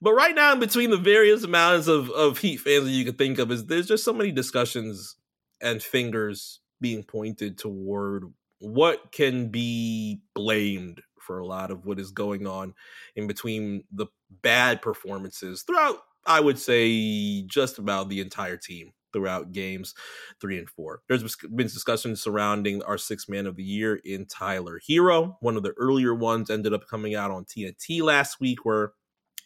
But 0.00 0.12
right 0.12 0.34
now, 0.34 0.52
in 0.52 0.60
between 0.60 0.90
the 0.90 0.96
various 0.96 1.42
amounts 1.44 1.88
of, 1.88 2.10
of 2.10 2.38
Heat 2.38 2.58
fans 2.58 2.84
that 2.84 2.90
you 2.90 3.04
could 3.04 3.18
think 3.18 3.38
of, 3.38 3.50
is 3.50 3.66
there's 3.66 3.88
just 3.88 4.04
so 4.04 4.12
many 4.12 4.30
discussions 4.30 5.16
and 5.60 5.82
fingers 5.82 6.60
being 6.80 7.02
pointed 7.02 7.58
toward 7.58 8.24
what 8.58 9.12
can 9.12 9.48
be 9.48 10.20
blamed 10.34 11.00
for 11.20 11.38
a 11.38 11.46
lot 11.46 11.70
of 11.70 11.84
what 11.84 11.98
is 11.98 12.10
going 12.10 12.46
on 12.46 12.74
in 13.16 13.26
between 13.26 13.84
the 13.90 14.06
bad 14.42 14.80
performances 14.80 15.62
throughout, 15.62 15.98
I 16.26 16.40
would 16.40 16.58
say, 16.58 17.42
just 17.42 17.78
about 17.78 18.08
the 18.08 18.20
entire 18.20 18.56
team 18.56 18.92
throughout 19.12 19.52
games 19.52 19.94
three 20.40 20.58
and 20.58 20.68
four. 20.68 21.00
There's 21.08 21.36
been 21.36 21.66
discussions 21.66 22.22
surrounding 22.22 22.82
our 22.82 22.98
sixth 22.98 23.28
man 23.28 23.46
of 23.46 23.56
the 23.56 23.64
year 23.64 23.96
in 24.04 24.26
Tyler 24.26 24.78
Herro. 24.88 25.36
One 25.40 25.56
of 25.56 25.62
the 25.62 25.72
earlier 25.78 26.14
ones 26.14 26.50
ended 26.50 26.74
up 26.74 26.86
coming 26.86 27.14
out 27.14 27.30
on 27.30 27.44
TNT 27.44 28.02
last 28.02 28.40
week, 28.40 28.64
where 28.64 28.92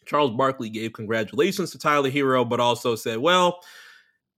Charles 0.05 0.31
Barkley 0.31 0.69
gave 0.69 0.93
congratulations 0.93 1.71
to 1.71 1.77
Tyler 1.77 2.09
Herro, 2.09 2.47
but 2.47 2.59
also 2.59 2.95
said, 2.95 3.19
well, 3.19 3.59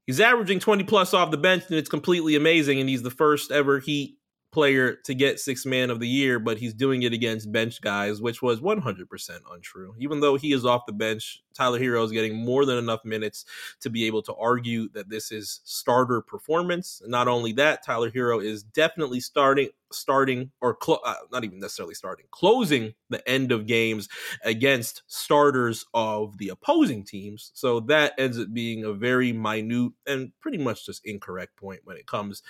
he's 0.06 0.20
averaging 0.20 0.60
20 0.60 0.84
plus 0.84 1.14
off 1.14 1.32
the 1.32 1.38
bench 1.38 1.64
and 1.70 1.78
it's 1.78 1.90
completely 1.90 2.36
amazing. 2.36 2.80
And 2.80 2.90
he's 2.90 3.04
the 3.04 3.12
first 3.12 3.52
ever 3.52 3.80
Heat 3.80 4.18
player 4.52 4.98
to 5.04 5.14
get 5.16 5.40
six 5.40 5.66
man 5.66 5.90
of 5.90 6.00
the 6.00 6.08
year, 6.08 6.40
but 6.40 6.58
he's 6.58 6.74
doing 6.74 7.02
it 7.02 7.12
against 7.12 7.52
bench 7.52 7.82
guys, 7.82 8.22
which 8.22 8.42
was 8.42 8.62
100% 8.62 9.40
untrue. 9.52 9.96
Even 10.00 10.20
though 10.20 10.36
he 10.36 10.54
is 10.54 10.66
off 10.66 10.86
the 10.86 10.94
bench, 10.94 11.42
Tyler 11.54 11.80
Herro 11.80 12.04
is 12.04 12.12
getting 12.12 12.36
more 12.36 12.66
than 12.66 12.78
enough 12.78 13.04
minutes 13.06 13.46
to 13.82 13.90
be 13.90 14.06
able 14.06 14.22
to 14.24 14.34
argue 14.36 14.90
that 14.90 15.10
this 15.10 15.32
is 15.32 15.62
starter 15.64 16.22
performance. 16.22 17.02
And 17.02 17.12
not 17.12 17.28
only 17.28 17.52
that, 17.54 17.84
Tyler 17.84 18.12
Herro 18.12 18.44
is 18.44 18.64
definitely 18.64 19.20
starting 19.20 19.70
starting 19.92 20.52
or 20.62 20.74
clo- 20.74 21.00
uh, 21.06 21.16
not 21.32 21.44
even 21.44 21.60
necessarily 21.60 21.94
starting, 21.94 22.26
closing 22.32 22.94
the 23.10 23.28
end 23.30 23.52
of 23.52 23.68
games 23.68 24.10
against 24.44 25.04
starters 25.08 25.86
of 25.94 26.38
the 26.38 26.50
opposing 26.50 27.04
teams. 27.04 27.52
So 27.54 27.80
that 27.82 28.14
ends 28.18 28.40
up 28.40 28.54
being 28.54 28.84
a 28.84 28.94
very 28.94 29.32
minute 29.32 29.94
and 30.08 30.32
pretty 30.40 30.58
much 30.58 30.86
just 30.86 31.06
incorrect 31.06 31.56
point 31.56 31.82
when 31.84 31.98
it 31.98 32.08
comes 32.08 32.42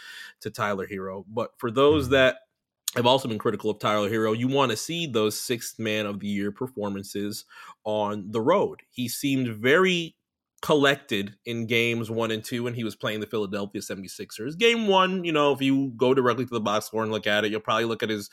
to 0.41 0.49
Tyler 0.49 0.87
Herro. 0.87 1.25
But 1.27 1.51
for 1.57 1.69
those 1.69 2.05
mm-hmm. 2.05 2.13
that 2.13 2.37
have 2.95 3.05
also 3.05 3.27
been 3.27 3.39
critical 3.39 3.69
of 3.69 3.79
Tyler 3.79 4.09
Herro. 4.09 4.37
You 4.37 4.47
want 4.47 4.71
to 4.71 4.77
see 4.77 5.07
those 5.07 5.39
sixth 5.39 5.79
man 5.79 6.05
of 6.05 6.19
the 6.19 6.27
year 6.27 6.51
performances 6.51 7.45
on 7.83 8.31
the 8.31 8.41
road. 8.41 8.81
He 8.91 9.07
seemed 9.07 9.47
very 9.47 10.15
collected 10.61 11.35
in 11.45 11.65
games 11.65 12.09
one 12.09 12.31
and 12.31 12.43
two 12.43 12.63
when 12.63 12.73
he 12.73 12.83
was 12.83 12.95
playing 12.95 13.19
the 13.19 13.27
Philadelphia 13.27 13.81
76ers. 13.81 14.57
Game 14.57 14.87
one, 14.87 15.23
you 15.23 15.31
know, 15.31 15.51
if 15.51 15.61
you 15.61 15.91
go 15.97 16.13
directly 16.13 16.45
to 16.45 16.53
the 16.53 16.61
box 16.61 16.85
score 16.85 17.03
and 17.03 17.11
look 17.11 17.27
at 17.27 17.43
it, 17.43 17.51
you'll 17.51 17.59
probably 17.59 17.85
look 17.85 18.03
at 18.03 18.09
his 18.09 18.29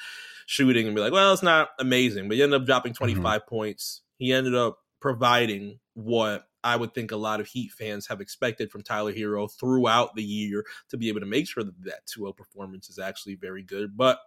shooting 0.46 0.87
and 0.87 0.94
be 0.94 1.01
like, 1.01 1.12
well, 1.12 1.33
it's 1.33 1.42
not 1.42 1.70
amazing, 1.79 2.29
but 2.29 2.37
he 2.37 2.42
ended 2.42 2.61
up 2.61 2.66
dropping 2.66 2.92
mm-hmm. 2.92 3.05
25 3.05 3.40
mm-hmm. 3.40 3.49
points. 3.49 4.03
He 4.18 4.33
ended 4.33 4.55
up 4.55 4.79
providing 5.01 5.81
what 5.94 6.44
I 6.62 6.77
would 6.77 6.94
think 6.94 7.11
a 7.11 7.16
lot 7.16 7.40
of 7.40 7.46
Heat 7.46 7.73
fans 7.73 8.07
have 8.07 8.20
expected 8.20 8.70
from 8.70 8.83
Tyler 8.83 9.12
Herro 9.12 9.51
throughout 9.51 10.14
the 10.14 10.23
year 10.23 10.64
to 10.90 10.96
be 10.96 11.09
able 11.09 11.20
to 11.20 11.27
make 11.27 11.49
sure 11.49 11.64
that 11.64 11.83
that 11.85 12.07
2 12.07 12.20
0 12.20 12.33
performance 12.33 12.88
is 12.90 12.99
actually 12.99 13.35
very 13.35 13.62
good, 13.62 13.96
but 13.96 14.20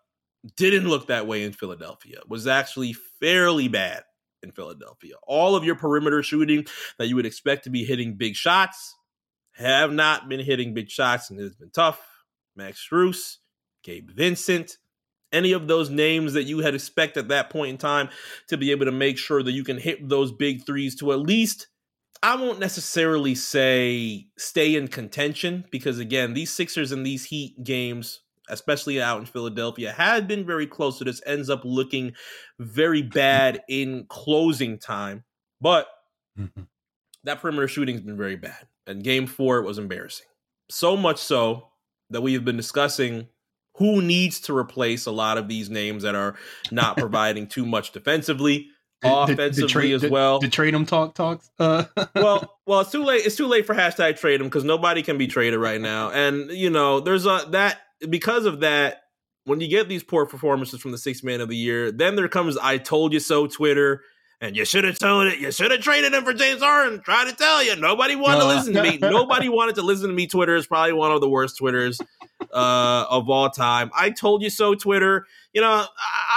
didn't 0.57 0.87
look 0.87 1.07
that 1.07 1.27
way 1.27 1.43
in 1.43 1.53
Philadelphia. 1.53 2.19
Was 2.27 2.47
actually 2.47 2.93
fairly 3.19 3.67
bad 3.67 4.03
in 4.41 4.51
Philadelphia. 4.51 5.15
All 5.25 5.55
of 5.55 5.63
your 5.63 5.75
perimeter 5.75 6.21
shooting 6.21 6.65
that 6.97 7.07
you 7.07 7.15
would 7.15 7.25
expect 7.25 7.63
to 7.63 7.69
be 7.69 7.83
hitting 7.83 8.15
big 8.15 8.35
shots 8.35 8.95
have 9.53 9.91
not 9.91 10.27
been 10.27 10.39
hitting 10.39 10.73
big 10.73 10.89
shots, 10.89 11.29
and 11.29 11.39
it's 11.39 11.55
been 11.55 11.69
tough. 11.69 12.01
Max 12.55 12.85
Strus, 12.85 13.37
Gabe 13.83 14.09
Vincent, 14.09 14.77
any 15.31 15.51
of 15.51 15.67
those 15.67 15.89
names 15.89 16.33
that 16.33 16.43
you 16.43 16.59
had 16.59 16.75
expect 16.75 17.17
at 17.17 17.29
that 17.29 17.49
point 17.49 17.71
in 17.71 17.77
time 17.77 18.09
to 18.47 18.57
be 18.57 18.71
able 18.71 18.85
to 18.85 18.91
make 18.91 19.17
sure 19.17 19.41
that 19.41 19.51
you 19.51 19.63
can 19.63 19.77
hit 19.77 20.07
those 20.07 20.31
big 20.31 20.65
threes 20.65 20.95
to 20.95 21.11
at 21.11 21.19
least 21.19 21.67
I 22.21 22.37
won't 22.37 22.59
necessarily 22.59 23.35
say 23.35 24.27
stay 24.37 24.75
in 24.75 24.87
contention 24.87 25.65
because 25.71 25.99
again, 25.99 26.33
these 26.33 26.51
Sixers 26.51 26.93
and 26.93 27.05
these 27.05 27.25
Heat 27.25 27.61
games 27.63 28.21
especially 28.49 29.01
out 29.01 29.19
in 29.19 29.25
Philadelphia, 29.25 29.91
had 29.91 30.27
been 30.27 30.45
very 30.45 30.67
close 30.67 30.97
to 30.97 31.03
this, 31.03 31.21
ends 31.25 31.49
up 31.49 31.61
looking 31.63 32.13
very 32.59 33.01
bad 33.01 33.61
in 33.67 34.05
closing 34.09 34.77
time. 34.77 35.23
But 35.61 35.87
mm-hmm. 36.37 36.63
that 37.23 37.41
perimeter 37.41 37.67
shooting's 37.67 38.01
been 38.01 38.17
very 38.17 38.35
bad. 38.35 38.67
And 38.85 39.03
game 39.03 39.27
four, 39.27 39.59
it 39.59 39.65
was 39.65 39.77
embarrassing. 39.77 40.27
So 40.69 40.97
much 40.97 41.17
so 41.17 41.69
that 42.09 42.21
we 42.21 42.33
have 42.33 42.45
been 42.45 42.57
discussing 42.57 43.27
who 43.77 44.01
needs 44.01 44.39
to 44.41 44.55
replace 44.55 45.05
a 45.05 45.11
lot 45.11 45.37
of 45.37 45.47
these 45.47 45.69
names 45.69 46.03
that 46.03 46.15
are 46.15 46.35
not 46.71 46.97
providing 46.97 47.47
too 47.47 47.65
much 47.65 47.91
defensively. 47.91 48.67
offensively 49.03 49.91
the, 49.91 49.97
the, 49.97 50.05
as 50.05 50.11
well. 50.11 50.39
The, 50.39 50.49
trade 50.49 50.73
them 50.73 50.85
talk 50.85 51.15
talks. 51.15 51.49
Uh. 51.59 51.85
well, 52.15 52.59
well, 52.65 52.81
it's 52.81 52.91
too 52.91 53.03
late. 53.03 53.25
It's 53.25 53.35
too 53.35 53.47
late 53.47 53.65
for 53.65 53.73
hashtag 53.75 54.19
trade 54.19 54.39
them 54.39 54.47
because 54.47 54.63
nobody 54.63 55.01
can 55.01 55.17
be 55.17 55.27
traded 55.27 55.59
right 55.59 55.81
now. 55.81 56.11
And 56.11 56.51
you 56.51 56.69
know, 56.69 56.99
there's 56.99 57.25
a 57.25 57.45
that 57.51 57.79
because 58.09 58.45
of 58.45 58.61
that, 58.61 59.01
when 59.45 59.59
you 59.59 59.67
get 59.67 59.89
these 59.89 60.03
poor 60.03 60.25
performances 60.25 60.81
from 60.81 60.91
the 60.91 60.97
sixth 60.97 61.23
man 61.23 61.41
of 61.41 61.49
the 61.49 61.55
year, 61.55 61.91
then 61.91 62.15
there 62.15 62.27
comes 62.27 62.57
"I 62.57 62.77
told 62.77 63.13
you 63.13 63.19
so" 63.19 63.47
Twitter, 63.47 64.01
and 64.39 64.55
you 64.55 64.65
should 64.65 64.83
have 64.83 64.99
told 64.99 65.27
it. 65.27 65.39
You 65.39 65.51
should 65.51 65.71
have 65.71 65.81
traded 65.81 66.13
him 66.13 66.23
for 66.23 66.33
James 66.33 66.61
Harden. 66.61 67.01
Try 67.01 67.25
to 67.29 67.35
tell 67.35 67.63
you, 67.63 67.75
nobody 67.75 68.15
wanted 68.15 68.41
to 68.41 68.47
listen 68.47 68.73
to 68.73 68.83
me. 68.83 68.97
Nobody 69.01 69.49
wanted 69.49 69.75
to 69.75 69.81
listen 69.81 70.07
to 70.07 70.13
me. 70.13 70.27
Twitter 70.27 70.55
is 70.55 70.67
probably 70.67 70.93
one 70.93 71.11
of 71.11 71.21
the 71.21 71.29
worst 71.29 71.57
Twitters 71.57 71.99
uh, 72.53 73.05
of 73.09 73.29
all 73.29 73.49
time. 73.49 73.91
I 73.95 74.11
told 74.11 74.41
you 74.41 74.49
so. 74.49 74.75
Twitter. 74.75 75.25
You 75.53 75.61
know, 75.61 75.69
I, 75.69 75.87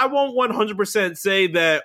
I 0.01 0.07
won't 0.07 0.35
one 0.35 0.51
hundred 0.51 0.77
percent 0.77 1.17
say 1.17 1.47
that 1.47 1.83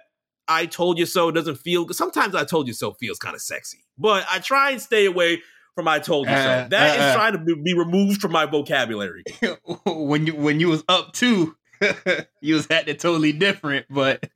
I 0.49 0.67
told 0.67 0.99
you 0.99 1.07
so 1.07 1.31
doesn't 1.31 1.57
feel. 1.57 1.89
Sometimes 1.93 2.35
I 2.35 2.45
told 2.45 2.67
you 2.67 2.75
so 2.75 2.93
feels 2.93 3.19
kind 3.19 3.35
of 3.35 3.41
sexy, 3.41 3.85
but 3.97 4.27
I 4.31 4.39
try 4.39 4.71
and 4.71 4.81
stay 4.81 5.07
away 5.07 5.43
from 5.75 5.89
I 5.89 5.99
told 5.99 6.29
you 6.29 6.35
uh, 6.35 6.65
so. 6.65 6.69
That 6.71 6.91
uh, 6.91 6.95
is 6.95 7.01
uh. 7.01 7.15
trying 7.15 7.33
to 7.33 7.57
be 7.57 7.75
removed 7.75 8.21
from 8.21 8.33
my 8.33 8.47
vocabulary. 8.47 9.25
when 9.87 10.27
you 10.27 10.35
when 10.35 10.61
you 10.61 10.69
was 10.69 10.85
up 10.89 11.13
two, 11.13 11.57
you 12.41 12.55
was 12.55 12.71
acting 12.71 12.97
totally 12.97 13.33
different, 13.33 13.87
but 13.91 14.29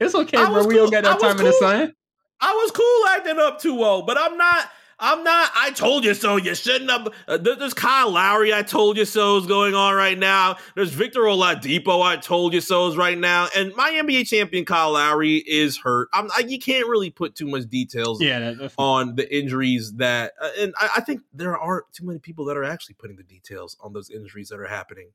it's 0.00 0.14
okay, 0.14 0.36
bro. 0.36 0.60
Cool. 0.60 0.66
We 0.66 0.74
don't 0.74 0.90
got 0.90 1.04
that 1.04 1.20
time 1.20 1.36
cool. 1.36 1.46
in 1.46 1.52
the 1.52 1.52
sun. 1.52 1.94
I 2.40 2.52
was 2.52 2.70
cool 2.72 3.06
acting 3.16 3.38
up 3.38 3.62
2-0, 3.62 4.06
but 4.06 4.18
I'm 4.18 4.36
not 4.36 4.70
I'm 4.98 5.24
not. 5.24 5.50
I 5.54 5.70
told 5.70 6.04
you 6.04 6.14
so. 6.14 6.36
You 6.36 6.54
shouldn't 6.54 6.90
have. 6.90 7.08
Uh, 7.26 7.36
there's 7.38 7.74
Kyle 7.74 8.10
Lowry. 8.10 8.54
I 8.54 8.62
told 8.62 8.96
you 8.96 9.04
so 9.04 9.36
is 9.38 9.46
going 9.46 9.74
on 9.74 9.94
right 9.94 10.18
now. 10.18 10.56
There's 10.74 10.92
Victor 10.92 11.20
Oladipo. 11.20 12.02
I 12.02 12.16
told 12.16 12.54
you 12.54 12.60
so 12.60 12.88
is 12.88 12.96
right 12.96 13.18
now. 13.18 13.48
And 13.56 13.74
my 13.76 13.90
NBA 13.90 14.26
champion 14.26 14.64
Kyle 14.64 14.92
Lowry 14.92 15.36
is 15.36 15.76
hurt. 15.78 16.08
I'm. 16.12 16.30
I, 16.36 16.40
you 16.40 16.58
can't 16.58 16.86
really 16.86 17.10
put 17.10 17.34
too 17.34 17.46
much 17.46 17.68
details. 17.68 18.20
Yeah, 18.20 18.54
on 18.78 19.16
the 19.16 19.36
injuries 19.36 19.94
that, 19.94 20.32
uh, 20.40 20.50
and 20.58 20.74
I, 20.78 20.90
I 20.96 21.00
think 21.00 21.22
there 21.32 21.56
aren't 21.56 21.92
too 21.92 22.06
many 22.06 22.18
people 22.18 22.44
that 22.46 22.56
are 22.56 22.64
actually 22.64 22.94
putting 22.94 23.16
the 23.16 23.22
details 23.22 23.76
on 23.80 23.92
those 23.92 24.10
injuries 24.10 24.48
that 24.48 24.60
are 24.60 24.66
happening 24.66 25.08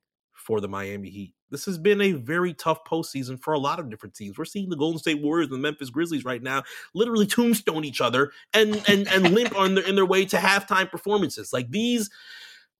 for 0.50 0.60
the 0.60 0.68
Miami 0.68 1.12
Heat. 1.12 1.36
This 1.52 1.66
has 1.66 1.78
been 1.78 2.02
a 2.02 2.14
very 2.14 2.56
tough 2.56 2.84
postseason 2.84 3.40
for 3.40 3.54
a 3.54 3.60
lot 3.60 3.78
of 3.78 3.88
different 3.88 4.16
teams. 4.16 4.36
We're 4.36 4.46
seeing 4.46 4.68
the 4.68 4.76
Golden 4.76 4.98
State 4.98 5.22
Warriors 5.22 5.46
and 5.46 5.54
the 5.54 5.60
Memphis 5.60 5.92
Grizzlies 5.92 6.26
right 6.26 6.42
now 6.42 6.64
literally 6.96 7.28
tombstone 7.28 7.86
each 7.86 8.02
other 8.02 8.32
and 8.52 8.82
and 8.88 9.08
and 9.10 9.30
limp 9.36 9.56
on 9.56 9.76
their 9.76 9.88
in 9.88 9.96
their 9.96 10.08
way 10.08 10.26
to 10.26 10.38
halftime 10.38 10.90
performances. 10.90 11.54
Like 11.54 11.70
these, 11.70 12.10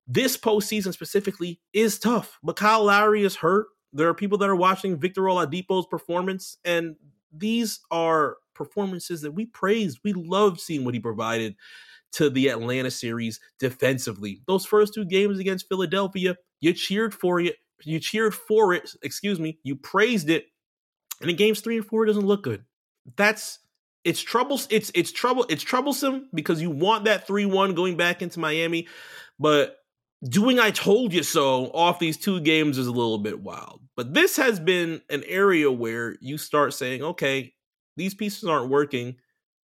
this 0.08 0.36
postseason 0.36 0.94
specifically 0.94 1.60
is 1.72 2.00
tough. 2.00 2.40
But 2.42 2.56
Kyle 2.56 2.86
Lowry 2.86 3.24
is 3.24 3.36
hurt. 3.36 3.68
There 3.94 4.10
are 4.10 4.16
people 4.16 4.40
that 4.40 4.50
are 4.50 4.56
watching 4.56 4.98
Victor 4.98 5.22
Oladipo's 5.22 5.86
performance, 5.86 6.58
and 6.66 6.96
these 7.32 7.82
are 7.92 8.38
performances 8.56 9.22
that 9.22 9.34
we 9.34 9.46
praised. 9.46 10.00
We 10.04 10.14
loved 10.14 10.60
seeing 10.60 10.86
what 10.86 10.96
he 10.96 11.00
provided 11.00 11.56
to 12.14 12.32
the 12.32 12.48
Atlanta 12.48 12.90
series 12.90 13.40
defensively. 13.60 14.42
Those 14.48 14.66
first 14.66 14.96
two 14.96 15.06
games 15.06 15.38
against 15.38 15.68
Philadelphia, 15.70 16.36
you 16.60 16.74
cheered 16.74 17.14
for 17.14 17.40
it. 17.40 17.56
You 17.84 18.00
cheered 18.00 18.36
for 18.36 18.74
it. 18.74 18.92
Excuse 19.02 19.40
me. 19.40 19.60
You 19.64 19.76
praised 19.76 20.30
it. 20.30 20.46
And 21.22 21.30
in 21.30 21.36
games 21.36 21.62
three 21.62 21.78
and 21.78 21.86
four, 21.86 22.04
it 22.04 22.08
doesn't 22.08 22.26
look 22.26 22.44
good. 22.44 22.64
That's 23.16 23.60
it's 24.04 24.22
troubles. 24.22 24.68
It's 24.70 24.92
it's 24.96 25.12
trouble. 25.12 25.46
It's 25.50 25.64
troublesome 25.64 26.30
because 26.34 26.62
you 26.62 26.72
want 26.72 27.06
that 27.06 27.28
three 27.28 27.46
one 27.46 27.74
going 27.74 27.98
back 27.98 28.22
into 28.22 28.40
Miami, 28.40 28.88
but 29.40 29.78
doing 30.24 30.60
I 30.60 30.72
told 30.72 31.14
you 31.14 31.24
so 31.24 31.66
off 31.72 32.00
these 32.00 32.18
two 32.18 32.42
games 32.42 32.78
is 32.78 32.88
a 32.88 32.92
little 32.92 33.18
bit 33.18 33.42
wild. 33.42 33.82
But 33.96 34.14
this 34.14 34.38
has 34.38 34.60
been 34.60 35.02
an 35.10 35.24
area 35.28 35.72
where 35.72 36.16
you 36.22 36.38
start 36.38 36.74
saying, 36.74 37.04
okay, 37.04 37.54
these 37.98 38.14
pieces 38.14 38.46
aren't 38.46 38.70
working 38.70 39.18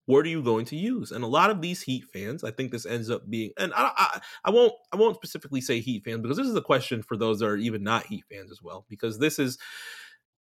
what 0.09 0.25
are 0.25 0.29
you 0.29 0.41
going 0.41 0.65
to 0.65 0.75
use? 0.75 1.11
And 1.11 1.23
a 1.23 1.27
lot 1.27 1.51
of 1.51 1.61
these 1.61 1.83
Heat 1.83 2.03
fans, 2.11 2.43
I 2.43 2.49
think 2.49 2.71
this 2.71 2.87
ends 2.87 3.11
up 3.11 3.29
being, 3.29 3.51
and 3.59 3.71
I, 3.75 3.91
I, 3.95 4.21
I 4.45 4.49
won't, 4.49 4.73
I 4.91 4.95
won't 4.95 5.15
specifically 5.15 5.61
say 5.61 5.81
Heat 5.81 6.03
fans 6.03 6.21
because 6.21 6.37
this 6.37 6.47
is 6.47 6.55
a 6.55 6.63
question 6.63 7.03
for 7.03 7.15
those 7.15 7.37
that 7.39 7.45
are 7.45 7.57
even 7.57 7.83
not 7.83 8.07
Heat 8.07 8.23
fans 8.27 8.51
as 8.51 8.59
well, 8.59 8.87
because 8.89 9.19
this 9.19 9.37
is 9.37 9.59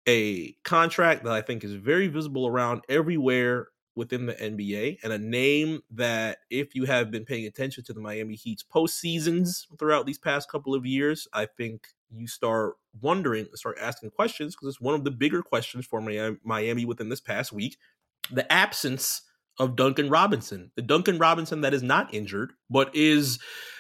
a 0.08 0.52
contract 0.66 1.24
that 1.24 1.34
I 1.34 1.42
think 1.42 1.64
is 1.64 1.74
very 1.74 2.08
visible 2.08 2.46
around 2.46 2.84
everywhere 2.90 3.70
within 3.96 4.28
the 4.28 4.36
NBA 4.36 5.00
and 5.04 5.12
a 5.12 5.18
name 5.18 5.82
that 5.90 6.38
if 6.52 6.76
you 6.76 6.86
have 6.86 7.10
been 7.10 7.26
paying 7.26 7.48
attention 7.48 7.84
to 7.86 7.94
the 7.94 8.02
Miami 8.02 8.36
Heat's 8.36 8.64
postseasons 8.64 9.66
throughout 9.80 10.06
these 10.06 10.20
past 10.20 10.48
couple 10.48 10.76
of 10.76 10.86
years, 10.86 11.28
I 11.34 11.48
think 11.48 11.88
you 12.12 12.28
start 12.28 12.76
wondering, 13.02 13.48
start 13.56 13.80
asking 13.82 14.12
questions 14.12 14.56
because 14.56 14.68
it's 14.68 14.82
one 14.82 14.94
of 14.94 15.06
the 15.06 15.12
bigger 15.12 15.42
questions 15.42 15.88
for 15.88 16.02
Miami 16.44 16.86
within 16.86 17.10
this 17.10 17.22
past 17.22 17.52
week. 17.52 17.78
The 18.32 18.52
absence 18.54 19.24
of 19.60 19.76
Duncan 19.76 20.10
Robinson. 20.10 20.72
The 20.76 20.82
Duncan 20.82 21.18
Robinson 21.18 21.62
that 21.62 21.74
is 21.74 21.84
not 21.84 22.14
injured, 22.14 22.54
but 22.70 22.96
is 22.96 23.40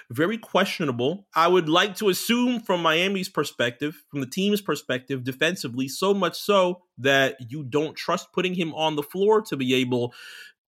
very 0.09 0.37
questionable. 0.37 1.27
I 1.35 1.47
would 1.47 1.67
like 1.67 1.95
to 1.97 2.09
assume 2.09 2.59
from 2.61 2.81
Miami's 2.81 3.29
perspective, 3.29 4.03
from 4.09 4.21
the 4.21 4.27
team's 4.27 4.61
perspective, 4.61 5.23
defensively, 5.23 5.87
so 5.87 6.13
much 6.13 6.39
so 6.39 6.81
that 6.99 7.37
you 7.49 7.63
don't 7.63 7.95
trust 7.95 8.31
putting 8.31 8.53
him 8.53 8.73
on 8.75 8.95
the 8.95 9.03
floor 9.03 9.41
to 9.43 9.57
be 9.57 9.73
able 9.75 10.13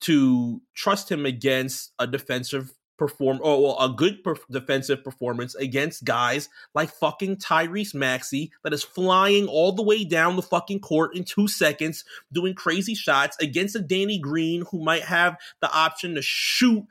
to 0.01 0.61
trust 0.75 1.11
him 1.11 1.25
against 1.25 1.93
a 1.99 2.07
defensive 2.07 2.73
perform 2.97 3.39
or 3.41 3.61
well, 3.61 3.77
a 3.79 3.89
good 3.89 4.23
perf- 4.23 4.47
defensive 4.49 5.03
performance 5.03 5.55
against 5.55 6.03
guys 6.03 6.49
like 6.73 6.89
fucking 6.89 7.37
Tyrese 7.37 7.93
Maxey 7.93 8.51
that 8.63 8.73
is 8.73 8.83
flying 8.83 9.47
all 9.47 9.71
the 9.71 9.83
way 9.83 10.03
down 10.03 10.35
the 10.35 10.41
fucking 10.41 10.79
court 10.79 11.15
in 11.15 11.23
two 11.23 11.47
seconds, 11.47 12.03
doing 12.31 12.53
crazy 12.53 12.95
shots 12.95 13.37
against 13.39 13.75
a 13.75 13.79
Danny 13.79 14.19
Green 14.19 14.65
who 14.71 14.83
might 14.83 15.03
have 15.03 15.37
the 15.61 15.71
option 15.71 16.15
to 16.15 16.21
shoot 16.21 16.85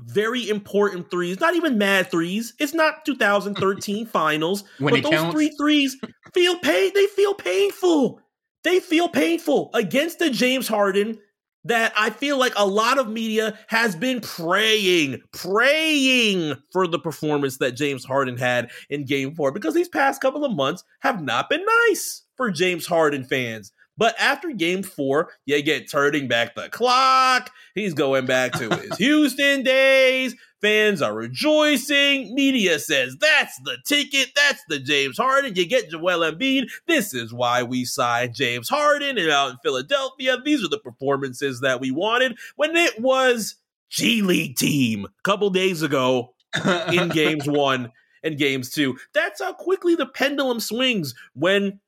very 0.00 0.48
important 0.48 1.10
threes, 1.10 1.38
not 1.38 1.54
even 1.54 1.78
mad 1.78 2.10
threes. 2.10 2.54
It's 2.58 2.74
not 2.74 3.04
2013 3.04 4.06
finals, 4.06 4.64
when 4.78 4.94
but 4.94 5.02
those 5.04 5.12
counts. 5.12 5.34
three 5.34 5.50
threes 5.56 5.96
feel 6.34 6.58
pain. 6.58 6.90
They 6.94 7.06
feel 7.06 7.34
painful. 7.34 8.20
They 8.64 8.80
feel 8.80 9.08
painful 9.08 9.70
against 9.74 10.18
the 10.18 10.30
James 10.30 10.68
Harden 10.68 11.18
that 11.64 11.92
I 11.96 12.10
feel 12.10 12.38
like 12.38 12.52
a 12.56 12.66
lot 12.66 12.98
of 12.98 13.08
media 13.08 13.58
has 13.68 13.94
been 13.94 14.20
praying, 14.20 15.22
praying 15.32 16.56
for 16.72 16.86
the 16.86 16.98
performance 16.98 17.58
that 17.58 17.72
James 17.72 18.04
Harden 18.04 18.36
had 18.36 18.70
in 18.90 19.04
game 19.04 19.34
four 19.34 19.52
because 19.52 19.74
these 19.74 19.88
past 19.88 20.20
couple 20.20 20.44
of 20.44 20.54
months 20.54 20.84
have 21.00 21.22
not 21.22 21.48
been 21.48 21.64
nice 21.88 22.22
for 22.36 22.50
James 22.50 22.86
Harden 22.86 23.24
fans. 23.24 23.72
But 23.98 24.18
after 24.18 24.50
game 24.50 24.82
four, 24.82 25.30
you 25.44 25.62
get 25.62 25.90
turning 25.90 26.26
back 26.26 26.54
the 26.54 26.68
clock. 26.70 27.50
He's 27.74 27.94
going 27.94 28.26
back 28.26 28.52
to 28.52 28.74
his 28.74 28.96
Houston 28.98 29.62
days. 29.62 30.34
Fans 30.62 31.02
are 31.02 31.12
rejoicing. 31.12 32.34
Media 32.34 32.78
says 32.78 33.16
that's 33.20 33.58
the 33.64 33.78
ticket. 33.84 34.28
That's 34.36 34.62
the 34.68 34.78
James 34.78 35.18
Harden. 35.18 35.56
You 35.56 35.66
get 35.66 35.90
Joel 35.90 36.20
Embiid. 36.20 36.70
This 36.86 37.12
is 37.12 37.34
why 37.34 37.64
we 37.64 37.84
signed 37.84 38.34
James 38.34 38.68
Harden 38.68 39.18
and 39.18 39.30
out 39.30 39.50
in 39.50 39.54
uh, 39.56 39.58
Philadelphia. 39.62 40.36
These 40.42 40.64
are 40.64 40.68
the 40.68 40.78
performances 40.78 41.60
that 41.60 41.80
we 41.80 41.90
wanted 41.90 42.38
when 42.54 42.76
it 42.76 43.00
was 43.00 43.56
G 43.90 44.22
League 44.22 44.56
team 44.56 45.04
a 45.04 45.22
couple 45.24 45.50
days 45.50 45.82
ago 45.82 46.34
in 46.92 47.08
games 47.08 47.48
one 47.48 47.90
and 48.22 48.38
games 48.38 48.70
two. 48.70 48.96
That's 49.12 49.42
how 49.42 49.52
quickly 49.52 49.96
the 49.96 50.06
pendulum 50.06 50.60
swings 50.60 51.14
when 51.34 51.80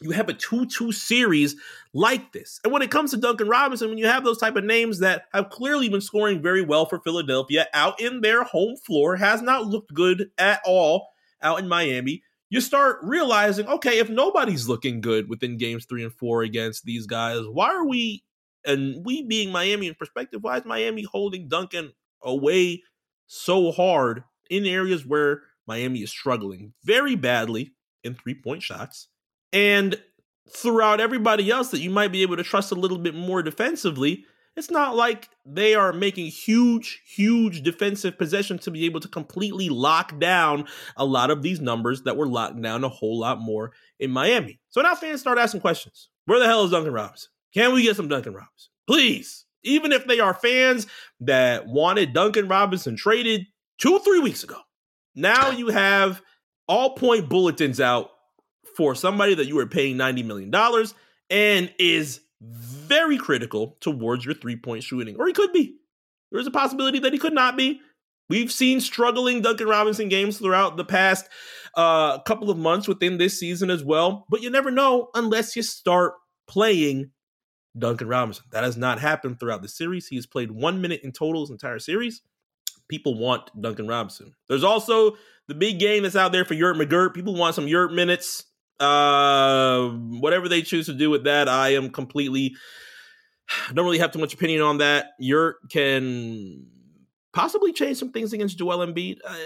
you 0.00 0.12
have 0.12 0.28
a 0.28 0.34
2-2 0.34 0.94
series 0.94 1.56
like 1.92 2.32
this. 2.32 2.60
And 2.64 2.72
when 2.72 2.82
it 2.82 2.90
comes 2.90 3.10
to 3.10 3.18
Duncan 3.18 3.48
Robinson, 3.48 3.88
when 3.88 3.98
you 3.98 4.06
have 4.06 4.24
those 4.24 4.38
type 4.38 4.56
of 4.56 4.64
names 4.64 5.00
that 5.00 5.24
have 5.32 5.50
clearly 5.50 5.88
been 5.88 6.00
scoring 6.00 6.42
very 6.42 6.62
well 6.62 6.86
for 6.86 7.00
Philadelphia 7.00 7.66
out 7.74 8.00
in 8.00 8.20
their 8.20 8.42
home 8.44 8.76
floor, 8.76 9.16
has 9.16 9.42
not 9.42 9.66
looked 9.66 9.92
good 9.92 10.30
at 10.38 10.60
all 10.64 11.08
out 11.42 11.58
in 11.58 11.68
Miami, 11.68 12.22
you 12.48 12.60
start 12.60 12.98
realizing, 13.02 13.66
okay, 13.68 13.98
if 13.98 14.08
nobody's 14.08 14.68
looking 14.68 15.00
good 15.00 15.28
within 15.28 15.58
games 15.58 15.84
3 15.84 16.04
and 16.04 16.12
4 16.12 16.42
against 16.42 16.84
these 16.84 17.06
guys, 17.06 17.42
why 17.46 17.68
are 17.68 17.86
we 17.86 18.24
and 18.64 19.04
we 19.04 19.22
being 19.22 19.50
Miami 19.50 19.86
in 19.86 19.94
perspective, 19.94 20.42
why 20.42 20.58
is 20.58 20.64
Miami 20.64 21.02
holding 21.02 21.48
Duncan 21.48 21.92
away 22.22 22.82
so 23.26 23.70
hard 23.72 24.24
in 24.50 24.66
areas 24.66 25.06
where 25.06 25.42
Miami 25.66 26.02
is 26.02 26.10
struggling 26.10 26.72
very 26.84 27.14
badly 27.14 27.72
in 28.02 28.14
three-point 28.14 28.62
shots? 28.62 29.08
And 29.52 30.00
throughout 30.48 31.00
everybody 31.00 31.50
else 31.50 31.70
that 31.70 31.80
you 31.80 31.90
might 31.90 32.12
be 32.12 32.22
able 32.22 32.36
to 32.36 32.42
trust 32.42 32.72
a 32.72 32.76
little 32.76 32.98
bit 32.98 33.14
more 33.14 33.42
defensively, 33.42 34.24
it's 34.56 34.70
not 34.70 34.96
like 34.96 35.28
they 35.46 35.74
are 35.74 35.92
making 35.92 36.26
huge, 36.26 37.02
huge 37.06 37.62
defensive 37.62 38.18
possessions 38.18 38.62
to 38.64 38.70
be 38.70 38.84
able 38.84 39.00
to 39.00 39.08
completely 39.08 39.68
lock 39.68 40.18
down 40.18 40.66
a 40.96 41.04
lot 41.04 41.30
of 41.30 41.42
these 41.42 41.60
numbers 41.60 42.02
that 42.02 42.16
were 42.16 42.26
locked 42.26 42.60
down 42.60 42.84
a 42.84 42.88
whole 42.88 43.18
lot 43.18 43.40
more 43.40 43.72
in 43.98 44.10
Miami. 44.10 44.58
So 44.68 44.82
now 44.82 44.94
fans 44.94 45.20
start 45.20 45.38
asking 45.38 45.60
questions. 45.60 46.10
Where 46.26 46.40
the 46.40 46.46
hell 46.46 46.64
is 46.64 46.72
Duncan 46.72 46.92
Robinson? 46.92 47.30
Can 47.54 47.72
we 47.72 47.82
get 47.82 47.96
some 47.96 48.08
Duncan 48.08 48.34
Robinson? 48.34 48.70
Please. 48.86 49.46
Even 49.62 49.92
if 49.92 50.06
they 50.06 50.20
are 50.20 50.34
fans 50.34 50.86
that 51.20 51.66
wanted 51.66 52.12
Duncan 52.12 52.48
Robinson 52.48 52.96
traded 52.96 53.46
two, 53.78 53.98
three 54.00 54.20
weeks 54.20 54.42
ago. 54.42 54.58
Now 55.14 55.50
you 55.50 55.68
have 55.68 56.22
all 56.66 56.96
point 56.96 57.28
bulletins 57.28 57.80
out 57.80 58.10
for 58.80 58.94
somebody 58.94 59.34
that 59.34 59.46
you 59.46 59.58
are 59.58 59.66
paying 59.66 59.96
$90 59.98 60.24
million 60.24 60.50
and 61.28 61.70
is 61.78 62.20
very 62.40 63.18
critical 63.18 63.76
towards 63.80 64.24
your 64.24 64.32
three 64.32 64.56
point 64.56 64.82
shooting. 64.82 65.16
Or 65.18 65.26
he 65.26 65.34
could 65.34 65.52
be. 65.52 65.76
There's 66.32 66.46
a 66.46 66.50
possibility 66.50 66.98
that 67.00 67.12
he 67.12 67.18
could 67.18 67.34
not 67.34 67.58
be. 67.58 67.82
We've 68.30 68.50
seen 68.50 68.80
struggling 68.80 69.42
Duncan 69.42 69.68
Robinson 69.68 70.08
games 70.08 70.38
throughout 70.38 70.78
the 70.78 70.86
past 70.86 71.28
uh, 71.76 72.20
couple 72.20 72.48
of 72.48 72.56
months 72.56 72.88
within 72.88 73.18
this 73.18 73.38
season 73.38 73.68
as 73.68 73.84
well. 73.84 74.24
But 74.30 74.40
you 74.40 74.48
never 74.48 74.70
know 74.70 75.10
unless 75.12 75.54
you 75.56 75.62
start 75.62 76.14
playing 76.48 77.10
Duncan 77.78 78.08
Robinson. 78.08 78.46
That 78.50 78.64
has 78.64 78.78
not 78.78 78.98
happened 78.98 79.40
throughout 79.40 79.60
the 79.60 79.68
series. 79.68 80.08
He 80.08 80.16
has 80.16 80.24
played 80.24 80.52
one 80.52 80.80
minute 80.80 81.02
in 81.04 81.12
total 81.12 81.42
his 81.42 81.50
entire 81.50 81.80
series. 81.80 82.22
People 82.88 83.18
want 83.18 83.50
Duncan 83.60 83.86
Robinson. 83.86 84.32
There's 84.48 84.64
also 84.64 85.18
the 85.48 85.54
big 85.54 85.78
game 85.78 86.02
that's 86.02 86.16
out 86.16 86.32
there 86.32 86.46
for 86.46 86.54
Yurt 86.54 86.76
McGirt. 86.76 87.12
People 87.12 87.34
want 87.34 87.54
some 87.54 87.68
Yurt 87.68 87.92
minutes. 87.92 88.44
Uh, 88.80 89.90
whatever 89.90 90.48
they 90.48 90.62
choose 90.62 90.86
to 90.86 90.94
do 90.94 91.10
with 91.10 91.24
that, 91.24 91.48
I 91.48 91.70
am 91.70 91.90
completely. 91.90 92.54
don't 93.74 93.84
really 93.84 93.98
have 93.98 94.12
too 94.12 94.18
much 94.18 94.34
opinion 94.34 94.62
on 94.62 94.78
that. 94.78 95.12
Yurt 95.18 95.56
can 95.70 96.66
possibly 97.32 97.72
change 97.72 97.98
some 97.98 98.10
things 98.10 98.32
against 98.32 98.58
Joel 98.58 98.78
Embiid. 98.86 99.18
Uh, 99.24 99.36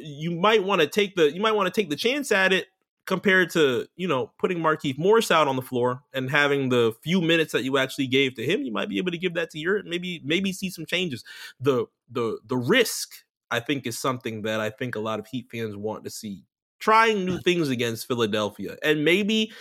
you 0.00 0.30
might 0.30 0.64
want 0.64 0.80
to 0.80 0.86
take 0.86 1.16
the 1.16 1.34
you 1.34 1.40
might 1.40 1.52
want 1.52 1.72
to 1.72 1.80
take 1.80 1.90
the 1.90 1.96
chance 1.96 2.32
at 2.32 2.52
it 2.52 2.66
compared 3.06 3.50
to 3.50 3.86
you 3.96 4.08
know 4.08 4.32
putting 4.38 4.58
Markieff 4.58 4.98
Morris 4.98 5.30
out 5.30 5.48
on 5.48 5.56
the 5.56 5.62
floor 5.62 6.02
and 6.12 6.30
having 6.30 6.68
the 6.68 6.94
few 7.02 7.20
minutes 7.20 7.52
that 7.52 7.64
you 7.64 7.76
actually 7.78 8.06
gave 8.06 8.34
to 8.36 8.44
him. 8.44 8.62
You 8.62 8.72
might 8.72 8.88
be 8.88 8.98
able 8.98 9.10
to 9.10 9.18
give 9.18 9.34
that 9.34 9.50
to 9.50 9.58
Yurt. 9.58 9.86
Maybe 9.86 10.20
maybe 10.24 10.52
see 10.52 10.70
some 10.70 10.86
changes. 10.86 11.24
The 11.60 11.86
the 12.10 12.38
the 12.46 12.56
risk 12.56 13.10
I 13.50 13.60
think 13.60 13.86
is 13.86 13.98
something 13.98 14.42
that 14.42 14.60
I 14.60 14.70
think 14.70 14.94
a 14.94 15.00
lot 15.00 15.18
of 15.18 15.26
Heat 15.26 15.48
fans 15.50 15.76
want 15.76 16.04
to 16.04 16.10
see 16.10 16.44
trying 16.84 17.24
new 17.24 17.38
things 17.38 17.70
against 17.70 18.06
Philadelphia. 18.06 18.76
And 18.82 19.06
maybe 19.06 19.52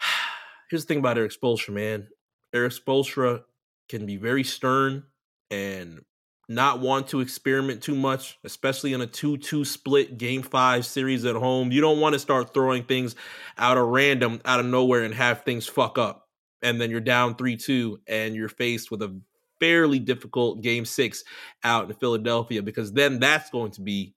here's 0.70 0.84
the 0.84 0.88
thing 0.88 0.98
about 0.98 1.16
Erik 1.16 1.32
Spoelstra, 1.32 1.70
man. 1.70 2.08
Erik 2.52 2.74
Spoelstra 2.74 3.42
can 3.88 4.04
be 4.04 4.16
very 4.16 4.44
stern 4.44 5.04
and 5.50 6.04
not 6.46 6.80
want 6.80 7.08
to 7.08 7.20
experiment 7.20 7.82
too 7.82 7.94
much, 7.94 8.38
especially 8.44 8.92
in 8.92 9.00
a 9.00 9.06
2 9.06 9.38
2 9.38 9.64
split 9.64 10.18
game 10.18 10.42
five 10.42 10.84
series 10.84 11.24
at 11.24 11.36
home. 11.36 11.72
You 11.72 11.80
don't 11.80 12.00
want 12.00 12.12
to 12.12 12.18
start 12.18 12.52
throwing 12.52 12.84
things 12.84 13.16
out 13.56 13.78
of 13.78 13.88
random, 13.88 14.42
out 14.44 14.60
of 14.60 14.66
nowhere, 14.66 15.04
and 15.04 15.14
have 15.14 15.42
things 15.42 15.66
fuck 15.66 15.96
up. 15.96 16.28
And 16.60 16.78
then 16.78 16.90
you're 16.90 17.00
down 17.00 17.34
3 17.36 17.56
2 17.56 18.00
and 18.06 18.34
you're 18.34 18.50
faced 18.50 18.90
with 18.90 19.00
a 19.00 19.18
fairly 19.58 19.98
difficult 19.98 20.60
game 20.60 20.84
six 20.84 21.24
out 21.64 21.88
in 21.88 21.96
Philadelphia 21.96 22.62
because 22.62 22.92
then 22.92 23.20
that's 23.20 23.48
going 23.48 23.70
to 23.70 23.80
be 23.80 24.14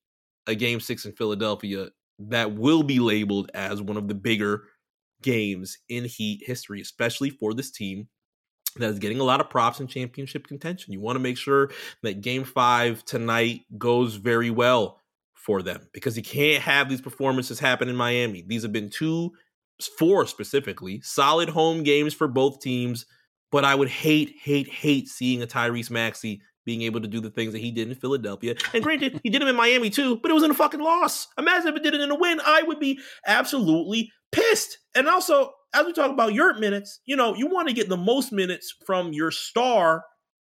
a 0.48 0.56
game 0.56 0.80
six 0.80 1.06
in 1.06 1.14
Philadelphia 1.14 1.88
that 2.20 2.54
will 2.54 2.84
be 2.84 3.00
labeled 3.00 3.50
as 3.54 3.82
one 3.82 3.98
of 3.98 4.08
the 4.08 4.14
bigger 4.14 4.64
games 5.22 5.78
in 5.89 6.06
Heat 6.06 6.44
history, 6.46 6.82
especially 6.82 7.30
for 7.30 7.54
this 7.54 7.72
team 7.72 8.08
that 8.78 8.89
is 8.89 9.00
getting 9.00 9.20
a 9.20 9.24
lot 9.24 9.39
of 9.39 9.50
props 9.50 9.80
in 9.80 9.88
championship 9.88 10.48
contention. 10.48 10.94
You 10.94 11.00
want 11.00 11.16
to 11.16 11.22
make 11.22 11.38
sure 11.38 11.72
that 12.02 12.22
game 12.22 12.44
five 12.44 13.06
tonight 13.06 13.62
goes 13.78 14.16
very 14.16 14.50
well 14.50 15.00
for 15.34 15.62
them 15.62 15.88
because 15.94 16.18
you 16.18 16.24
can't 16.24 16.64
have 16.64 16.89
these 16.89 17.02
performances 17.02 17.60
happen 17.60 17.89
in 17.89 17.96
Miami. 17.96 18.44
These 18.46 18.64
have 18.64 18.72
been 18.72 18.89
two, 18.89 19.32
four 20.00 20.26
specifically, 20.26 21.02
solid 21.02 21.50
home 21.50 21.84
games 21.84 22.14
for 22.14 22.28
both 22.28 22.62
teams. 22.62 23.06
But 23.52 23.66
I 23.66 23.76
would 23.76 23.89
hate, 23.89 24.36
hate, 24.41 24.68
hate 24.68 25.08
seeing 25.08 25.44
a 25.44 25.48
Tyrese 25.48 25.91
Maxey 25.91 26.41
being 26.66 26.82
able 26.84 27.01
to 27.01 27.07
do 27.07 27.20
the 27.20 27.30
things 27.30 27.53
that 27.53 27.59
he 27.59 27.72
did 27.72 27.89
in 27.89 27.95
Philadelphia. 27.95 28.55
And 28.74 28.84
granted, 28.84 29.20
he 29.24 29.30
did 29.30 29.41
them 29.41 29.49
in 29.49 29.55
Miami 29.55 29.89
too, 29.89 30.18
but 30.18 30.32
it 30.32 30.34
was 30.34 30.43
in 30.43 30.51
a 30.51 30.55
fucking 30.55 30.80
loss. 30.80 31.28
Imagine 31.38 31.70
if 31.70 31.76
it 31.76 31.84
did 31.84 31.93
it 31.93 32.01
in 32.01 32.11
a 32.11 32.16
win. 32.16 32.39
I 32.45 32.64
would 32.64 32.80
be 32.80 32.99
absolutely 33.26 34.11
pissed. 34.32 34.80
And 34.95 35.07
also, 35.07 35.51
as 35.74 35.86
we 35.86 35.93
talk 35.93 36.11
about 36.11 36.34
your 36.34 36.53
minutes, 36.59 36.99
you 37.05 37.16
know, 37.16 37.36
you 37.36 37.47
want 37.47 37.68
to 37.68 37.74
get 37.74 37.89
the 37.89 37.97
most 37.97 38.32
minutes 38.32 38.74
from 38.86 39.14
your 39.14 39.32
star 39.32 40.03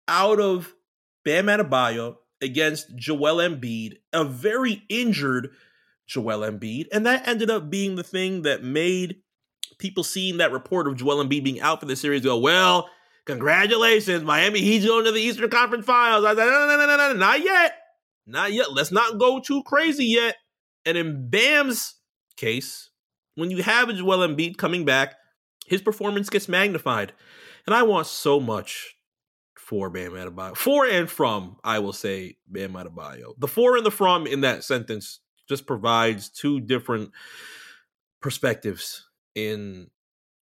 out 0.07 0.39
of 0.39 0.73
Bam 1.23 1.47
Adebayo 1.47 2.15
against 2.41 2.95
Joel 2.95 3.37
Embiid, 3.37 3.93
a 4.13 4.23
very 4.23 4.83
injured 4.89 5.49
Joel 6.07 6.41
Embiid. 6.41 6.85
And 6.91 7.05
that 7.05 7.27
ended 7.27 7.49
up 7.49 7.69
being 7.69 7.95
the 7.95 8.03
thing 8.03 8.43
that 8.43 8.63
made 8.63 9.17
people 9.79 10.03
seeing 10.03 10.37
that 10.37 10.51
report 10.51 10.87
of 10.87 10.95
Joel 10.95 11.23
Embiid 11.23 11.43
being 11.43 11.61
out 11.61 11.79
for 11.79 11.85
the 11.85 11.95
series 11.95 12.21
go, 12.21 12.37
well, 12.37 12.89
Congratulations, 13.25 14.23
Miami 14.23 14.61
Heat's 14.61 14.85
going 14.85 15.05
to 15.05 15.11
the 15.11 15.19
Eastern 15.19 15.49
Conference 15.49 15.85
Finals. 15.85 16.25
I 16.25 16.35
said, 16.35 16.45
no, 16.45 16.67
no, 16.67 16.77
no, 16.77 16.85
no, 16.85 16.97
no, 16.97 17.13
not 17.13 17.43
yet. 17.43 17.73
Not 18.27 18.53
yet. 18.53 18.73
Let's 18.73 18.91
not 18.91 19.19
go 19.19 19.39
too 19.39 19.63
crazy 19.63 20.05
yet. 20.05 20.35
And 20.85 20.97
in 20.97 21.29
Bam's 21.29 21.95
case, 22.37 22.89
when 23.35 23.51
you 23.51 23.63
have 23.63 23.89
a 23.89 23.93
Joel 23.93 24.27
Embiid 24.27 24.57
coming 24.57 24.85
back, 24.85 25.15
his 25.65 25.81
performance 25.81 26.29
gets 26.29 26.47
magnified. 26.47 27.13
And 27.65 27.75
I 27.75 27.83
want 27.83 28.07
so 28.07 28.39
much 28.39 28.95
for 29.57 29.89
Bam 29.89 30.11
Adebayo. 30.11 30.55
For 30.55 30.85
and 30.85 31.09
from, 31.09 31.57
I 31.63 31.79
will 31.79 31.93
say 31.93 32.37
Bam 32.47 32.73
Adebayo. 32.73 33.33
The 33.39 33.47
for 33.47 33.75
and 33.75 33.85
the 33.85 33.91
from 33.91 34.27
in 34.27 34.41
that 34.41 34.63
sentence 34.63 35.19
just 35.49 35.65
provides 35.65 36.29
two 36.29 36.59
different 36.59 37.11
perspectives 38.21 39.07
in 39.33 39.87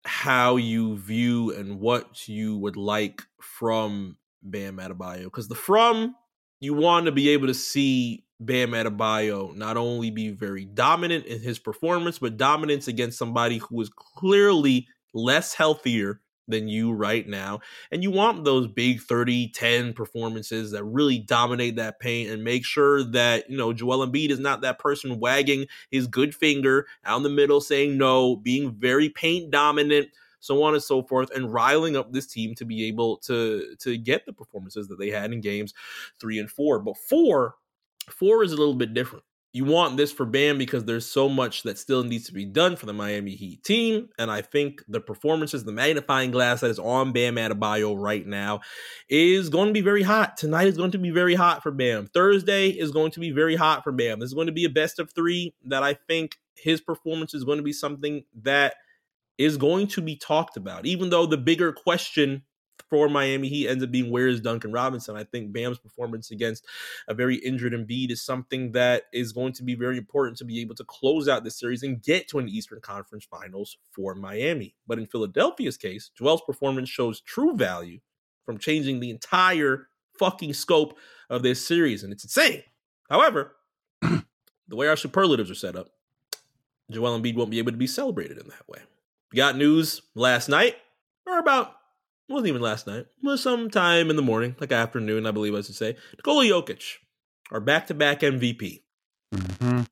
how 0.09 0.57
you 0.57 0.97
view 0.97 1.55
and 1.55 1.79
what 1.79 2.27
you 2.27 2.57
would 2.57 2.77
like 2.77 3.23
from 3.41 4.17
Bam 4.43 4.79
Adebayo. 4.79 5.25
Because 5.25 5.49
the 5.49 5.55
from, 5.55 6.15
you 6.61 6.73
want 6.73 7.07
to 7.07 7.13
be 7.13 7.29
able 7.29 7.47
to 7.47 7.55
see 7.55 8.25
Bam 8.41 8.71
Adebayo 8.71 9.55
not 9.55 9.77
only 9.77 10.11
be 10.11 10.31
very 10.31 10.65
dominant 10.65 11.27
in 11.27 11.41
his 11.41 11.59
performance, 11.59 12.19
but 12.19 12.39
dominance 12.39 12.89
against 12.89 13.19
somebody 13.19 13.59
who 13.59 13.81
is 13.83 13.91
clearly 13.91 14.87
less 15.13 15.53
healthier 15.53 16.23
than 16.49 16.69
you 16.69 16.93
right 16.93 17.27
now. 17.29 17.61
And 17.91 18.03
you 18.03 18.11
want 18.11 18.45
those 18.45 18.67
big 18.67 19.01
30 19.01 19.49
10 19.49 19.93
performances 19.93 20.73
that 20.73 20.85
really 20.85 21.19
dominate 21.19 21.77
that 21.77 22.01
paint 22.01 22.31
and 22.31 22.43
make 22.43 22.65
sure 22.65 23.05
that, 23.05 23.49
you 23.49 23.57
know, 23.57 23.73
Joel 23.73 24.07
Embiid 24.07 24.31
is 24.31 24.41
not 24.41 24.63
that 24.63 24.79
person 24.79 25.21
wagging 25.21 25.67
his 25.91 26.07
good 26.07 26.35
finger 26.35 26.87
out 27.05 27.19
in 27.19 27.23
the 27.23 27.29
middle 27.29 27.61
saying 27.61 27.97
no, 27.97 28.37
being 28.37 28.73
very 28.73 29.09
paint 29.09 29.51
dominant 29.51 30.09
so 30.41 30.63
on 30.63 30.75
and 30.75 30.83
so 30.83 31.03
forth, 31.03 31.31
and 31.35 31.53
riling 31.53 31.97
up 31.97 32.13
this 32.13 32.27
team 32.27 32.55
to 32.55 32.65
be 32.65 32.87
able 32.87 33.17
to 33.19 33.75
to 33.81 33.97
get 33.97 34.25
the 34.25 34.33
performances 34.33 34.89
that 34.89 34.99
they 34.99 35.11
had 35.11 35.33
in 35.33 35.41
games 35.41 35.75
three 36.21 36.39
and 36.39 36.51
four. 36.51 36.79
But 36.79 36.97
four, 36.97 37.57
four 38.11 38.45
is 38.45 38.53
a 38.53 38.57
little 38.57 38.75
bit 38.75 38.95
different 38.95 39.25
you 39.53 39.65
want 39.65 39.97
this 39.97 40.13
for 40.13 40.27
Bam 40.27 40.59
because 40.59 40.85
there's 40.85 41.07
so 41.07 41.29
much 41.29 41.63
that 41.63 41.79
still 41.79 42.05
needs 42.05 42.27
to 42.27 42.33
be 42.33 42.45
done 42.45 42.77
for 42.77 42.85
the 42.85 42.93
Miami 42.93 43.35
Heat 43.35 43.65
team. 43.65 44.09
And 44.19 44.31
I 44.31 44.43
think 44.43 44.83
the 44.89 45.01
performances, 45.01 45.65
the 45.65 45.73
magnifying 45.73 46.31
glass 46.31 46.61
that 46.61 46.71
is 46.71 46.79
on 46.79 47.13
Bam 47.13 47.37
Adebayo 47.37 47.99
right 47.99 48.27
now 48.27 48.61
is 49.09 49.49
going 49.49 49.69
to 49.69 49.73
be 49.73 49.81
very 49.81 50.03
hot. 50.03 50.37
Tonight 50.37 50.67
is 50.67 50.77
going 50.77 50.91
to 50.91 50.99
be 50.99 51.11
very 51.11 51.35
hot 51.35 51.63
for 51.63 51.71
Bam. 51.71 52.07
Thursday 52.09 52.69
is 52.69 52.91
going 52.91 53.11
to 53.13 53.21
be 53.21 53.31
very 53.31 53.57
hot 53.57 53.85
for 53.85 53.93
Bam. 53.93 54.21
This 54.21 54.29
is 54.29 54.35
going 54.35 54.49
to 54.49 54.53
be 54.53 54.67
a 54.67 54.71
best 54.71 54.99
of 54.99 55.13
three 55.13 55.55
that 55.65 55.83
I 55.83 55.95
think 55.95 56.37
his 56.55 56.83
performance 56.83 57.33
is 57.33 57.45
going 57.45 57.59
to 57.59 57.65
be 57.65 57.73
something 57.73 58.25
that 58.43 58.75
is 59.39 59.57
going 59.57 59.87
to 59.87 60.03
be 60.03 60.17
talked 60.17 60.57
about. 60.59 60.85
Even 60.85 61.09
though 61.09 61.25
the 61.25 61.39
bigger 61.39 61.73
question 61.73 62.43
for 62.91 63.09
Miami 63.09 63.49
Heat 63.49 63.69
ends 63.69 63.85
up 63.85 63.91
being 63.91 64.11
where 64.11 64.29
is 64.29 64.41
Duncan 64.41 64.73
Robinson. 64.73 65.17
I 65.17 65.25
think 65.25 65.53
Bam's 65.53 65.79
performance 65.79 66.31
against 66.31 66.67
a 67.09 67.15
very 67.15 67.37
injured 67.37 67.73
Embiid 67.73 68.11
is 68.11 68.23
something 68.23 68.73
that 68.73 69.05
is 69.13 69.33
going 69.33 69.53
to 69.55 69.63
be 69.63 69.75
very 69.75 69.99
important 69.99 70.37
to 70.39 70.45
be 70.45 70.61
able 70.61 70.75
to 70.77 70.85
close 70.85 71.29
out 71.29 71.45
the 71.45 71.51
series 71.51 71.83
and 71.83 72.03
get 72.03 72.29
to 72.29 72.39
an 72.39 72.49
Eastern 72.49 72.81
Conference 72.81 73.25
Finals 73.25 73.77
for 73.91 74.15
Miami. 74.15 74.75
But 74.87 74.99
in 74.99 75.07
Philadelphia's 75.07 75.77
case, 75.77 76.11
Joel's 76.17 76.43
performance 76.43 76.89
shows 76.89 77.21
true 77.21 77.57
value 77.57 78.01
from 78.45 78.59
changing 78.59 79.01
the 79.01 79.11
entire 79.11 79.89
fucking 80.19 80.55
scope 80.55 80.97
of 81.31 81.43
this 81.43 81.67
series, 81.67 82.03
and 82.03 82.13
it's 82.13 82.25
insane. 82.25 82.63
However, 83.09 83.57
the 84.03 84.77
way 84.77 84.89
our 84.89 84.97
superlatives 84.97 85.51
are 85.51 85.55
set 85.55 85.77
up, 85.77 85.91
Joel 86.91 87.21
Embiid 87.21 87.37
won't 87.37 87.51
be 87.51 87.59
able 87.59 87.73
to 87.73 87.79
be 87.79 87.87
celebrated 87.87 88.39
in 88.39 88.49
that 88.49 88.69
way. 88.69 88.81
We 89.33 89.37
got 89.37 89.57
news 89.57 90.01
last 90.15 90.49
night, 90.49 90.77
or 91.27 91.39
about 91.39 91.78
wasn't 92.29 92.49
even 92.49 92.63
last 92.63 92.87
night. 92.87 93.01
It 93.01 93.09
was 93.23 93.43
sometime 93.43 94.11
in 94.11 94.17
the 94.17 94.23
morning, 94.23 94.57
like 94.61 94.73
afternoon, 94.73 95.27
I 95.27 95.31
believe 95.31 95.55
I 95.55 95.63
should 95.63 95.75
say. 95.75 95.97
Nikola 96.17 96.45
Jokic, 96.45 96.97
our 97.51 97.61
back-to-back 97.61 98.21
MVP. 98.21 98.83
Mm-hmm. 99.35 99.83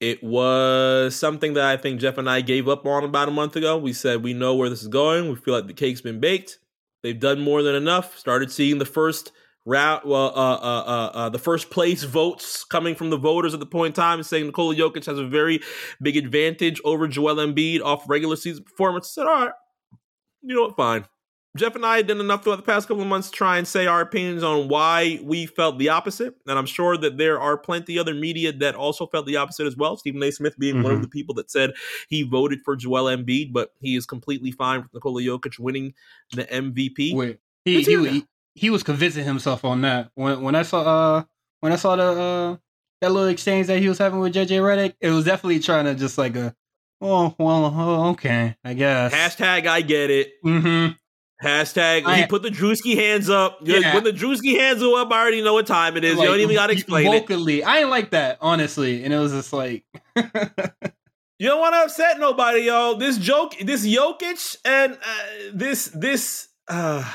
It 0.00 0.22
was 0.22 1.16
something 1.16 1.54
that 1.54 1.64
I 1.64 1.76
think 1.76 2.00
Jeff 2.00 2.18
and 2.18 2.30
I 2.30 2.40
gave 2.40 2.68
up 2.68 2.86
on 2.86 3.04
about 3.04 3.28
a 3.28 3.32
month 3.32 3.56
ago. 3.56 3.76
We 3.76 3.92
said 3.92 4.22
we 4.22 4.32
know 4.32 4.54
where 4.54 4.70
this 4.70 4.82
is 4.82 4.88
going. 4.88 5.28
We 5.28 5.36
feel 5.36 5.54
like 5.54 5.66
the 5.66 5.74
cake's 5.74 6.00
been 6.00 6.20
baked. 6.20 6.58
They've 7.02 7.18
done 7.18 7.40
more 7.40 7.62
than 7.62 7.74
enough. 7.74 8.16
Started 8.16 8.52
seeing 8.52 8.78
the 8.78 8.84
first 8.84 9.32
route, 9.64 10.06
well, 10.06 10.32
uh, 10.34 10.54
uh, 10.54 10.84
uh, 10.86 11.10
uh, 11.14 11.28
the 11.28 11.38
first 11.38 11.70
place 11.70 12.02
votes 12.02 12.64
coming 12.64 12.94
from 12.94 13.10
the 13.10 13.16
voters 13.16 13.54
at 13.54 13.60
the 13.60 13.66
point 13.66 13.88
in 13.88 14.02
time, 14.02 14.22
saying 14.22 14.46
Nikola 14.46 14.74
Jokic 14.74 15.04
has 15.04 15.18
a 15.18 15.26
very 15.26 15.60
big 16.00 16.16
advantage 16.16 16.80
over 16.84 17.06
Joel 17.06 17.36
Embiid 17.36 17.82
off 17.82 18.08
regular 18.08 18.36
season 18.36 18.64
performance. 18.64 19.08
I 19.08 19.10
said, 19.20 19.26
all 19.28 19.44
right, 19.44 19.52
you 20.42 20.54
know 20.54 20.62
what, 20.62 20.76
fine. 20.76 21.04
Jeff 21.58 21.74
and 21.74 21.84
I 21.84 21.98
have 21.98 22.06
done 22.06 22.20
enough 22.20 22.44
throughout 22.44 22.56
the 22.56 22.62
past 22.62 22.88
couple 22.88 23.02
of 23.02 23.08
months 23.08 23.30
to 23.30 23.36
try 23.36 23.58
and 23.58 23.66
say 23.66 23.86
our 23.86 24.00
opinions 24.00 24.42
on 24.42 24.68
why 24.68 25.18
we 25.22 25.46
felt 25.46 25.78
the 25.78 25.88
opposite. 25.88 26.34
And 26.46 26.58
I'm 26.58 26.66
sure 26.66 26.96
that 26.96 27.18
there 27.18 27.40
are 27.40 27.58
plenty 27.58 27.98
other 27.98 28.14
media 28.14 28.52
that 28.52 28.74
also 28.74 29.06
felt 29.06 29.26
the 29.26 29.36
opposite 29.36 29.66
as 29.66 29.76
well. 29.76 29.96
Stephen 29.96 30.22
A. 30.22 30.30
Smith 30.30 30.58
being 30.58 30.76
mm-hmm. 30.76 30.84
one 30.84 30.92
of 30.92 30.96
mm-hmm. 30.98 31.02
the 31.02 31.08
people 31.08 31.34
that 31.34 31.50
said 31.50 31.72
he 32.08 32.22
voted 32.22 32.60
for 32.64 32.76
Joel 32.76 33.04
Embiid, 33.04 33.52
but 33.52 33.72
he 33.80 33.96
is 33.96 34.06
completely 34.06 34.52
fine 34.52 34.82
with 34.82 34.94
Nikola 34.94 35.20
Jokic 35.20 35.58
winning 35.58 35.94
the 36.32 36.44
MVP. 36.44 37.14
Wait, 37.14 37.38
he 37.64 37.82
he, 37.82 38.08
he, 38.08 38.26
he, 38.54 38.70
was 38.70 38.82
convincing 38.82 39.24
himself 39.24 39.64
on 39.64 39.82
that. 39.82 40.10
When 40.14 40.42
when 40.42 40.54
I 40.54 40.62
saw 40.62 40.80
uh 40.80 41.24
when 41.60 41.72
I 41.72 41.76
saw 41.76 41.96
the 41.96 42.02
uh 42.02 42.56
that 43.00 43.12
little 43.12 43.28
exchange 43.28 43.66
that 43.66 43.78
he 43.78 43.88
was 43.88 43.98
having 43.98 44.20
with 44.20 44.34
JJ 44.34 44.60
Redick, 44.60 44.94
it 45.00 45.10
was 45.10 45.24
definitely 45.24 45.60
trying 45.60 45.84
to 45.84 45.94
just 45.94 46.18
like 46.18 46.36
a 46.36 46.54
oh 47.00 47.34
well 47.38 47.72
oh, 47.76 48.10
okay 48.10 48.56
I 48.64 48.74
guess 48.74 49.12
hashtag 49.12 49.66
I 49.66 49.80
get 49.82 50.10
it. 50.10 50.32
Mm-hmm. 50.44 50.92
Hashtag 51.42 52.04
I, 52.04 52.22
he 52.22 52.26
put 52.26 52.42
the 52.42 52.48
Druski 52.48 52.96
hands 52.96 53.30
up. 53.30 53.58
Yeah. 53.62 53.94
When 53.94 54.02
the 54.02 54.10
Druski 54.10 54.58
hands 54.58 54.80
go 54.80 55.00
up, 55.00 55.12
I 55.12 55.20
already 55.20 55.40
know 55.40 55.54
what 55.54 55.66
time 55.68 55.96
it 55.96 56.02
is. 56.04 56.16
Like, 56.16 56.24
you 56.24 56.30
don't 56.32 56.40
even 56.40 56.56
gotta 56.56 56.72
explain 56.72 57.06
vocally, 57.06 57.60
it. 57.60 57.64
I 57.64 57.80
ain't 57.80 57.90
like 57.90 58.10
that, 58.10 58.38
honestly. 58.40 59.04
And 59.04 59.14
it 59.14 59.18
was 59.18 59.32
just 59.32 59.52
like 59.52 59.84
You 61.38 61.46
don't 61.46 61.60
want 61.60 61.74
to 61.74 61.82
upset 61.82 62.18
nobody, 62.18 62.62
y'all. 62.62 62.96
This 62.96 63.16
joke, 63.16 63.54
this 63.60 63.86
Jokic 63.86 64.56
and 64.64 64.94
uh, 64.94 64.96
this 65.52 65.84
this 65.94 66.48
uh 66.66 67.08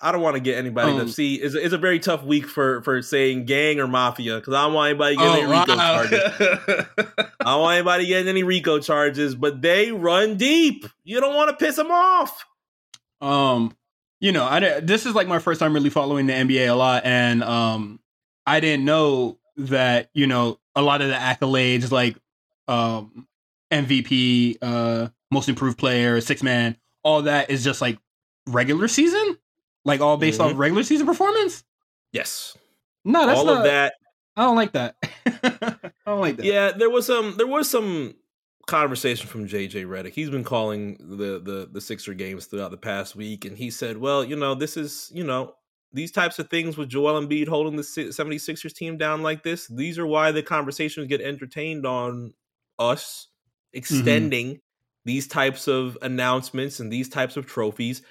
I 0.00 0.12
don't 0.12 0.20
want 0.20 0.36
to 0.36 0.40
get 0.40 0.56
anybody 0.58 0.92
um, 0.92 1.00
to 1.00 1.12
see. 1.12 1.34
It's, 1.34 1.56
it's 1.56 1.74
a 1.74 1.78
very 1.78 1.98
tough 1.98 2.22
week 2.22 2.46
for 2.46 2.82
for 2.82 3.02
saying 3.02 3.46
gang 3.46 3.80
or 3.80 3.88
mafia 3.88 4.36
because 4.36 4.54
I 4.54 4.62
don't 4.64 4.74
want 4.74 4.90
anybody 4.90 5.16
getting 5.16 5.46
oh, 5.46 5.50
any 5.50 5.60
RICO 5.60 5.76
wow. 5.76 6.04
charges. 6.04 6.20
I 7.40 7.44
don't 7.44 7.60
want 7.60 7.74
anybody 7.74 8.06
getting 8.06 8.28
any 8.28 8.44
RICO 8.44 8.78
charges, 8.78 9.34
but 9.34 9.60
they 9.60 9.90
run 9.90 10.36
deep. 10.36 10.86
You 11.02 11.20
don't 11.20 11.34
want 11.34 11.50
to 11.50 11.56
piss 11.56 11.74
them 11.74 11.90
off. 11.90 12.46
Um, 13.20 13.76
you 14.20 14.32
know, 14.32 14.44
I 14.44 14.80
this 14.80 15.06
is 15.06 15.14
like 15.14 15.28
my 15.28 15.38
first 15.38 15.60
time 15.60 15.72
really 15.72 15.90
following 15.90 16.26
the 16.26 16.32
NBA 16.32 16.68
a 16.68 16.74
lot, 16.74 17.04
and 17.04 17.42
um, 17.42 18.00
I 18.46 18.60
didn't 18.60 18.84
know 18.84 19.38
that 19.56 20.10
you 20.12 20.26
know 20.26 20.58
a 20.74 20.82
lot 20.82 21.02
of 21.02 21.08
the 21.08 21.14
accolades 21.14 21.90
like 21.90 22.16
um 22.66 23.26
MVP, 23.70 24.58
uh, 24.62 25.08
most 25.30 25.48
improved 25.48 25.78
player, 25.78 26.20
six 26.20 26.42
man, 26.42 26.76
all 27.02 27.22
that 27.22 27.50
is 27.50 27.62
just 27.64 27.80
like 27.80 27.98
regular 28.46 28.88
season, 28.88 29.38
like 29.84 30.00
all 30.00 30.16
based 30.16 30.40
mm-hmm. 30.40 30.50
on 30.50 30.56
regular 30.56 30.82
season 30.82 31.06
performance. 31.06 31.64
Yes. 32.12 32.56
No, 33.04 33.26
that's 33.26 33.38
all 33.38 33.46
not, 33.46 33.58
of 33.58 33.64
that. 33.64 33.94
I 34.36 34.42
don't 34.42 34.56
like 34.56 34.72
that. 34.72 34.96
I 35.26 35.90
don't 36.06 36.20
like 36.20 36.36
that. 36.36 36.46
Yeah, 36.46 36.72
there 36.72 36.90
was 36.90 37.06
some. 37.06 37.36
There 37.36 37.46
was 37.46 37.68
some 37.68 38.14
conversation 38.68 39.26
from 39.26 39.48
JJ 39.48 39.86
Redick. 39.86 40.12
He's 40.12 40.30
been 40.30 40.44
calling 40.44 40.96
the 41.00 41.40
the 41.40 41.68
the 41.72 41.80
Sixer 41.80 42.14
games 42.14 42.46
throughout 42.46 42.70
the 42.70 42.76
past 42.76 43.16
week, 43.16 43.44
and 43.44 43.58
he 43.58 43.70
said, 43.70 43.98
"Well, 43.98 44.22
you 44.22 44.36
know, 44.36 44.54
this 44.54 44.76
is 44.76 45.10
you 45.12 45.24
know." 45.24 45.54
These 45.90 46.12
types 46.12 46.38
of 46.38 46.50
things 46.50 46.76
with 46.76 46.90
Joel 46.90 47.18
Embiid 47.18 47.48
holding 47.48 47.76
the 47.76 47.82
76ers 47.82 48.74
team 48.74 48.98
down 48.98 49.22
like 49.22 49.42
this, 49.42 49.68
these 49.68 49.98
are 49.98 50.06
why 50.06 50.32
the 50.32 50.42
conversations 50.42 51.06
get 51.06 51.22
entertained 51.22 51.86
on 51.86 52.34
us 52.78 53.28
mm-hmm. 53.28 53.78
extending 53.78 54.46
mm-hmm. 54.48 54.58
these 55.06 55.26
types 55.26 55.66
of 55.66 55.96
announcements 56.02 56.78
and 56.78 56.92
these 56.92 57.08
types 57.08 57.38
of 57.38 57.46
trophies 57.46 58.02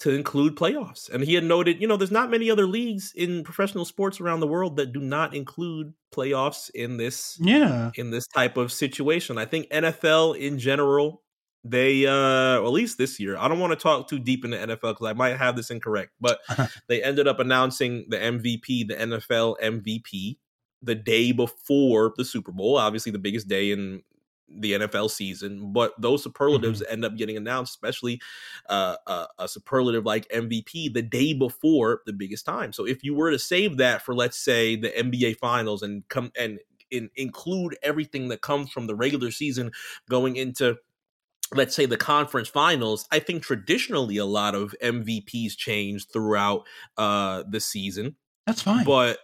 to 0.00 0.10
include 0.10 0.56
playoffs. 0.56 1.10
And 1.10 1.22
he 1.22 1.34
had 1.34 1.44
noted, 1.44 1.80
you 1.80 1.86
know, 1.86 1.96
there's 1.96 2.10
not 2.10 2.30
many 2.30 2.50
other 2.50 2.66
leagues 2.66 3.12
in 3.14 3.44
professional 3.44 3.84
sports 3.84 4.20
around 4.20 4.40
the 4.40 4.46
world 4.46 4.76
that 4.76 4.92
do 4.92 5.00
not 5.00 5.34
include 5.34 5.92
playoffs 6.12 6.70
in 6.74 6.96
this 6.96 7.38
yeah 7.40 7.90
in 7.94 8.10
this 8.10 8.26
type 8.26 8.56
of 8.56 8.72
situation. 8.72 9.38
I 9.38 9.44
think 9.44 9.68
NFL 9.70 10.38
in 10.38 10.58
general 10.58 11.22
they 11.62 12.06
uh 12.06 12.56
at 12.56 12.70
least 12.70 12.96
this 12.96 13.20
year 13.20 13.36
i 13.36 13.46
don't 13.46 13.58
want 13.58 13.70
to 13.70 13.76
talk 13.76 14.08
too 14.08 14.18
deep 14.18 14.46
into 14.46 14.56
nfl 14.56 14.92
because 14.94 15.06
i 15.06 15.12
might 15.12 15.36
have 15.36 15.56
this 15.56 15.70
incorrect 15.70 16.10
but 16.18 16.40
they 16.88 17.02
ended 17.02 17.28
up 17.28 17.38
announcing 17.38 18.06
the 18.08 18.16
mvp 18.16 18.88
the 18.88 18.94
nfl 18.94 19.54
mvp 19.62 20.38
the 20.82 20.94
day 20.94 21.32
before 21.32 22.14
the 22.16 22.24
super 22.24 22.50
bowl 22.50 22.78
obviously 22.78 23.12
the 23.12 23.18
biggest 23.18 23.46
day 23.46 23.72
in 23.72 24.02
the 24.52 24.72
NFL 24.72 25.10
season, 25.10 25.72
but 25.72 25.92
those 26.00 26.22
superlatives 26.22 26.82
mm-hmm. 26.82 26.92
end 26.92 27.04
up 27.04 27.16
getting 27.16 27.36
announced, 27.36 27.72
especially 27.72 28.20
uh, 28.68 28.96
uh, 29.06 29.26
a 29.38 29.48
superlative 29.48 30.04
like 30.04 30.28
MVP 30.28 30.92
the 30.92 31.02
day 31.02 31.32
before 31.32 32.00
the 32.06 32.12
biggest 32.12 32.44
time. 32.44 32.72
So 32.72 32.86
if 32.86 33.04
you 33.04 33.14
were 33.14 33.30
to 33.30 33.38
save 33.38 33.76
that 33.78 34.02
for, 34.02 34.14
let's 34.14 34.38
say, 34.38 34.76
the 34.76 34.90
NBA 34.90 35.36
Finals 35.36 35.82
and 35.82 36.08
come 36.08 36.32
and 36.36 36.58
in, 36.90 37.10
include 37.16 37.76
everything 37.82 38.28
that 38.28 38.42
comes 38.42 38.70
from 38.70 38.86
the 38.86 38.94
regular 38.94 39.30
season 39.30 39.70
going 40.08 40.36
into 40.36 40.76
let's 41.54 41.74
say 41.74 41.86
the 41.86 41.96
conference 41.96 42.48
finals 42.48 43.06
i 43.10 43.18
think 43.18 43.42
traditionally 43.42 44.16
a 44.16 44.24
lot 44.24 44.54
of 44.54 44.74
mvps 44.82 45.56
change 45.56 46.06
throughout 46.08 46.64
uh 46.96 47.42
the 47.48 47.60
season 47.60 48.16
that's 48.46 48.62
fine 48.62 48.84
but 48.84 49.18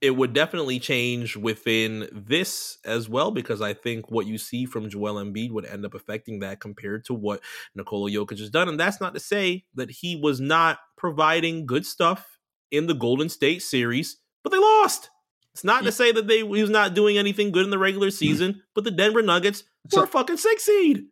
it 0.00 0.12
would 0.12 0.32
definitely 0.32 0.78
change 0.78 1.36
within 1.36 2.08
this 2.12 2.78
as 2.84 3.08
well 3.08 3.30
because 3.30 3.60
I 3.60 3.74
think 3.74 4.10
what 4.10 4.26
you 4.26 4.38
see 4.38 4.64
from 4.64 4.88
Joel 4.88 5.14
Embiid 5.14 5.50
would 5.50 5.66
end 5.66 5.84
up 5.84 5.94
affecting 5.94 6.38
that 6.40 6.60
compared 6.60 7.04
to 7.06 7.14
what 7.14 7.40
Nikola 7.74 8.10
Jokic 8.10 8.38
has 8.38 8.50
done. 8.50 8.68
And 8.68 8.78
that's 8.78 9.00
not 9.00 9.14
to 9.14 9.20
say 9.20 9.64
that 9.74 9.90
he 9.90 10.14
was 10.14 10.40
not 10.40 10.78
providing 10.96 11.66
good 11.66 11.84
stuff 11.84 12.38
in 12.70 12.86
the 12.86 12.94
Golden 12.94 13.28
State 13.28 13.62
series, 13.62 14.18
but 14.44 14.50
they 14.50 14.58
lost. 14.58 15.10
It's 15.54 15.64
not 15.64 15.82
to 15.84 15.90
say 15.90 16.12
that 16.12 16.28
they 16.28 16.38
he 16.38 16.44
was 16.44 16.70
not 16.70 16.94
doing 16.94 17.18
anything 17.18 17.50
good 17.50 17.64
in 17.64 17.70
the 17.70 17.78
regular 17.78 18.08
mm-hmm. 18.08 18.14
season, 18.16 18.62
but 18.76 18.84
the 18.84 18.92
Denver 18.92 19.22
Nuggets 19.22 19.64
were 19.92 20.00
So- 20.00 20.02
a 20.04 20.06
fucking 20.06 20.36
six 20.36 20.64
seed. 20.64 21.06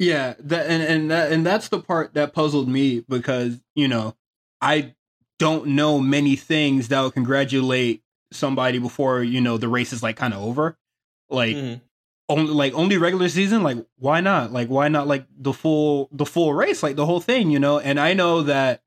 Yeah, 0.00 0.34
that 0.40 0.66
and 0.66 0.82
and 0.82 1.10
that 1.12 1.30
and 1.30 1.46
that's 1.46 1.68
the 1.68 1.78
part 1.78 2.14
that 2.14 2.34
puzzled 2.34 2.68
me 2.68 3.04
because 3.08 3.60
you 3.76 3.86
know 3.86 4.16
I 4.60 4.94
don't 5.38 5.68
know 5.68 6.00
many 6.00 6.34
things 6.34 6.88
that 6.88 7.00
will 7.00 7.12
congratulate 7.12 8.03
somebody 8.34 8.78
before 8.78 9.22
you 9.22 9.40
know 9.40 9.56
the 9.58 9.68
race 9.68 9.92
is 9.92 10.02
like 10.02 10.16
kind 10.16 10.34
of 10.34 10.42
over. 10.42 10.76
Like 11.30 11.56
Mhm. 11.56 11.80
only 12.28 12.52
like 12.52 12.74
only 12.74 12.96
regular 12.96 13.28
season, 13.28 13.62
like 13.62 13.78
why 13.98 14.20
not? 14.20 14.52
Like 14.52 14.68
why 14.68 14.88
not 14.88 15.06
like 15.06 15.26
the 15.36 15.52
full 15.52 16.08
the 16.12 16.26
full 16.26 16.52
race, 16.54 16.82
like 16.82 16.96
the 16.96 17.06
whole 17.06 17.20
thing, 17.20 17.50
you 17.50 17.58
know? 17.58 17.78
And 17.78 17.98
I 17.98 18.12
know 18.14 18.42
that 18.42 18.82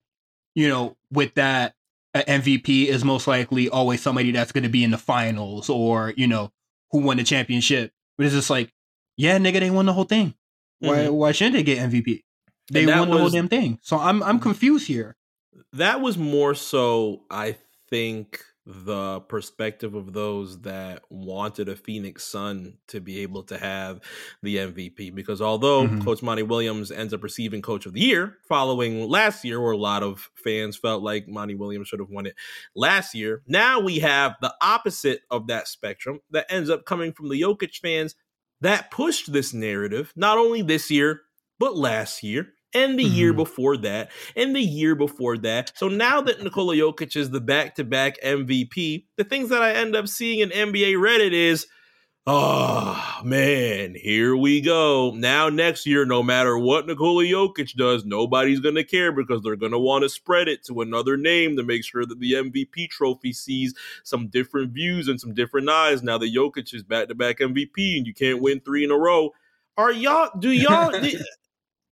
you 0.55 0.67
know 0.69 0.95
with 1.11 1.33
that 1.35 1.75
MVP 2.15 2.87
is 2.87 3.03
most 3.03 3.27
likely 3.27 3.69
always 3.69 4.01
somebody 4.01 4.31
that's 4.31 4.51
going 4.51 4.63
to 4.63 4.69
be 4.69 4.83
in 4.83 4.91
the 4.91 4.97
finals 4.97 5.69
or 5.69 6.13
you 6.17 6.27
know 6.27 6.51
who 6.91 6.99
won 6.99 7.17
the 7.17 7.23
championship. 7.23 7.91
But 8.17 8.25
it's 8.25 8.35
just 8.35 8.49
like, 8.49 8.73
yeah, 9.17 9.37
nigga, 9.37 9.59
they 9.59 9.69
won 9.69 9.85
the 9.85 9.93
whole 9.93 10.03
thing. 10.05 10.33
Why 10.79 10.97
Mhm. 11.05 11.11
why 11.13 11.31
shouldn't 11.31 11.55
they 11.55 11.63
get 11.63 11.79
MVP? 11.79 12.23
They 12.71 12.85
won 12.85 13.09
the 13.09 13.17
whole 13.17 13.29
damn 13.29 13.47
thing. 13.47 13.79
So 13.81 13.97
I'm 13.97 14.21
I'm 14.23 14.39
confused 14.39 14.87
here. 14.87 15.15
that 15.73 15.99
was 16.01 16.17
more 16.17 16.53
so 16.55 17.23
i 17.31 17.55
think 17.89 18.41
the 18.70 19.22
perspective 19.22 19.95
of 19.95 20.11
those 20.11 20.59
that 20.63 21.01
wanted 21.09 21.70
a 21.70 21.76
phoenix 21.78 22.26
sun 22.26 22.78
to 22.88 22.99
be 22.99 23.20
able 23.20 23.41
to 23.43 23.57
have 23.57 24.01
the 24.43 24.57
mvp 24.57 25.15
because 25.15 25.41
although 25.41 25.88
Mhm. 25.88 26.03
coach 26.03 26.22
monty 26.22 26.43
williams 26.43 26.91
ends 26.91 27.13
up 27.13 27.24
receiving 27.24 27.61
coach 27.61 27.86
of 27.86 27.93
the 27.93 28.01
year 28.01 28.38
following 28.49 29.07
last 29.07 29.45
year 29.45 29.61
where 29.61 29.72
a 29.72 29.78
lot 29.78 30.03
of 30.03 30.30
fans 30.36 30.76
felt 30.76 31.01
like 31.01 31.30
monty 31.30 31.55
williams 31.55 31.88
should 31.88 32.01
have 32.01 32.09
won 32.09 32.26
it 32.26 32.36
last 32.76 33.15
year 33.15 33.41
now 33.47 33.80
we 33.80 33.99
have 33.99 34.36
the 34.41 34.53
opposite 34.61 35.22
of 35.32 35.47
that 35.47 35.70
spectrum 35.70 36.20
that 36.32 36.45
ends 36.49 36.70
up 36.70 36.84
coming 36.84 37.13
from 37.13 37.30
the 37.30 37.39
jokic 37.39 37.74
fans 37.78 38.15
that 38.59 38.91
pushed 38.91 39.32
this 39.32 39.53
narrative 39.53 40.11
not 40.18 40.38
only 40.38 40.61
this 40.61 40.91
year 40.91 41.22
but 41.57 41.78
last 41.78 42.22
year 42.22 42.49
and 42.78 42.97
the 42.99 43.03
year 43.03 43.34
Mhm. 43.34 43.38
before 43.38 43.78
that 43.78 44.11
and 44.36 44.55
the 44.55 44.61
year 44.61 44.95
before 44.95 45.38
that. 45.39 45.71
So 45.75 45.88
now 45.88 46.21
that 46.21 46.43
Nikola 46.43 46.75
Jokic 46.75 47.15
is 47.15 47.30
the 47.32 47.41
back-to-back 47.41 48.17
MVP, 48.23 49.05
the 49.17 49.23
things 49.23 49.49
that 49.49 49.61
I 49.61 49.73
end 49.73 49.95
up 49.95 50.07
seeing 50.07 50.39
in 50.39 50.51
NBA 50.51 50.93
Reddit 50.93 51.32
is, 51.34 51.67
oh 52.30 53.01
man, 53.23 53.95
here 53.95 54.36
we 54.36 54.59
go. 54.61 55.13
Now 55.15 55.47
next 55.49 55.86
year, 55.86 56.05
no 56.05 56.21
matter 56.21 56.57
what 56.57 56.86
Nikola 56.86 57.23
Jokic 57.23 57.73
does, 57.75 58.03
nobody's 58.05 58.59
gonna 58.59 58.84
care 58.84 59.11
because 59.13 59.41
they're 59.41 59.55
gonna 59.55 59.80
want 59.80 60.03
to 60.03 60.09
spread 60.09 60.47
it 60.49 60.63
to 60.65 60.82
another 60.82 61.15
name 61.17 61.55
to 61.55 61.63
make 61.63 61.86
sure 61.86 62.05
that 62.05 62.19
the 62.19 62.34
MVP 62.36 62.88
trophy 62.89 63.32
sees 63.32 63.73
some 64.03 64.28
different 64.28 64.71
views 64.71 65.07
and 65.07 65.19
some 65.21 65.34
different 65.34 65.69
eyes. 65.69 66.03
Now 66.03 66.17
that 66.17 66.34
Jokic 66.34 66.73
is 66.73 66.84
back-to-back 66.84 67.39
MVP 67.39 67.97
and 67.97 68.05
you 68.05 68.13
can't 68.13 68.41
win 68.41 68.59
three 68.59 68.84
in 68.84 68.91
a 68.91 68.97
row. 68.97 69.32
Are 69.78 69.91
y'all? 69.91 70.30
Do 70.38 70.51
y'all? 70.51 70.91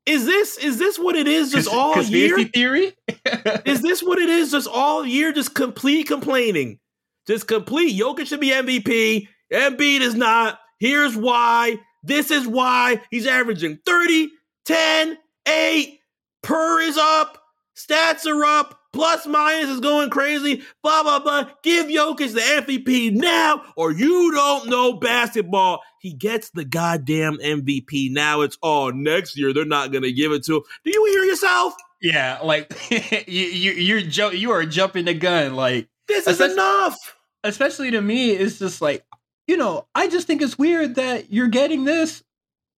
is 0.05 0.25
this 0.25 0.57
is 0.57 0.77
this 0.77 0.97
what 0.99 1.15
it 1.15 1.27
is? 1.27 1.51
Just 1.51 1.67
all 1.67 2.01
year? 2.01 2.43
theory? 2.45 2.93
Is 3.65 3.81
this 3.81 4.03
what 4.03 4.19
it 4.19 4.29
is? 4.29 4.51
Just 4.51 4.67
all 4.67 5.05
year, 5.05 5.31
just 5.33 5.55
complete 5.55 6.07
complaining. 6.07 6.79
Just 7.27 7.47
complete. 7.47 7.99
Jokic 7.99 8.27
should 8.27 8.39
be 8.39 8.51
MVP. 8.51 9.27
Embiid 9.51 10.01
is 10.01 10.13
not. 10.13 10.59
Here's 10.79 11.15
why. 11.15 11.79
This 12.03 12.29
is 12.29 12.47
why. 12.47 13.01
He's 13.09 13.25
averaging 13.25 13.79
30, 13.85 14.29
10, 14.65 15.17
8. 15.47 15.99
Per 16.43 16.81
is 16.81 16.97
up. 16.97 17.41
Stats 17.75 18.27
are 18.27 18.45
up. 18.45 18.79
Plus 18.95 19.27
minus 19.27 19.69
is 19.69 19.79
going 19.81 20.09
crazy. 20.09 20.63
Blah, 20.81 21.03
blah, 21.03 21.19
blah. 21.19 21.49
Give 21.63 21.87
Jokic 21.87 22.33
the 22.33 22.39
MVP 22.39 23.11
now, 23.11 23.61
or 23.75 23.91
you 23.91 24.31
don't 24.33 24.69
know 24.69 24.93
basketball. 24.93 25.81
He 25.99 26.13
gets 26.13 26.49
the 26.51 26.63
goddamn 26.63 27.37
MVP. 27.37 28.09
Now 28.11 28.39
it's 28.41 28.57
all 28.61 28.93
next 28.93 29.37
year. 29.37 29.53
They're 29.53 29.65
not 29.65 29.91
going 29.91 30.03
to 30.03 30.13
give 30.13 30.31
it 30.31 30.45
to 30.45 30.57
him. 30.57 30.61
Do 30.85 30.91
you 30.91 31.05
hear 31.11 31.23
yourself? 31.25 31.73
yeah, 32.01 32.39
like 32.43 32.71
you 33.27 33.41
you 33.43 33.71
you're 33.73 34.01
ju- 34.01 34.35
you 34.35 34.51
are 34.51 34.65
jumping 34.65 35.05
the 35.05 35.13
gun. 35.13 35.55
Like 35.55 35.87
This 36.07 36.25
is 36.27 36.39
enough. 36.39 36.95
especially 37.43 37.91
to 37.91 38.01
me, 38.01 38.31
it's 38.31 38.59
just 38.59 38.81
like 38.81 39.03
you 39.47 39.57
know 39.57 39.87
I 39.93 40.07
just 40.07 40.25
think 40.27 40.41
it's 40.41 40.57
weird 40.57 40.95
that 40.95 41.33
you're 41.33 41.47
getting 41.47 41.83
this, 41.83 42.23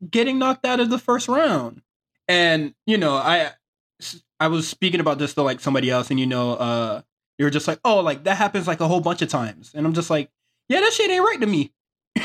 getting 0.09 0.39
knocked 0.39 0.65
out 0.65 0.80
of 0.80 0.89
the 0.89 0.97
first 0.99 1.28
round, 1.28 1.82
and 2.28 2.74
you 2.86 2.97
know 2.97 3.13
I 3.15 3.51
I 4.40 4.48
was 4.48 4.68
speaking 4.68 5.00
about 5.00 5.18
this 5.18 5.34
to 5.36 5.42
like 5.42 5.60
somebody 5.60 5.90
else, 5.90 6.10
and 6.10 6.20
you 6.20 6.28
know 6.28 6.54
uh 6.54 7.02
you're 7.38 7.50
just 7.50 7.68
like 7.68 7.80
oh 7.86 8.00
like 8.00 8.24
that 8.26 8.38
happens 8.38 8.68
like 8.68 8.82
a 8.82 8.88
whole 8.88 9.02
bunch 9.02 9.22
of 9.22 9.30
times, 9.30 9.72
and 9.74 9.86
I'm 9.86 9.94
just 9.94 10.10
like 10.10 10.30
yeah 10.70 10.80
that 10.80 10.94
shit 10.94 11.10
ain't 11.10 11.24
right 11.24 11.42
to 11.42 11.48
me. 11.48 11.74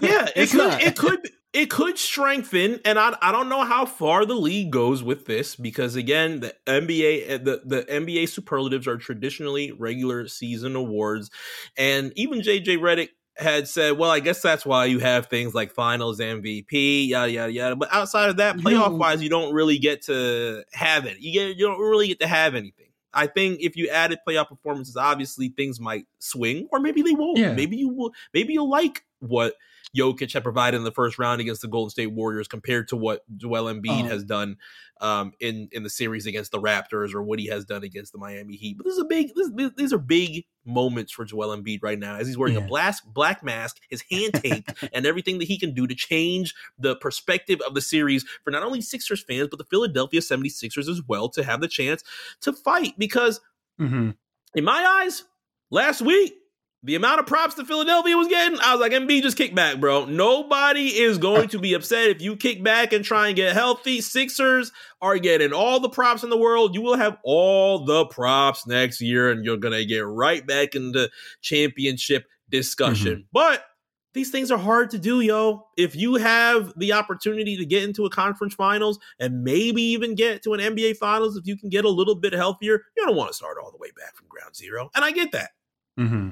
Yeah, 0.00 0.28
it 0.34 0.50
could 0.50 0.58
not. 0.58 0.82
it 0.82 0.96
could 0.96 1.20
it 1.52 1.70
could 1.70 1.98
strengthen, 1.98 2.80
and 2.84 2.98
I 2.98 3.16
I 3.22 3.32
don't 3.32 3.48
know 3.48 3.64
how 3.64 3.86
far 3.86 4.26
the 4.26 4.34
league 4.34 4.70
goes 4.70 5.02
with 5.02 5.26
this 5.26 5.56
because 5.56 5.96
again, 5.96 6.40
the 6.40 6.54
NBA 6.66 7.30
uh, 7.30 7.38
the 7.38 7.62
the 7.64 7.82
NBA 7.84 8.28
superlatives 8.28 8.86
are 8.86 8.96
traditionally 8.96 9.72
regular 9.72 10.28
season 10.28 10.76
awards, 10.76 11.30
and 11.76 12.12
even 12.16 12.40
JJ 12.40 12.78
Redick 12.78 13.10
had 13.38 13.68
said, 13.68 13.98
"Well, 13.98 14.10
I 14.10 14.20
guess 14.20 14.42
that's 14.42 14.66
why 14.66 14.86
you 14.86 14.98
have 14.98 15.26
things 15.26 15.54
like 15.54 15.72
Finals 15.72 16.20
MVP, 16.20 17.08
yada 17.08 17.30
yada 17.30 17.52
yada." 17.52 17.76
But 17.76 17.88
outside 17.92 18.28
of 18.30 18.36
that, 18.38 18.56
playoff 18.56 18.96
wise, 18.96 19.22
you 19.22 19.28
don't 19.28 19.54
really 19.54 19.78
get 19.78 20.02
to 20.02 20.64
have 20.72 21.06
it. 21.06 21.18
You 21.20 21.32
get 21.32 21.56
you 21.56 21.66
don't 21.66 21.80
really 21.80 22.08
get 22.08 22.20
to 22.20 22.26
have 22.26 22.54
anything. 22.54 22.86
I 23.14 23.26
think 23.26 23.60
if 23.60 23.76
you 23.76 23.88
added 23.88 24.18
playoff 24.26 24.48
performances, 24.48 24.96
obviously 24.96 25.48
things 25.48 25.80
might 25.80 26.06
swing, 26.18 26.68
or 26.72 26.80
maybe 26.80 27.02
they 27.02 27.14
won't. 27.14 27.38
Yeah. 27.38 27.52
Maybe 27.52 27.76
you 27.76 27.88
will. 27.88 28.12
Maybe 28.34 28.52
you'll 28.52 28.70
like 28.70 29.04
what 29.20 29.54
Jokic 29.96 30.32
had 30.32 30.42
provided 30.42 30.76
in 30.76 30.84
the 30.84 30.92
first 30.92 31.18
round 31.18 31.40
against 31.40 31.62
the 31.62 31.68
Golden 31.68 31.90
State 31.90 32.12
Warriors 32.12 32.48
compared 32.48 32.88
to 32.88 32.96
what 32.96 33.22
Joel 33.36 33.64
Embiid 33.72 34.04
Oh. 34.04 34.08
has 34.08 34.24
done 34.24 34.56
um, 35.00 35.32
in 35.40 35.68
in 35.72 35.82
the 35.82 35.90
series 35.90 36.26
against 36.26 36.50
the 36.52 36.60
Raptors 36.60 37.14
or 37.14 37.22
what 37.22 37.38
he 37.38 37.46
has 37.46 37.64
done 37.64 37.84
against 37.84 38.12
the 38.12 38.18
Miami 38.18 38.56
Heat. 38.56 38.76
But 38.76 38.84
this 38.84 38.94
is 38.94 39.00
a 39.00 39.04
big. 39.04 39.30
This, 39.34 39.50
these 39.76 39.92
are 39.92 39.98
big 39.98 40.44
moments 40.66 41.12
for 41.12 41.24
Joel 41.24 41.56
Embiid 41.56 41.78
right 41.82 41.98
now 41.98 42.16
as 42.16 42.26
he's 42.26 42.36
wearing 42.36 42.56
a 42.56 42.60
black 42.60 42.96
black 43.06 43.42
mask, 43.42 43.78
his 43.88 44.02
hand 44.10 44.34
taped, 44.34 44.72
and 44.92 45.06
everything 45.06 45.38
that 45.38 45.48
he 45.48 45.58
can 45.58 45.72
do 45.72 45.86
to 45.86 45.94
change 45.94 46.54
the 46.78 46.96
perspective 46.96 47.60
of 47.66 47.74
the 47.74 47.80
series 47.80 48.24
for 48.44 48.50
not 48.50 48.62
only 48.62 48.80
Sixers 48.80 49.22
fans 49.22 49.48
but 49.48 49.58
the 49.58 49.64
Philadelphia 49.64 50.20
76ers 50.20 50.88
as 50.88 51.00
well 51.06 51.28
to 51.30 51.42
have 51.44 51.60
the 51.60 51.68
chance 51.68 52.02
to 52.42 52.52
fight 52.52 52.94
because 52.98 53.40
hmm 53.78 54.10
in 54.54 54.64
my 54.64 55.02
eyes, 55.04 55.24
last 55.70 56.00
week, 56.00 56.34
the 56.84 56.94
amount 56.94 57.18
of 57.18 57.26
props 57.26 57.54
that 57.56 57.66
Philadelphia 57.66 58.16
was 58.16 58.28
getting, 58.28 58.58
I 58.60 58.72
was 58.72 58.80
like, 58.80 58.92
MB, 58.92 59.22
just 59.22 59.36
kick 59.36 59.54
back, 59.54 59.80
bro. 59.80 60.04
Nobody 60.04 60.86
is 60.86 61.18
going 61.18 61.48
to 61.48 61.58
be 61.58 61.74
upset 61.74 62.10
if 62.10 62.22
you 62.22 62.36
kick 62.36 62.62
back 62.62 62.92
and 62.92 63.04
try 63.04 63.26
and 63.26 63.36
get 63.36 63.52
healthy. 63.52 64.00
Sixers 64.00 64.70
are 65.02 65.18
getting 65.18 65.52
all 65.52 65.80
the 65.80 65.88
props 65.88 66.22
in 66.22 66.30
the 66.30 66.36
world. 66.36 66.74
You 66.76 66.82
will 66.82 66.96
have 66.96 67.18
all 67.24 67.84
the 67.84 68.06
props 68.06 68.66
next 68.66 69.00
year, 69.00 69.30
and 69.30 69.44
you're 69.44 69.56
going 69.56 69.74
to 69.74 69.84
get 69.84 70.06
right 70.06 70.46
back 70.46 70.76
into 70.76 71.10
championship 71.40 72.26
discussion. 72.48 73.24
But 73.32 73.64
these 74.14 74.30
things 74.30 74.50
are 74.52 74.58
hard 74.58 74.90
to 74.90 74.98
do, 74.98 75.20
yo. 75.20 75.66
If 75.76 75.96
you 75.96 76.14
have 76.14 76.72
the 76.76 76.92
opportunity 76.92 77.56
to 77.56 77.66
get 77.66 77.82
into 77.82 78.06
a 78.06 78.10
conference 78.10 78.54
finals 78.54 79.00
and 79.18 79.42
maybe 79.42 79.82
even 79.82 80.14
get 80.14 80.42
to 80.44 80.54
an 80.54 80.60
NBA 80.60 80.96
finals, 80.96 81.36
if 81.36 81.46
you 81.46 81.56
can 81.56 81.70
get 81.70 81.84
a 81.84 81.90
little 81.90 82.14
bit 82.14 82.32
healthier, 82.32 82.84
you 82.96 83.04
don't 83.04 83.16
want 83.16 83.30
to 83.30 83.34
start 83.34 83.58
all 83.62 83.72
the 83.72 83.78
way 83.78 83.90
back 83.96 84.16
from 84.16 84.28
ground 84.28 84.54
zero. 84.54 84.90
And 84.94 85.04
I 85.04 85.10
get 85.10 85.32
that. 85.32 85.50
hmm 85.96 86.30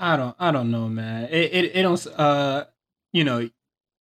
I 0.00 0.16
don't 0.16 0.34
I 0.38 0.50
don't 0.50 0.70
know, 0.70 0.88
man. 0.88 1.24
It 1.30 1.52
it, 1.52 1.76
it 1.76 1.82
don't 1.82 2.06
uh 2.06 2.64
you 3.12 3.24
know 3.24 3.48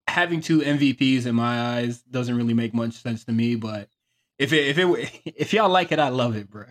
having 0.08 0.42
two 0.42 0.60
MVPs 0.60 1.26
in 1.26 1.36
my 1.36 1.78
eyes 1.78 2.02
doesn't 2.02 2.36
really 2.36 2.54
make 2.54 2.74
much 2.74 2.94
sense 2.94 3.26
to 3.26 3.32
me. 3.32 3.56
But 3.56 3.90
if 4.40 4.54
it 4.54 4.68
if 4.68 4.78
it 4.78 5.22
if 5.26 5.54
y'all 5.54 5.70
like 5.70 5.92
it, 5.92 6.00
I 6.00 6.10
love 6.10 6.36
it, 6.36 6.50
bro. 6.50 6.66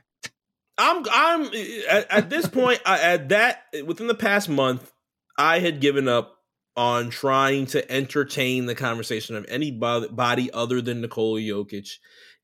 I'm 0.78 1.04
I'm 1.10 1.42
at, 1.90 2.10
at 2.10 2.30
this 2.30 2.48
point 2.48 2.80
I, 2.86 3.00
at 3.00 3.28
that 3.28 3.64
within 3.84 4.06
the 4.06 4.14
past 4.14 4.48
month 4.48 4.90
I 5.36 5.58
had 5.58 5.80
given 5.80 6.08
up 6.08 6.36
on 6.76 7.10
trying 7.10 7.66
to 7.66 7.90
entertain 7.90 8.66
the 8.66 8.74
conversation 8.74 9.34
of 9.34 9.44
anybody 9.48 10.50
other 10.52 10.80
than 10.80 11.00
Nikola 11.00 11.40
Jokic 11.40 11.90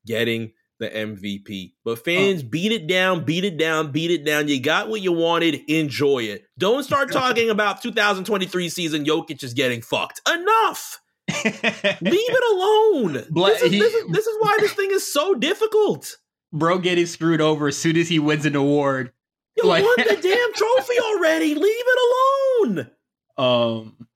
getting 0.05 0.53
the 0.85 0.91
MVP. 0.91 1.73
But 1.85 2.05
fans 2.05 2.43
beat 2.43 2.73
it 2.73 2.87
down, 2.87 3.25
beat 3.25 3.45
it 3.45 3.57
down, 3.59 3.91
beat 3.93 4.11
it 4.11 4.25
down. 4.25 4.49
You 4.49 4.61
got 4.61 4.89
what 4.89 5.01
you 5.01 5.13
wanted, 5.13 5.61
enjoy 5.69 6.21
it. 6.25 6.45
Don't 6.59 6.83
start 6.85 7.11
talking 7.13 7.51
about 7.51 7.83
2023 7.83 8.69
season 8.69 9.05
Jokic 9.05 9.43
is 9.43 9.55
getting 9.55 9.83
fucked. 9.83 10.21
Enough. 10.29 11.01
Leave 11.45 11.61
it 12.03 12.53
alone. 12.53 13.25
Bla- 13.31 13.49
this, 13.49 13.63
is, 13.63 13.73
he- 13.73 13.79
this, 13.81 13.95
is, 13.95 14.07
this 14.13 14.27
is 14.27 14.37
why 14.41 14.57
this 14.61 14.73
thing 14.75 14.91
is 14.93 15.11
so 15.13 15.35
difficult. 15.35 16.17
bro 16.53 16.79
getting 16.79 17.07
screwed 17.07 17.41
over 17.41 17.69
as 17.69 17.77
soon 17.77 17.97
as 17.97 18.09
he 18.09 18.19
wins 18.19 18.47
an 18.47 18.55
award. 18.57 19.13
You 19.57 19.65
Like- 19.69 19.85
won 19.85 19.95
the 19.99 20.17
damn 20.21 20.53
trophy 20.55 20.95
already. 21.01 21.55
Leave 21.55 21.65
it 21.65 22.69
alone. 22.69 22.91
Um, 23.37 24.07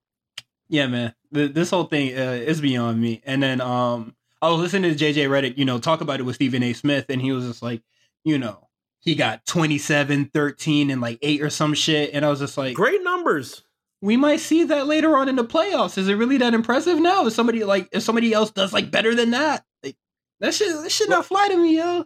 yeah, 0.69 0.87
man, 0.87 1.15
Th- 1.33 1.53
this 1.53 1.71
whole 1.71 1.85
thing 1.85 2.17
uh, 2.17 2.33
is 2.33 2.61
beyond 2.61 3.01
me. 3.01 3.23
And 3.25 3.43
then 3.43 3.61
um, 3.61 4.15
I 4.41 4.51
was 4.51 4.61
listening 4.61 4.95
to 4.95 5.05
JJ 5.05 5.29
Redick, 5.29 5.59
you 5.59 5.65
know, 5.65 5.79
talk 5.79 6.01
about 6.01 6.21
it 6.21 6.23
with 6.23 6.37
Stephen 6.37 6.63
A. 6.63 6.73
Smith, 6.73 7.07
and 7.09 7.21
he 7.21 7.33
was 7.33 7.47
just 7.47 7.63
like, 7.63 7.83
you 8.25 8.39
know, 8.39 8.69
he 9.01 9.15
got 9.15 9.45
27, 9.47 10.31
13, 10.33 10.91
and 10.91 11.01
like 11.01 11.19
eight 11.23 11.43
or 11.43 11.51
some 11.51 11.75
shit. 11.75 12.11
And 12.13 12.25
I 12.25 12.29
was 12.29 12.39
just 12.41 12.57
like, 12.57 12.75
great 12.75 13.03
numbers. 13.03 13.63
We 14.01 14.17
might 14.17 14.39
see 14.39 14.63
that 14.65 14.87
later 14.87 15.17
on 15.17 15.29
in 15.29 15.35
the 15.35 15.45
playoffs. 15.45 15.99
Is 15.99 16.09
it 16.09 16.15
really 16.15 16.39
that 16.39 16.55
impressive 16.55 17.01
now? 17.01 17.27
If 17.27 17.33
somebody 17.33 17.65
like 17.65 17.89
if 17.91 18.05
somebody 18.05 18.33
else 18.33 18.53
does 18.53 18.73
like 18.73 18.93
better 18.93 19.13
than 19.15 19.33
that, 19.33 19.65
like 19.83 19.97
that 20.39 20.55
should 20.55 20.85
that 20.85 20.93
should 20.93 21.09
not 21.09 21.27
fly 21.27 21.49
to 21.49 21.57
me, 21.57 21.77
yo. 21.79 22.05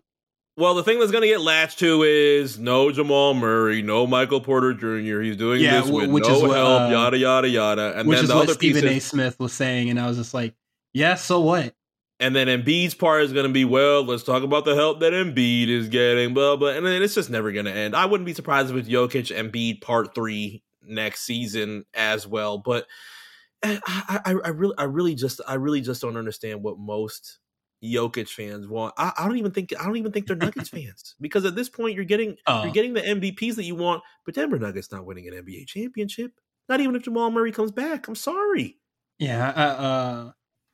Well, 0.56 0.74
the 0.74 0.82
thing 0.82 0.98
that's 0.98 1.10
going 1.10 1.22
to 1.22 1.28
get 1.28 1.40
latched 1.40 1.78
to 1.78 2.02
is 2.02 2.58
no 2.58 2.92
Jamal 2.92 3.32
Murray, 3.32 3.80
no 3.80 4.06
Michael 4.06 4.40
Porter 4.40 4.74
Jr. 4.74 5.20
He's 5.20 5.36
doing 5.36 5.62
yeah, 5.62 5.80
this 5.80 5.90
with 5.90 6.10
which 6.10 6.28
no 6.28 6.40
what, 6.40 6.56
help, 6.56 6.82
uh, 6.82 6.88
yada 6.90 7.18
yada 7.18 7.48
yada. 7.48 7.98
And 7.98 8.08
which 8.08 8.16
then 8.16 8.24
is 8.24 8.28
the 8.28 8.36
what 8.36 8.44
other 8.44 8.54
Stephen 8.54 8.82
pieces, 8.82 8.96
A. 8.96 9.00
Smith 9.00 9.38
was 9.38 9.52
saying, 9.52 9.88
and 9.90 9.98
I 9.98 10.06
was 10.06 10.18
just 10.18 10.34
like, 10.34 10.54
yeah, 10.92 11.14
so 11.14 11.40
what? 11.40 11.74
And 12.22 12.36
then 12.36 12.46
Embiid's 12.46 12.94
part 12.94 13.24
is 13.24 13.32
going 13.32 13.48
to 13.48 13.52
be, 13.52 13.64
well, 13.64 14.04
let's 14.04 14.22
talk 14.22 14.44
about 14.44 14.64
the 14.64 14.76
help 14.76 15.00
that 15.00 15.12
Embiid 15.12 15.68
is 15.68 15.88
getting, 15.88 16.34
blah 16.34 16.54
blah. 16.54 16.68
And 16.68 16.86
then 16.86 17.02
it's 17.02 17.16
just 17.16 17.30
never 17.30 17.50
going 17.50 17.64
to 17.64 17.72
end. 17.72 17.96
I 17.96 18.06
wouldn't 18.06 18.26
be 18.26 18.32
surprised 18.32 18.70
if 18.70 18.76
it's 18.76 18.88
Jokic 18.88 19.36
Embiid 19.36 19.80
part 19.80 20.14
three 20.14 20.62
next 20.86 21.22
season 21.22 21.84
as 21.94 22.24
well. 22.24 22.58
But 22.58 22.86
eh, 23.64 23.80
I, 23.84 24.20
I, 24.24 24.34
I 24.44 24.48
really, 24.50 24.74
I 24.78 24.84
really 24.84 25.16
just, 25.16 25.40
I 25.48 25.54
really 25.54 25.80
just 25.80 26.00
don't 26.00 26.16
understand 26.16 26.62
what 26.62 26.78
most 26.78 27.40
Jokic 27.82 28.28
fans 28.28 28.68
want. 28.68 28.94
I, 28.96 29.12
I, 29.18 29.26
don't 29.26 29.38
even 29.38 29.50
think 29.50 29.72
I 29.78 29.84
don't 29.84 29.96
even 29.96 30.12
think 30.12 30.28
they're 30.28 30.36
Nuggets 30.36 30.68
fans 30.70 31.16
because 31.20 31.44
at 31.44 31.56
this 31.56 31.68
point 31.68 31.96
you're 31.96 32.04
getting 32.04 32.36
uh, 32.46 32.60
you're 32.62 32.72
getting 32.72 32.94
the 32.94 33.00
MVPs 33.00 33.56
that 33.56 33.64
you 33.64 33.74
want, 33.74 34.02
but 34.24 34.36
Denver 34.36 34.60
Nuggets 34.60 34.92
not 34.92 35.04
winning 35.04 35.26
an 35.26 35.34
NBA 35.34 35.66
championship. 35.66 36.32
Not 36.68 36.80
even 36.80 36.94
if 36.94 37.02
Jamal 37.02 37.32
Murray 37.32 37.50
comes 37.50 37.72
back. 37.72 38.06
I'm 38.06 38.14
sorry. 38.14 38.78
Yeah, 39.18 39.52
I, 39.54 39.62
uh, 39.64 40.32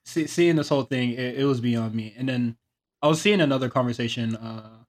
see, 0.09 0.27
seeing 0.27 0.57
this 0.57 0.69
whole 0.69 0.83
thing, 0.83 1.13
it, 1.13 1.39
it, 1.39 1.45
was 1.45 1.61
beyond 1.61 1.95
me. 1.95 2.15
And 2.17 2.29
then 2.29 2.57
I 3.03 3.09
was 3.09 3.21
seeing 3.21 3.41
another 3.41 3.69
conversation 3.69 4.37
uh, 4.37 4.85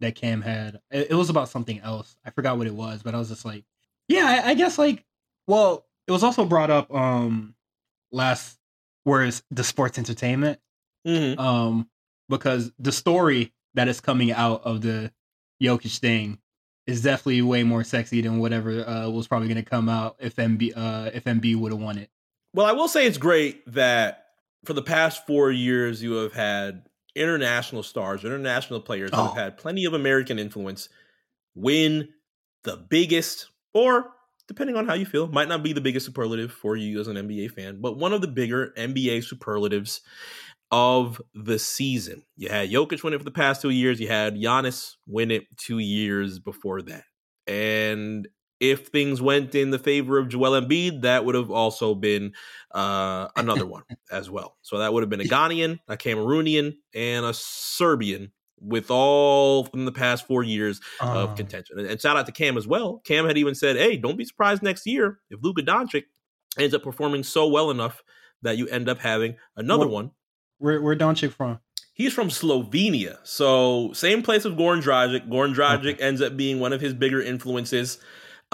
that 0.00 0.14
Cam 0.14 0.42
had. 0.42 0.80
It, 0.90 1.08
it, 1.10 1.14
was 1.14 1.30
about 1.30 1.48
something 1.48 1.80
else. 1.80 2.16
I 2.24 2.30
forgot 2.30 2.58
what 2.58 2.66
it 2.66 2.74
was, 2.74 3.02
but 3.02 3.14
I 3.14 3.18
was 3.18 3.28
just 3.28 3.44
like, 3.44 3.64
yeah, 4.08 4.42
I, 4.44 4.50
I 4.50 4.54
guess 4.54 4.78
like, 4.78 5.04
well, 5.46 5.86
it 6.06 6.12
was 6.12 6.22
also 6.22 6.44
brought 6.44 6.70
up 6.70 6.92
um 6.94 7.54
last, 8.12 8.58
whereas 9.04 9.42
the 9.50 9.64
sports 9.64 9.98
entertainment 9.98 10.60
Mm-hmm. 11.06 11.38
Um, 11.38 11.88
because 12.28 12.72
the 12.78 12.92
story 12.92 13.52
that 13.74 13.88
is 13.88 14.00
coming 14.00 14.32
out 14.32 14.62
of 14.64 14.80
the 14.80 15.12
Jokic 15.62 15.98
thing 15.98 16.38
is 16.86 17.02
definitely 17.02 17.42
way 17.42 17.62
more 17.62 17.84
sexy 17.84 18.20
than 18.20 18.38
whatever 18.38 18.86
uh, 18.86 19.08
was 19.08 19.26
probably 19.26 19.48
going 19.48 19.62
to 19.62 19.68
come 19.68 19.88
out 19.88 20.16
if 20.18 20.36
MB 20.36 20.72
uh, 20.76 21.10
if 21.12 21.24
MB 21.24 21.56
would 21.56 21.72
have 21.72 21.80
won 21.80 21.98
it. 21.98 22.10
Well, 22.54 22.66
I 22.66 22.72
will 22.72 22.88
say 22.88 23.06
it's 23.06 23.18
great 23.18 23.66
that 23.72 24.23
for 24.64 24.72
the 24.72 24.82
past 24.82 25.26
four 25.26 25.50
years 25.50 26.02
you 26.02 26.14
have 26.14 26.32
had 26.32 26.86
international 27.14 27.82
stars, 27.82 28.24
international 28.24 28.80
players 28.80 29.10
oh. 29.12 29.16
who 29.16 29.22
have 29.28 29.36
had 29.36 29.56
plenty 29.56 29.84
of 29.84 29.94
American 29.94 30.38
influence 30.38 30.88
win 31.54 32.08
the 32.64 32.76
biggest, 32.76 33.48
or 33.72 34.10
depending 34.48 34.76
on 34.76 34.86
how 34.86 34.94
you 34.94 35.06
feel, 35.06 35.28
might 35.28 35.48
not 35.48 35.62
be 35.62 35.72
the 35.72 35.80
biggest 35.80 36.06
superlative 36.06 36.52
for 36.52 36.76
you 36.76 37.00
as 37.00 37.08
an 37.08 37.16
NBA 37.16 37.52
fan, 37.52 37.80
but 37.80 37.96
one 37.96 38.12
of 38.12 38.20
the 38.20 38.28
bigger 38.28 38.72
NBA 38.76 39.24
superlatives 39.24 40.00
of 40.70 41.20
the 41.34 41.58
season. 41.58 42.24
You 42.36 42.48
had 42.48 42.70
Jokic 42.70 43.02
win 43.04 43.14
it 43.14 43.18
for 43.18 43.24
the 43.24 43.30
past 43.30 43.62
two 43.62 43.70
years. 43.70 44.00
You 44.00 44.08
had 44.08 44.34
Giannis 44.34 44.94
win 45.06 45.30
it 45.30 45.44
two 45.56 45.78
years 45.78 46.38
before 46.38 46.82
that. 46.82 47.04
And 47.46 48.26
if 48.60 48.88
things 48.88 49.20
went 49.20 49.54
in 49.54 49.70
the 49.70 49.78
favor 49.78 50.18
of 50.18 50.28
Joel 50.28 50.60
Embiid, 50.60 51.02
that 51.02 51.24
would 51.24 51.34
have 51.34 51.50
also 51.50 51.94
been 51.94 52.32
uh, 52.70 53.28
another 53.36 53.66
one 53.66 53.82
as 54.10 54.30
well. 54.30 54.56
So 54.62 54.78
that 54.78 54.92
would 54.92 55.02
have 55.02 55.10
been 55.10 55.20
a 55.20 55.24
Ghanaian, 55.24 55.78
a 55.88 55.96
Cameroonian, 55.96 56.76
and 56.94 57.24
a 57.24 57.34
Serbian 57.34 58.32
with 58.60 58.90
all 58.90 59.64
from 59.64 59.84
the 59.84 59.92
past 59.92 60.26
four 60.26 60.42
years 60.42 60.80
uh. 61.00 61.06
of 61.06 61.30
ah. 61.30 61.34
contention. 61.34 61.78
And, 61.78 61.88
and, 61.88 62.00
shout 62.00 62.16
out 62.16 62.26
to 62.26 62.32
Cam 62.32 62.56
as 62.56 62.66
well. 62.66 63.02
Cam 63.04 63.26
had 63.26 63.36
even 63.36 63.54
said, 63.54 63.76
"Hey, 63.76 63.96
don't 63.96 64.16
be 64.16 64.24
surprised 64.24 64.62
next 64.62 64.86
year 64.86 65.18
if 65.30 65.40
Luka 65.42 65.62
Doncic 65.62 66.04
ends 66.58 66.74
up 66.74 66.82
performing 66.82 67.22
so 67.22 67.48
well 67.48 67.70
enough 67.70 68.02
that 68.42 68.56
you 68.56 68.68
end 68.68 68.88
up 68.88 68.98
having 68.98 69.36
another 69.56 69.86
one 69.86 70.12
where 70.58 70.80
where 70.80 70.96
Doncic 70.96 71.32
from? 71.32 71.58
He's 71.92 72.12
from 72.12 72.28
Slovenia. 72.28 73.18
So 73.22 73.92
same 73.92 74.22
place 74.22 74.44
as 74.44 74.52
Goran 74.52 74.82
Dragic. 74.82 75.28
Goran 75.28 75.54
Dragic 75.54 75.94
okay. 75.94 76.02
ends 76.02 76.20
up 76.20 76.36
being 76.36 76.58
one 76.58 76.72
of 76.72 76.80
his 76.80 76.92
bigger 76.92 77.22
influences 77.22 77.98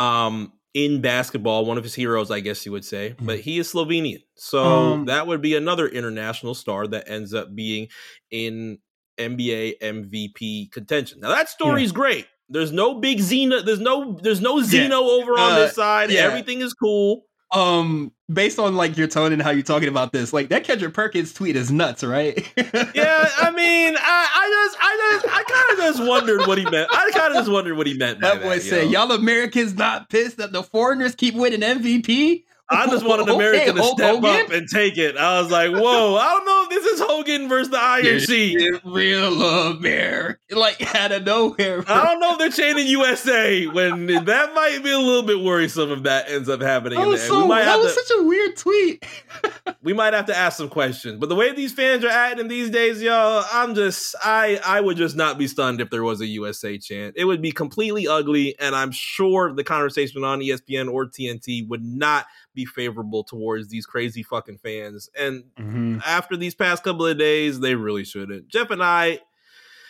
um, 0.01 0.53
in 0.72 1.01
basketball, 1.01 1.66
one 1.66 1.78
of 1.78 1.84
his 1.84 1.94
heroes, 1.94 2.30
I 2.30 2.40
guess 2.40 2.64
you 2.64 2.72
would 2.72 2.84
say. 2.84 3.11
Mm-hmm. 3.11 3.26
But 3.26 3.40
he 3.40 3.59
is 3.59 3.72
Slovenian. 3.72 4.22
So 4.36 4.64
um, 4.64 5.05
that 5.07 5.26
would 5.26 5.42
be 5.42 5.55
another 5.55 5.86
international 5.88 6.55
star 6.55 6.86
that 6.88 7.09
ends 7.09 7.34
up 7.34 7.55
being 7.55 7.88
in 8.30 8.78
NBA 9.18 9.74
MVP 9.82 10.72
contention. 10.72 11.20
Now 11.20 11.28
that 11.30 11.48
story 11.48 11.82
is 11.82 11.90
yeah. 11.90 11.96
great. 11.96 12.26
There's 12.48 12.72
no 12.72 12.98
big 12.98 13.18
Xena. 13.18 13.64
There's 13.64 13.80
no 13.80 14.18
there's 14.22 14.40
no 14.40 14.62
Zeno 14.62 15.01
yeah. 15.01 15.12
over 15.12 15.32
on 15.32 15.53
uh, 15.53 15.59
this 15.61 15.74
side. 15.74 16.11
Yeah. 16.11 16.22
Everything 16.22 16.62
is 16.62 16.72
cool 16.74 17.22
um 17.53 18.12
based 18.32 18.59
on 18.61 18.76
like 18.76 18.96
your 18.96 19.09
tone 19.09 19.32
and 19.32 19.42
how 19.42 19.51
you're 19.51 19.62
talking 19.62 19.88
about 19.88 20.12
this 20.12 20.32
like 20.32 20.48
that 20.51 20.62
kendrick 20.62 20.94
perkins 20.94 21.32
tweet 21.32 21.57
is 21.57 21.70
nuts 21.72 22.05
right? 22.05 22.36
Yeah 22.94 23.28
i 23.38 23.51
mean 23.51 23.96
i 23.96 24.26
i 24.36 24.66
just 24.68 24.76
i 24.80 25.11
just 25.20 25.26
i 25.36 25.42
kind 25.42 25.72
of 25.72 25.78
just 25.96 26.09
wondered 26.09 26.46
what 26.46 26.59
he 26.59 26.64
meant. 26.64 26.88
I 26.92 27.11
kind 27.12 27.32
of 27.32 27.38
just 27.40 27.51
wondered 27.51 27.76
what 27.76 27.86
he 27.88 27.94
meant 27.94 28.20
that 28.20 28.40
boy 28.42 28.59
said 28.61 28.90
y'all 28.90 29.11
americans 29.11 29.74
not 29.74 30.09
pissed 30.11 30.36
that 30.36 30.53
the 30.53 30.62
foreigners 30.62 31.14
keep 31.14 31.34
winning 31.34 31.61
mvp 31.61 32.44
I 32.71 32.87
just 32.87 33.05
wanted 33.05 33.29
America 33.35 33.73
to 33.73 33.83
step 33.83 34.14
Hogan? 34.14 34.45
up 34.47 34.51
and 34.51 34.68
take 34.68 34.97
it. 34.97 35.16
I 35.16 35.41
was 35.41 35.51
like, 35.51 35.73
whoa, 35.73 36.16
I 36.16 36.31
don't 36.31 36.47
know 36.47 36.64
if 36.64 36.71
this 36.71 36.85
is 36.93 37.01
Hogan 37.01 37.49
versus 37.49 37.71
the 37.71 38.25
Sheik. 38.27 38.81
Real 38.85 39.43
America. 39.43 40.39
Like 40.51 40.95
out 40.95 41.12
of 41.12 41.25
nowhere. 41.25 41.83
Bro. 41.83 41.95
I 41.95 42.05
don't 42.05 42.21
know 42.21 42.33
if 42.33 42.39
they're 42.39 42.51
chaining 42.51 42.87
USA 42.87 43.66
when 43.66 44.07
that 44.07 44.55
might 44.55 44.81
be 44.83 44.91
a 44.91 44.99
little 44.99 45.23
bit 45.23 45.41
worrisome 45.41 45.91
if 45.91 46.05
that 46.05 46.31
ends 46.31 46.49
up 46.49 46.61
happening. 46.61 46.99
That 46.99 47.09
was, 47.09 47.23
so, 47.23 47.49
that 47.49 47.79
was 47.79 47.95
to, 47.95 48.03
such 48.05 48.18
a 48.18 48.23
weird 48.23 48.57
tweet. 48.57 49.05
we 49.83 49.93
might 49.93 50.14
have 50.14 50.27
to 50.27 50.37
ask 50.37 50.57
some 50.57 50.68
questions. 50.68 51.18
But 51.18 51.29
the 51.29 51.35
way 51.35 51.53
these 51.53 51.73
fans 51.73 52.05
are 52.05 52.09
acting 52.09 52.49
these 52.49 52.71
days, 52.71 53.03
y'all, 53.03 53.45
I'm 53.53 53.75
just 53.75 54.14
I 54.23 54.61
I 54.64 54.81
would 54.81 54.97
just 54.97 55.16
not 55.16 55.39
be 55.39 55.47
stunned 55.49 55.81
if 55.81 55.91
there 55.91 56.05
was 56.05 56.21
a 56.21 56.27
USA 56.27 56.79
chant. 56.79 57.14
It 57.16 57.25
would 57.25 57.43
be 57.43 57.53
completely 57.53 58.07
ugly, 58.07 58.57
and 58.59 58.75
I'm 58.75 58.93
sure 58.93 59.53
the 59.53 59.64
conversation 59.64 60.25
on 60.25 60.41
ESPN 60.41 60.93
or 60.93 61.07
TNT 61.07 61.66
would 61.68 61.85
not 61.85 62.27
be 62.55 62.64
favorable 62.64 63.24
towards 63.24 63.68
these 63.68 63.86
crazy 63.86 64.22
fucking 64.22 64.59
fans. 64.59 65.09
And 65.18 65.44
mm-hmm. 65.59 65.98
after 66.05 66.36
these 66.36 66.55
past 66.55 66.82
couple 66.82 67.07
of 67.07 67.18
days, 67.18 67.61
they 67.61 67.74
really 67.74 68.05
shouldn't. 68.05 68.48
Jeff 68.48 68.70
and 68.70 68.82
I, 68.82 69.20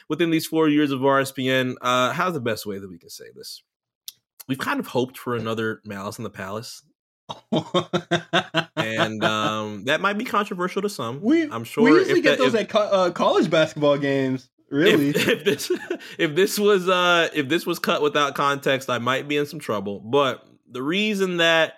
within 0.09 0.31
these 0.31 0.47
four 0.47 0.69
years 0.69 0.91
of 0.91 1.01
RSPN, 1.01 1.77
uh, 1.81 2.13
how's 2.13 2.35
the 2.35 2.41
best 2.41 2.67
way 2.67 2.79
that 2.79 2.89
we 2.89 2.99
can 2.99 3.11
say 3.11 3.27
this? 3.35 3.63
We've 4.49 4.59
kind 4.59 4.81
of 4.81 4.89
hoped 4.89 5.17
for 5.17 5.37
another 5.37 5.81
Malice 5.85 6.19
in 6.19 6.25
the 6.25 6.31
Palace. 6.31 6.83
and 8.77 9.23
um, 9.23 9.85
that 9.85 10.01
might 10.01 10.19
be 10.19 10.25
controversial 10.25 10.83
to 10.83 10.89
some. 10.89 11.21
We, 11.21 11.45
I'm 11.45 11.65
sure 11.65 11.85
we 11.85 11.91
usually 11.93 12.21
get 12.21 12.39
that, 12.39 12.39
those 12.39 12.55
if, 12.55 12.63
at 12.63 12.69
co- 12.69 12.81
uh, 12.81 13.11
college 13.13 13.49
basketball 13.49 13.99
games. 13.99 14.51
Really? 14.71 15.11
If, 15.11 15.17
if, 15.29 15.45
this 15.45 15.73
if 16.19 16.35
this 16.35 16.59
was 16.59 16.89
uh 16.89 17.29
if 17.35 17.49
this 17.49 17.67
was 17.67 17.79
cut 17.79 18.03
without 18.03 18.35
context, 18.35 18.89
I 18.89 18.99
might 18.99 19.29
be 19.29 19.37
in 19.37 19.47
some 19.47 19.59
trouble. 19.59 20.01
But 20.01 20.45
the 20.71 20.83
reason 20.83 21.39
that 21.39 21.75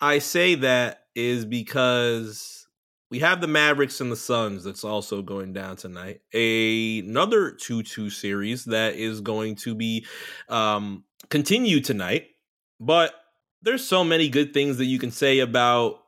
I 0.00 0.18
say 0.18 0.54
that 0.56 1.04
is 1.14 1.44
because 1.44 2.66
we 3.10 3.20
have 3.20 3.40
the 3.40 3.46
Mavericks 3.46 4.00
and 4.00 4.10
the 4.10 4.16
Suns 4.16 4.64
that's 4.64 4.84
also 4.84 5.22
going 5.22 5.52
down 5.52 5.76
tonight. 5.76 6.20
A, 6.34 7.00
another 7.00 7.52
2 7.52 7.82
2 7.82 8.10
series 8.10 8.64
that 8.66 8.94
is 8.94 9.20
going 9.20 9.56
to 9.56 9.74
be 9.74 10.04
um, 10.48 11.04
continued 11.30 11.84
tonight. 11.84 12.28
But 12.80 13.14
there's 13.62 13.86
so 13.86 14.04
many 14.04 14.28
good 14.28 14.52
things 14.52 14.76
that 14.78 14.84
you 14.84 14.98
can 14.98 15.10
say 15.10 15.38
about 15.38 16.00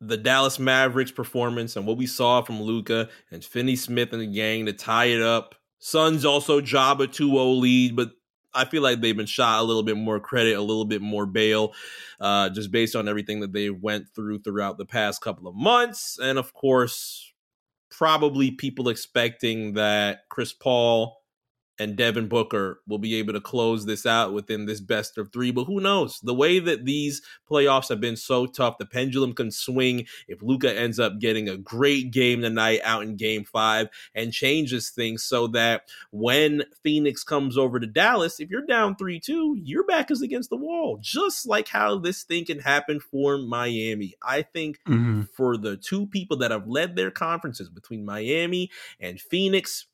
the 0.00 0.16
Dallas 0.16 0.58
Mavericks 0.58 1.10
performance 1.10 1.76
and 1.76 1.86
what 1.86 1.98
we 1.98 2.06
saw 2.06 2.42
from 2.42 2.62
Luka 2.62 3.08
and 3.30 3.44
Finney 3.44 3.76
Smith 3.76 4.12
and 4.12 4.22
the 4.22 4.26
gang 4.26 4.66
to 4.66 4.72
tie 4.72 5.06
it 5.06 5.20
up. 5.20 5.54
Suns 5.78 6.24
also 6.24 6.60
job 6.60 7.00
a 7.00 7.06
2 7.06 7.30
0 7.30 7.44
lead, 7.52 7.96
but 7.96 8.12
I 8.54 8.64
feel 8.64 8.82
like 8.82 9.00
they've 9.00 9.16
been 9.16 9.26
shot 9.26 9.60
a 9.60 9.62
little 9.62 9.82
bit 9.82 9.96
more 9.96 10.20
credit, 10.20 10.56
a 10.56 10.62
little 10.62 10.84
bit 10.84 11.02
more 11.02 11.26
bail, 11.26 11.72
uh, 12.20 12.50
just 12.50 12.70
based 12.70 12.96
on 12.96 13.08
everything 13.08 13.40
that 13.40 13.52
they 13.52 13.70
went 13.70 14.06
through 14.14 14.40
throughout 14.40 14.78
the 14.78 14.86
past 14.86 15.20
couple 15.20 15.46
of 15.46 15.54
months. 15.54 16.18
And 16.20 16.38
of 16.38 16.52
course, 16.52 17.32
probably 17.90 18.50
people 18.50 18.88
expecting 18.88 19.74
that 19.74 20.28
Chris 20.28 20.52
Paul 20.52 21.19
and 21.80 21.96
Devin 21.96 22.28
Booker 22.28 22.82
will 22.86 22.98
be 22.98 23.14
able 23.14 23.32
to 23.32 23.40
close 23.40 23.86
this 23.86 24.04
out 24.04 24.34
within 24.34 24.66
this 24.66 24.82
best 24.82 25.16
of 25.16 25.32
three. 25.32 25.50
But 25.50 25.64
who 25.64 25.80
knows? 25.80 26.20
The 26.22 26.34
way 26.34 26.58
that 26.58 26.84
these 26.84 27.22
playoffs 27.50 27.88
have 27.88 28.02
been 28.02 28.16
so 28.16 28.44
tough, 28.44 28.76
the 28.76 28.84
pendulum 28.84 29.32
can 29.32 29.50
swing 29.50 30.06
if 30.28 30.42
Luka 30.42 30.78
ends 30.78 31.00
up 31.00 31.18
getting 31.18 31.48
a 31.48 31.56
great 31.56 32.10
game 32.10 32.42
tonight 32.42 32.80
out 32.84 33.02
in 33.02 33.16
game 33.16 33.44
five 33.44 33.88
and 34.14 34.30
changes 34.30 34.90
things 34.90 35.24
so 35.24 35.46
that 35.48 35.88
when 36.10 36.64
Phoenix 36.82 37.24
comes 37.24 37.56
over 37.56 37.80
to 37.80 37.86
Dallas, 37.86 38.40
if 38.40 38.50
you're 38.50 38.66
down 38.66 38.94
3 38.94 39.18
2, 39.18 39.60
your 39.62 39.86
back 39.86 40.10
is 40.10 40.20
against 40.20 40.50
the 40.50 40.58
wall, 40.58 40.98
just 41.00 41.48
like 41.48 41.68
how 41.68 41.98
this 41.98 42.24
thing 42.24 42.44
can 42.44 42.58
happen 42.58 43.00
for 43.00 43.38
Miami. 43.38 44.14
I 44.22 44.42
think 44.42 44.80
mm-hmm. 44.86 45.22
for 45.34 45.56
the 45.56 45.78
two 45.78 46.06
people 46.06 46.36
that 46.38 46.50
have 46.50 46.68
led 46.68 46.94
their 46.94 47.10
conferences 47.10 47.70
between 47.70 48.04
Miami 48.04 48.70
and 49.00 49.18
Phoenix, 49.18 49.86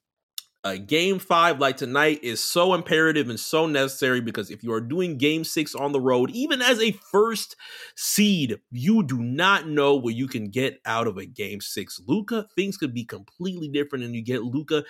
a 0.72 0.78
game 0.78 1.18
five 1.18 1.58
like 1.58 1.76
tonight 1.76 2.20
is 2.22 2.42
so 2.42 2.74
imperative 2.74 3.28
and 3.28 3.38
so 3.38 3.66
necessary 3.66 4.20
because 4.20 4.50
if 4.50 4.62
you 4.62 4.72
are 4.72 4.80
doing 4.80 5.18
game 5.18 5.44
six 5.44 5.74
on 5.74 5.92
the 5.92 6.00
road, 6.00 6.30
even 6.32 6.60
as 6.62 6.80
a 6.80 6.92
first 6.92 7.56
seed, 7.96 8.58
you 8.70 9.02
do 9.02 9.18
not 9.18 9.68
know 9.68 9.94
what 9.94 10.14
you 10.14 10.26
can 10.26 10.50
get 10.50 10.80
out 10.84 11.06
of 11.06 11.16
a 11.16 11.26
game 11.26 11.60
six. 11.60 12.00
Luka, 12.06 12.46
things 12.54 12.76
could 12.76 12.94
be 12.94 13.04
completely 13.04 13.68
different, 13.68 14.04
and 14.04 14.14
you 14.14 14.22
get 14.22 14.42
Luka 14.42 14.84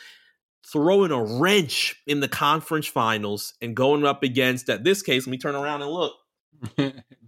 throwing 0.67 1.13
a 1.13 1.23
wrench 1.39 1.95
in 2.07 2.21
the 2.21 2.29
conference 2.29 2.87
finals 2.87 3.55
and 3.61 3.77
going 3.77 4.05
up 4.05 4.23
against, 4.23 4.69
at 4.69 4.85
this 4.85 5.03
case, 5.03 5.27
let 5.27 5.31
me 5.31 5.39
turn 5.39 5.55
around 5.55 5.83
and 5.83 5.91
look. 5.91 6.15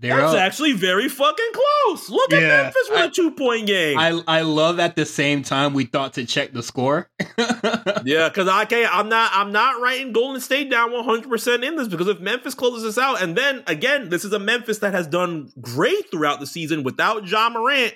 That's 0.01 0.33
up. 0.33 0.39
actually 0.39 0.73
very 0.73 1.09
fucking 1.09 1.53
close. 1.53 2.09
Look 2.09 2.31
yeah, 2.31 2.39
at 2.39 2.63
Memphis 2.63 2.89
with 2.91 2.99
I, 2.99 3.05
a 3.07 3.11
two 3.11 3.31
point 3.33 3.67
game. 3.67 3.99
I 3.99 4.23
I 4.29 4.43
love 4.43 4.79
at 4.79 4.95
the 4.97 5.05
same 5.05 5.43
time 5.43 5.75
we 5.75 5.85
thought 5.85 6.15
to 6.15 6.25
check 6.25 6.53
the 6.53 6.63
score. 6.63 7.11
yeah, 8.05 8.29
because 8.29 8.49
I 8.49 8.65
can't. 8.69 8.95
I'm 8.95 9.09
not. 9.09 9.33
I'm 9.35 9.51
not 9.53 9.81
writing 9.81 10.13
Golden 10.13 10.41
State 10.41 10.71
down 10.71 10.93
100 10.93 11.29
percent 11.29 11.65
in 11.65 11.77
this 11.77 11.89
because 11.89 12.09
if 12.09 12.21
Memphis 12.21 12.55
closes 12.55 12.85
this 12.85 12.99
out, 12.99 13.21
and 13.23 13.37
then 13.37 13.65
again, 13.67 14.09
this 14.09 14.25
is 14.25 14.33
a 14.33 14.39
Memphis 14.39 14.79
that 14.79 14.95
has 14.95 15.07
done 15.07 15.51
great 15.61 16.11
throughout 16.11 16.41
the 16.41 16.47
season 16.47 16.85
without 16.85 17.27
Ja 17.27 17.51
Morant. 17.51 17.95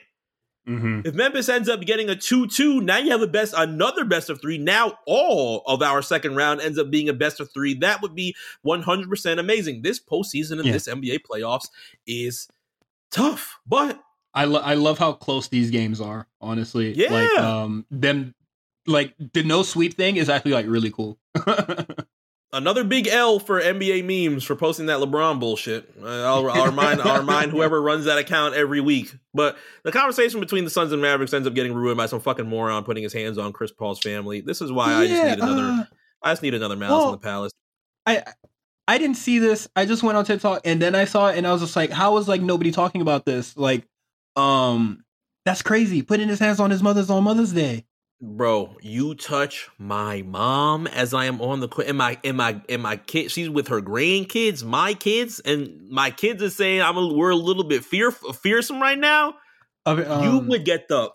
Mm-hmm. 0.69 1.01
If 1.05 1.15
Memphis 1.15 1.49
ends 1.49 1.69
up 1.69 1.81
getting 1.81 2.09
a 2.09 2.15
2 2.15 2.47
2, 2.47 2.81
now 2.81 2.99
you 2.99 3.11
have 3.11 3.23
a 3.23 3.27
best, 3.27 3.55
another 3.57 4.05
best 4.05 4.31
of 4.31 4.41
three. 4.41 4.59
Now 4.59 4.99
all 5.07 5.63
of 5.67 5.83
our 5.83 6.03
second 6.03 6.37
round 6.37 6.61
ends 6.61 6.79
up 6.79 6.91
being 6.91 7.09
a 7.09 7.13
best 7.13 7.41
of 7.41 7.53
three. 7.53 7.75
That 7.75 8.01
would 8.01 8.15
be 8.15 8.37
100% 8.65 9.39
amazing. 9.39 9.83
This 9.83 9.99
postseason 10.01 10.59
and 10.59 10.67
yeah. 10.67 10.73
this 10.73 10.87
NBA 10.89 11.21
playoffs 11.29 11.69
is 12.07 12.49
tough, 13.11 13.59
but. 13.67 14.01
I, 14.35 14.45
lo- 14.45 14.63
I 14.63 14.75
love 14.75 14.99
how 14.99 15.13
close 15.13 15.49
these 15.49 15.71
games 15.71 16.01
are, 16.01 16.27
honestly. 16.41 16.95
Yeah. 16.95 17.13
Like, 17.13 17.39
um, 17.39 17.85
them, 17.91 18.35
like, 18.87 19.15
the 19.35 19.43
no 19.43 19.63
sweep 19.63 19.95
thing 19.95 20.17
is 20.17 20.29
actually, 20.31 20.53
like, 20.53 20.67
really 20.67 20.91
cool. 20.91 21.19
another 22.53 22.85
big 22.85 23.07
L 23.09 23.39
for 23.39 23.61
NBA 23.61 24.05
memes 24.05 24.45
for 24.45 24.55
posting 24.55 24.87
that 24.87 24.99
LeBron 24.99 25.41
bullshit. 25.41 25.91
Uh, 26.01 26.07
I'll, 26.07 26.51
I'll, 26.51 26.67
remind 26.67 27.01
I'll 27.01 27.19
remind 27.19 27.51
whoever 27.53 27.81
runs 27.81 28.05
that 28.05 28.19
account 28.19 28.55
every 28.55 28.81
week. 28.81 29.15
But 29.35 29.57
the 29.85 29.93
conversation 29.93 30.41
between 30.41 30.65
the 30.65 30.71
Suns 30.71 30.93
and 30.93 31.01
Mavericks 31.01 31.33
ends 31.33 31.49
up 31.49 31.55
getting 31.55 31.75
ruined 31.75 31.97
by 31.97 32.07
some 32.07 32.21
fucking 32.21 32.47
moron 32.47 32.85
putting 32.85 33.03
his 33.03 33.13
hands 33.13 33.39
on 33.39 33.53
Chris 33.53 33.73
Paul's 33.73 34.01
family. 34.01 34.41
This 34.41 34.61
is 34.61 34.71
why 34.71 34.91
yeah, 34.91 34.99
I 34.99 35.07
just 35.07 35.25
need 35.25 35.45
another. 35.45 35.63
Uh, 35.63 35.85
I 36.23 36.33
just 36.33 36.43
need 36.43 36.55
another 36.55 36.77
Malice 36.77 36.99
well, 36.99 37.07
in 37.09 37.13
the 37.13 37.19
Palace. 37.19 37.53
I 38.07 38.23
I 38.87 38.99
didn't 38.99 39.17
see 39.17 39.39
this. 39.39 39.69
I 39.75 39.87
just 39.87 40.03
went 40.03 40.19
on 40.19 40.25
TikTok 40.25 40.63
and 40.65 40.81
then 40.81 40.95
I 40.95 41.05
saw 41.05 41.29
it 41.29 41.39
and 41.39 41.47
I 41.47 41.53
was 41.53 41.63
just 41.63 41.77
like, 41.77 41.91
how 41.91 42.17
is 42.19 42.29
like 42.29 42.43
nobody 42.43 42.73
talking 42.73 43.01
about 43.01 43.25
this? 43.25 43.57
Like, 43.57 43.87
um, 44.37 45.05
that's 45.45 45.63
crazy. 45.63 46.03
Putting 46.03 46.29
his 46.29 46.39
hands 46.39 46.61
on 46.61 46.71
his 46.71 46.83
mother's 46.83 47.11
on 47.11 47.25
Mother's 47.25 47.53
Day 47.53 47.85
bro, 48.23 48.77
you 48.81 49.15
touch 49.15 49.69
my 49.79 50.23
mom 50.23 50.87
as 50.87 51.13
I 51.13 51.25
am 51.25 51.43
on 51.43 51.61
the 51.61 51.69
and 51.87 51.99
my 51.99 52.19
and 52.25 52.37
my 52.37 52.63
and 52.69 52.81
my 52.81 52.97
kid. 52.97 53.31
She's 53.31 53.51
with 53.51 53.69
her 53.69 53.83
grandkids, 53.83 54.65
my 54.65 54.95
kids, 54.95 55.41
and 55.41 55.91
my 55.91 56.11
kids 56.11 56.43
are 56.43 56.51
saying 56.51 56.81
I'm 56.81 56.97
a, 56.97 57.13
we're 57.13 57.31
a 57.31 57.37
little 57.37 57.65
bit 57.65 57.85
fear 57.85 58.13
fearsome 58.13 58.81
right 58.81 58.99
now. 58.99 59.35
Um, 59.85 59.99
you 60.23 60.39
would 60.39 60.65
get 60.65 60.89
the. 60.89 61.11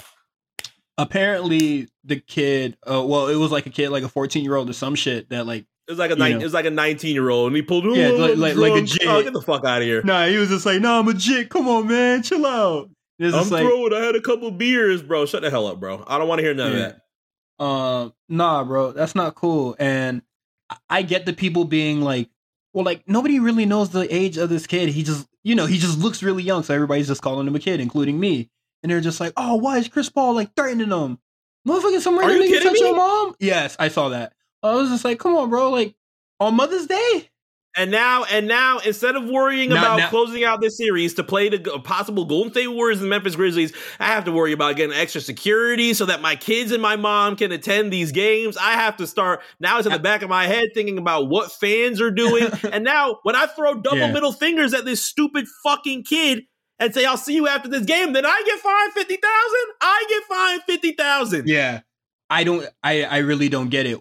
Apparently, 1.00 1.88
the 2.04 2.20
kid. 2.20 2.76
Uh, 2.90 3.04
well, 3.06 3.28
it 3.28 3.36
was 3.36 3.52
like 3.52 3.68
a 3.68 3.70
kid, 3.70 3.90
like 3.90 4.04
a 4.04 4.10
14 4.10 4.44
year 4.44 4.56
old 4.56 4.70
or 4.70 4.74
some 4.74 4.96
shit 4.96 5.30
that 5.30 5.48
like. 5.48 5.66
It 5.88 5.92
was 5.92 6.00
like 6.00 6.12
a 6.12 6.16
ni- 6.16 6.34
it 6.34 6.44
was 6.44 6.54
like 6.54 6.66
a 6.66 6.70
19 6.70 7.14
year 7.14 7.30
old, 7.30 7.48
and 7.48 7.56
he 7.56 7.62
pulled. 7.62 7.86
Yeah, 7.96 8.10
like, 8.10 8.36
like, 8.36 8.56
like, 8.56 8.74
a 8.74 8.86
jit. 8.86 9.08
Oh, 9.08 9.24
get 9.24 9.32
the 9.32 9.42
fuck 9.42 9.64
out 9.64 9.82
of 9.82 9.88
here! 9.88 10.04
Nah, 10.04 10.26
he 10.26 10.36
was 10.36 10.50
just 10.50 10.66
like, 10.66 10.82
"No, 10.82 10.90
nah, 10.90 11.00
I'm 11.00 11.08
a 11.08 11.14
jit. 11.14 11.50
Come 11.50 11.70
on, 11.70 11.88
man, 11.88 12.24
chill 12.24 12.46
out." 12.46 12.90
I'm 13.20 13.50
like, 13.50 13.64
throwing. 13.64 13.94
I 13.94 14.00
had 14.00 14.16
a 14.16 14.22
couple 14.22 14.52
beers, 14.52 15.02
bro. 15.02 15.26
Shut 15.26 15.42
the 15.42 15.50
hell 15.50 15.68
up, 15.68 15.80
bro. 15.80 16.04
I 16.08 16.18
don't 16.18 16.28
want 16.28 16.40
to 16.40 16.44
hear 16.44 16.54
none 16.54 16.72
yeah. 16.72 16.78
of 16.78 16.96
that. 17.60 17.64
Um, 17.64 18.14
nah, 18.30 18.64
bro, 18.64 18.92
that's 18.92 19.16
not 19.16 19.36
cool. 19.36 19.76
And 19.80 20.22
I 20.90 21.02
get 21.02 21.26
the 21.26 21.34
people 21.34 21.66
being 21.66 22.02
like, 22.02 22.30
well, 22.74 22.86
like 22.86 23.08
nobody 23.08 23.40
really 23.40 23.66
knows 23.66 23.90
the 23.90 24.14
age 24.14 24.38
of 24.38 24.50
this 24.50 24.68
kid. 24.68 24.90
He 24.90 25.02
just, 25.02 25.28
you 25.44 25.56
know, 25.56 25.66
he 25.66 25.78
just 25.78 25.98
looks 25.98 26.22
really 26.22 26.44
young, 26.44 26.62
so 26.64 26.74
everybody's 26.74 27.08
just 27.08 27.22
calling 27.22 27.48
him 27.48 27.56
a 27.56 27.60
kid, 27.60 27.80
including 27.80 28.20
me. 28.20 28.50
And 28.84 28.92
they're 28.92 29.02
just 29.02 29.20
like, 29.20 29.34
oh, 29.36 29.56
why 29.56 29.78
is 29.78 29.88
Chris 29.88 30.10
Paul 30.10 30.36
like 30.36 30.56
threatening 30.56 30.90
them? 30.90 31.20
Motherfucker, 31.68 32.00
some 32.00 32.18
random 32.20 32.40
nigga 32.40 32.62
touch 32.62 32.80
your 32.80 32.96
mom? 32.96 33.36
Yes, 33.40 33.76
I 33.80 33.88
saw 33.88 34.10
that. 34.10 34.34
I 34.62 34.76
was 34.76 34.90
just 34.90 35.04
like, 35.04 35.20
come 35.20 35.36
on, 35.36 35.50
bro, 35.50 35.72
like 35.72 35.96
on 36.40 36.56
Mother's 36.56 36.86
Day. 36.86 37.30
And 37.78 37.92
now, 37.92 38.24
and 38.24 38.48
now, 38.48 38.80
instead 38.80 39.16
of 39.16 39.26
worrying 39.26 39.70
not, 39.70 40.00
about 40.00 40.10
closing 40.10 40.44
out 40.44 40.62
this 40.62 40.78
series 40.78 41.14
to 41.14 41.24
play 41.24 41.50
the 41.50 41.60
possible 41.84 42.26
Golden 42.26 42.52
State 42.52 42.70
Warriors 42.70 42.98
and 42.98 43.06
the 43.06 43.10
Memphis 43.10 43.36
Grizzlies, 43.36 43.72
I 44.00 44.08
have 44.08 44.26
to 44.26 44.32
worry 44.32 44.52
about 44.52 44.76
getting 44.78 44.96
extra 44.98 45.22
security 45.22 45.94
so 45.94 46.08
that 46.08 46.20
my 46.20 46.36
kids 46.36 46.72
and 46.72 46.82
my 46.82 46.96
mom 46.96 47.36
can 47.36 47.52
attend 47.52 47.94
these 47.94 48.12
games. 48.12 48.58
I 48.58 48.72
have 48.72 48.98
to 48.98 49.06
start 49.06 49.42
now. 49.60 49.78
It's 49.78 49.86
in 49.86 49.94
the 49.94 50.00
back 50.00 50.24
of 50.24 50.30
my 50.30 50.48
head 50.48 50.70
thinking 50.74 50.98
about 50.98 51.30
what 51.30 51.52
fans 51.52 52.02
are 52.02 52.10
doing. 52.10 52.50
and 52.72 52.84
now, 52.84 53.20
when 53.22 53.36
I 53.36 53.46
throw 53.46 53.76
double 53.76 53.98
yeah. 53.98 54.12
middle 54.12 54.34
fingers 54.34 54.74
at 54.74 54.84
this 54.84 55.06
stupid 55.06 55.46
fucking 55.64 56.04
kid 56.04 56.46
and 56.80 56.92
say, 56.96 57.06
"I'll 57.06 57.16
see 57.16 57.36
you 57.36 57.48
after 57.48 57.70
this 57.70 57.86
game," 57.86 58.14
then 58.14 58.26
I 58.26 58.42
get 58.44 58.60
fined 58.60 58.94
fifty 58.94 59.18
thousand. 59.18 59.74
I 59.82 60.04
get 60.10 60.24
fined 60.24 60.62
fifty 60.64 60.92
thousand. 60.94 61.48
Yeah, 61.48 61.82
I 62.28 62.44
don't. 62.44 62.68
I 62.82 63.04
I 63.04 63.18
really 63.20 63.50
don't 63.50 63.70
get 63.70 63.86
it. 63.86 64.00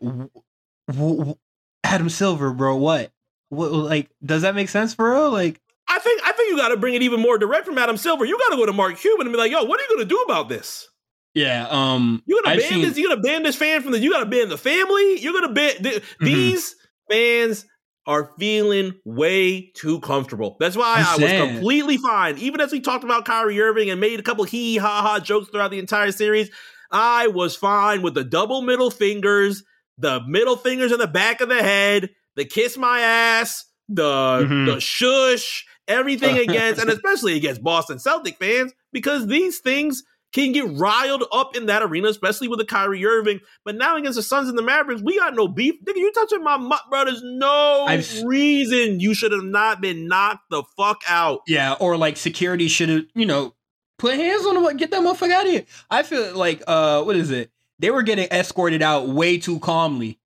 Adam 1.84 2.08
Silver, 2.08 2.52
bro. 2.54 2.76
What? 2.76 3.12
What, 3.48 3.72
like, 3.72 4.10
does 4.24 4.42
that 4.42 4.54
make 4.54 4.68
sense 4.68 4.94
for 4.94 5.12
real? 5.12 5.30
Like, 5.30 5.60
I 5.88 5.98
think 5.98 6.20
I 6.24 6.32
think 6.32 6.50
you 6.50 6.56
got 6.56 6.68
to 6.68 6.76
bring 6.76 6.94
it 6.94 7.02
even 7.02 7.20
more 7.20 7.38
direct 7.38 7.66
from 7.66 7.78
Adam 7.78 7.96
Silver. 7.96 8.24
You 8.24 8.38
got 8.38 8.50
to 8.50 8.56
go 8.56 8.66
to 8.66 8.72
Mark 8.72 8.98
Cuban 8.98 9.26
and 9.26 9.32
be 9.32 9.38
like, 9.38 9.52
"Yo, 9.52 9.62
what 9.64 9.78
are 9.78 9.82
you 9.84 9.88
going 9.88 10.08
to 10.08 10.14
do 10.14 10.20
about 10.22 10.48
this?" 10.48 10.88
Yeah, 11.36 11.66
um, 11.68 12.22
you're 12.24 12.40
gonna 12.42 12.56
ban 12.56 12.68
seen... 12.68 12.80
this? 12.80 12.96
You're 12.96 13.10
gonna 13.10 13.20
ban 13.20 13.42
this 13.42 13.56
fan 13.56 13.82
from 13.82 13.92
the? 13.92 13.98
You 13.98 14.10
gotta 14.10 14.24
ban 14.24 14.48
the 14.48 14.56
family. 14.56 15.20
You're 15.20 15.34
gonna 15.34 15.52
ban 15.52 15.82
th- 15.82 16.02
mm-hmm. 16.02 16.24
these 16.24 16.74
fans 17.10 17.66
are 18.06 18.32
feeling 18.38 18.94
way 19.04 19.70
too 19.74 20.00
comfortable. 20.00 20.56
That's 20.58 20.76
why 20.76 20.94
I'm 20.96 21.06
i 21.06 21.16
was 21.16 21.30
saying. 21.30 21.54
completely 21.56 21.98
fine. 21.98 22.38
Even 22.38 22.62
as 22.62 22.72
we 22.72 22.80
talked 22.80 23.04
about 23.04 23.26
Kyrie 23.26 23.60
Irving 23.60 23.90
and 23.90 24.00
made 24.00 24.18
a 24.18 24.22
couple 24.22 24.44
hee 24.44 24.78
ha 24.78 25.02
ha 25.02 25.20
jokes 25.20 25.50
throughout 25.50 25.72
the 25.72 25.78
entire 25.78 26.10
series, 26.10 26.48
I 26.90 27.26
was 27.26 27.54
fine 27.54 28.00
with 28.00 28.14
the 28.14 28.24
double 28.24 28.62
middle 28.62 28.90
fingers, 28.90 29.62
the 29.98 30.22
middle 30.26 30.56
fingers 30.56 30.90
in 30.90 30.98
the 30.98 31.06
back 31.06 31.42
of 31.42 31.50
the 31.50 31.62
head, 31.62 32.10
the 32.36 32.44
kiss 32.44 32.76
my 32.76 33.00
ass, 33.00 33.64
the 33.88 34.02
mm-hmm. 34.02 34.66
the 34.66 34.80
shush, 34.80 35.66
everything 35.88 36.38
against, 36.48 36.80
and 36.80 36.90
especially 36.90 37.36
against 37.36 37.62
Boston 37.62 37.98
Celtic 37.98 38.38
fans, 38.38 38.72
because 38.92 39.26
these 39.26 39.58
things 39.58 40.04
can 40.32 40.52
get 40.52 40.68
riled 40.76 41.24
up 41.32 41.56
in 41.56 41.66
that 41.66 41.82
arena, 41.82 42.08
especially 42.08 42.46
with 42.48 42.58
the 42.58 42.64
Kyrie 42.64 43.04
Irving. 43.06 43.40
But 43.64 43.76
now 43.76 43.96
against 43.96 44.16
the 44.16 44.22
Suns 44.22 44.48
and 44.48 44.58
the 44.58 44.62
Mavericks, 44.62 45.00
we 45.02 45.16
got 45.16 45.34
no 45.34 45.48
beef. 45.48 45.74
Nigga, 45.84 45.96
you 45.96 46.12
touching 46.12 46.42
my 46.42 46.58
mutt, 46.58 46.82
bro. 46.90 47.06
There's 47.06 47.22
no 47.24 47.86
I've, 47.88 48.22
reason 48.24 49.00
you 49.00 49.14
should 49.14 49.32
have 49.32 49.44
not 49.44 49.80
been 49.80 50.08
knocked 50.08 50.50
the 50.50 50.62
fuck 50.76 51.00
out. 51.08 51.40
Yeah, 51.46 51.74
or 51.80 51.96
like 51.96 52.16
security 52.16 52.68
should 52.68 52.88
have, 52.90 53.04
you 53.14 53.24
know, 53.24 53.54
put 53.98 54.14
hands 54.14 54.44
on 54.44 54.56
him, 54.56 54.76
get 54.76 54.90
that 54.90 55.00
motherfucker 55.00 55.32
out 55.32 55.46
of 55.46 55.52
here. 55.52 55.64
I 55.90 56.02
feel 56.02 56.36
like, 56.36 56.62
uh, 56.66 57.02
what 57.02 57.16
is 57.16 57.30
it? 57.30 57.50
They 57.78 57.90
were 57.90 58.02
getting 58.02 58.28
escorted 58.30 58.82
out 58.82 59.08
way 59.08 59.38
too 59.38 59.58
calmly 59.60 60.18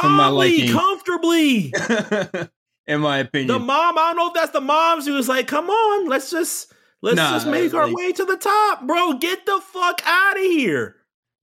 calmly, 0.00 0.68
comfortably. 0.68 1.72
in 2.86 3.00
my 3.00 3.18
opinion, 3.18 3.48
the 3.48 3.58
mom. 3.58 3.98
I 3.98 4.12
don't 4.12 4.16
know 4.16 4.28
if 4.28 4.34
that's 4.34 4.52
the 4.52 4.60
moms 4.60 5.06
who 5.06 5.14
was 5.14 5.28
like, 5.28 5.46
"Come 5.46 5.70
on, 5.70 6.08
let's 6.08 6.30
just 6.30 6.72
let's 7.02 7.16
nah, 7.16 7.30
just 7.30 7.46
make 7.46 7.72
our 7.74 7.86
like, 7.86 7.96
way 7.96 8.12
to 8.12 8.24
the 8.24 8.36
top, 8.36 8.86
bro. 8.86 9.14
Get 9.14 9.46
the 9.46 9.60
fuck 9.60 10.02
out 10.04 10.36
of 10.36 10.42
here." 10.42 10.96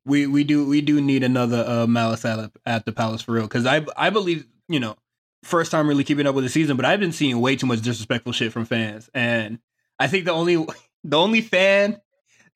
We 0.05 0.27
we 0.27 0.43
do 0.43 0.67
we 0.67 0.81
do 0.81 0.99
need 0.99 1.23
another 1.23 1.63
uh, 1.67 1.87
Malice 1.87 2.25
at, 2.25 2.51
at 2.65 2.85
the 2.85 2.91
Palace 2.91 3.21
for 3.21 3.33
real 3.33 3.43
because 3.43 3.65
I 3.65 3.85
I 3.95 4.09
believe 4.09 4.45
you 4.67 4.79
know 4.79 4.95
first 5.43 5.71
time 5.71 5.87
really 5.87 6.03
keeping 6.03 6.27
up 6.27 6.35
with 6.35 6.43
the 6.43 6.49
season, 6.49 6.77
but 6.77 6.85
I've 6.85 6.99
been 6.99 7.11
seeing 7.11 7.39
way 7.39 7.55
too 7.55 7.67
much 7.67 7.81
disrespectful 7.81 8.33
shit 8.33 8.51
from 8.51 8.65
fans, 8.65 9.09
and 9.13 9.59
I 9.99 10.07
think 10.07 10.25
the 10.25 10.31
only 10.31 10.65
the 11.03 11.17
only 11.17 11.41
fan 11.41 12.01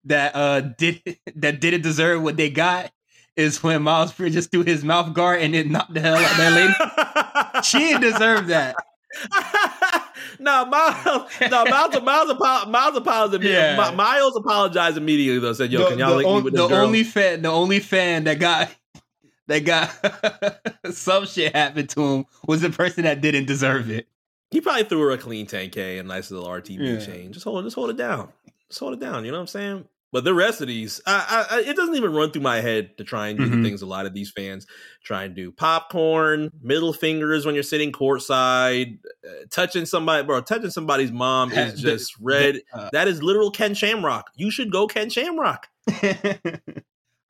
that 0.05 0.35
uh 0.35 0.61
did 0.61 1.01
that 1.35 1.59
didn't 1.59 1.81
deserve 1.81 2.21
what 2.21 2.37
they 2.37 2.49
got 2.49 2.91
is 3.35 3.61
when 3.61 3.83
Miles 3.83 4.13
Bridges 4.13 4.47
threw 4.47 4.63
his 4.63 4.83
mouth 4.83 5.13
guard 5.13 5.41
and 5.41 5.55
it 5.55 5.69
knocked 5.69 5.93
the 5.93 6.01
hell 6.01 6.15
out 6.15 6.31
of 6.31 6.37
that 6.37 7.53
lady. 7.53 7.61
she 7.63 7.79
didn't 7.79 8.01
deserve 8.01 8.47
that. 8.47 8.75
no, 10.39 10.65
Miles. 10.65 11.31
No, 11.49 11.65
Miles. 11.65 12.01
Miles, 12.01 12.67
Miles 12.67 12.97
apologized. 12.97 13.43
Yeah. 13.43 13.91
Miles 13.95 14.35
apologized 14.35 14.97
immediately 14.97 15.39
though. 15.39 15.53
Said, 15.53 15.71
"Yo, 15.71 15.83
the, 15.83 15.89
can 15.89 15.99
y'all 15.99 16.15
link 16.15 16.27
me 16.27 16.41
with 16.41 16.53
this 16.53 16.61
the 16.61 16.67
girl?" 16.67 16.85
only 16.85 17.03
fan, 17.03 17.41
the 17.41 17.49
only 17.49 17.79
fan 17.79 18.25
that 18.25 18.39
got 18.39 18.69
that 19.47 19.59
got 19.59 20.93
some 20.93 21.25
shit 21.25 21.55
happened 21.55 21.89
to 21.89 22.01
him 22.01 22.25
was 22.47 22.61
the 22.61 22.69
person 22.69 23.03
that 23.03 23.21
didn't 23.21 23.45
deserve 23.45 23.89
it. 23.89 24.07
He 24.51 24.61
probably 24.61 24.83
threw 24.83 25.01
her 25.01 25.11
a 25.11 25.17
clean 25.17 25.47
10k 25.47 25.99
and 25.99 26.07
nice 26.07 26.31
little 26.31 26.47
RTB 26.47 26.77
yeah. 26.79 27.05
chain. 27.05 27.33
Just 27.33 27.43
hold, 27.43 27.63
just 27.65 27.75
hold 27.75 27.89
it 27.89 27.97
down. 27.97 28.29
Just 28.69 28.79
hold 28.79 28.93
it 28.93 28.99
down. 28.99 29.25
You 29.25 29.31
know 29.31 29.37
what 29.37 29.41
I'm 29.41 29.47
saying? 29.47 29.87
But 30.15 30.23
the 30.23 30.33
rest 30.33 30.61
of 30.61 30.67
these, 30.67 31.01
I, 31.05 31.45
I, 31.51 31.59
it 31.59 31.75
doesn't 31.75 31.93
even 31.93 32.13
run 32.13 32.31
through 32.31 32.41
my 32.41 32.61
head 32.61 32.97
to 32.99 33.03
try 33.03 33.27
and 33.27 33.37
do 33.37 33.47
mm-hmm. 33.47 33.61
the 33.61 33.67
things 33.67 33.81
a 33.81 33.85
lot 33.85 34.05
of 34.05 34.13
these 34.13 34.31
fans 34.31 34.65
try 35.03 35.25
and 35.25 35.35
do. 35.35 35.51
Popcorn, 35.51 36.51
middle 36.61 36.93
fingers 36.93 37.45
when 37.45 37.53
you're 37.53 37.65
sitting 37.65 37.91
courtside, 37.91 38.99
uh, 39.27 39.31
touching 39.51 39.85
somebody, 39.85 40.23
bro. 40.23 40.39
Touching 40.39 40.69
somebody's 40.69 41.11
mom 41.11 41.51
is 41.51 41.81
just 41.81 42.15
red. 42.21 42.61
Uh, 42.71 42.89
that 42.93 43.09
is 43.09 43.21
literal 43.21 43.51
Ken 43.51 43.73
Shamrock. 43.73 44.31
You 44.37 44.51
should 44.51 44.71
go 44.71 44.87
Ken 44.87 45.09
Shamrock. 45.09 45.67
I 45.89 46.39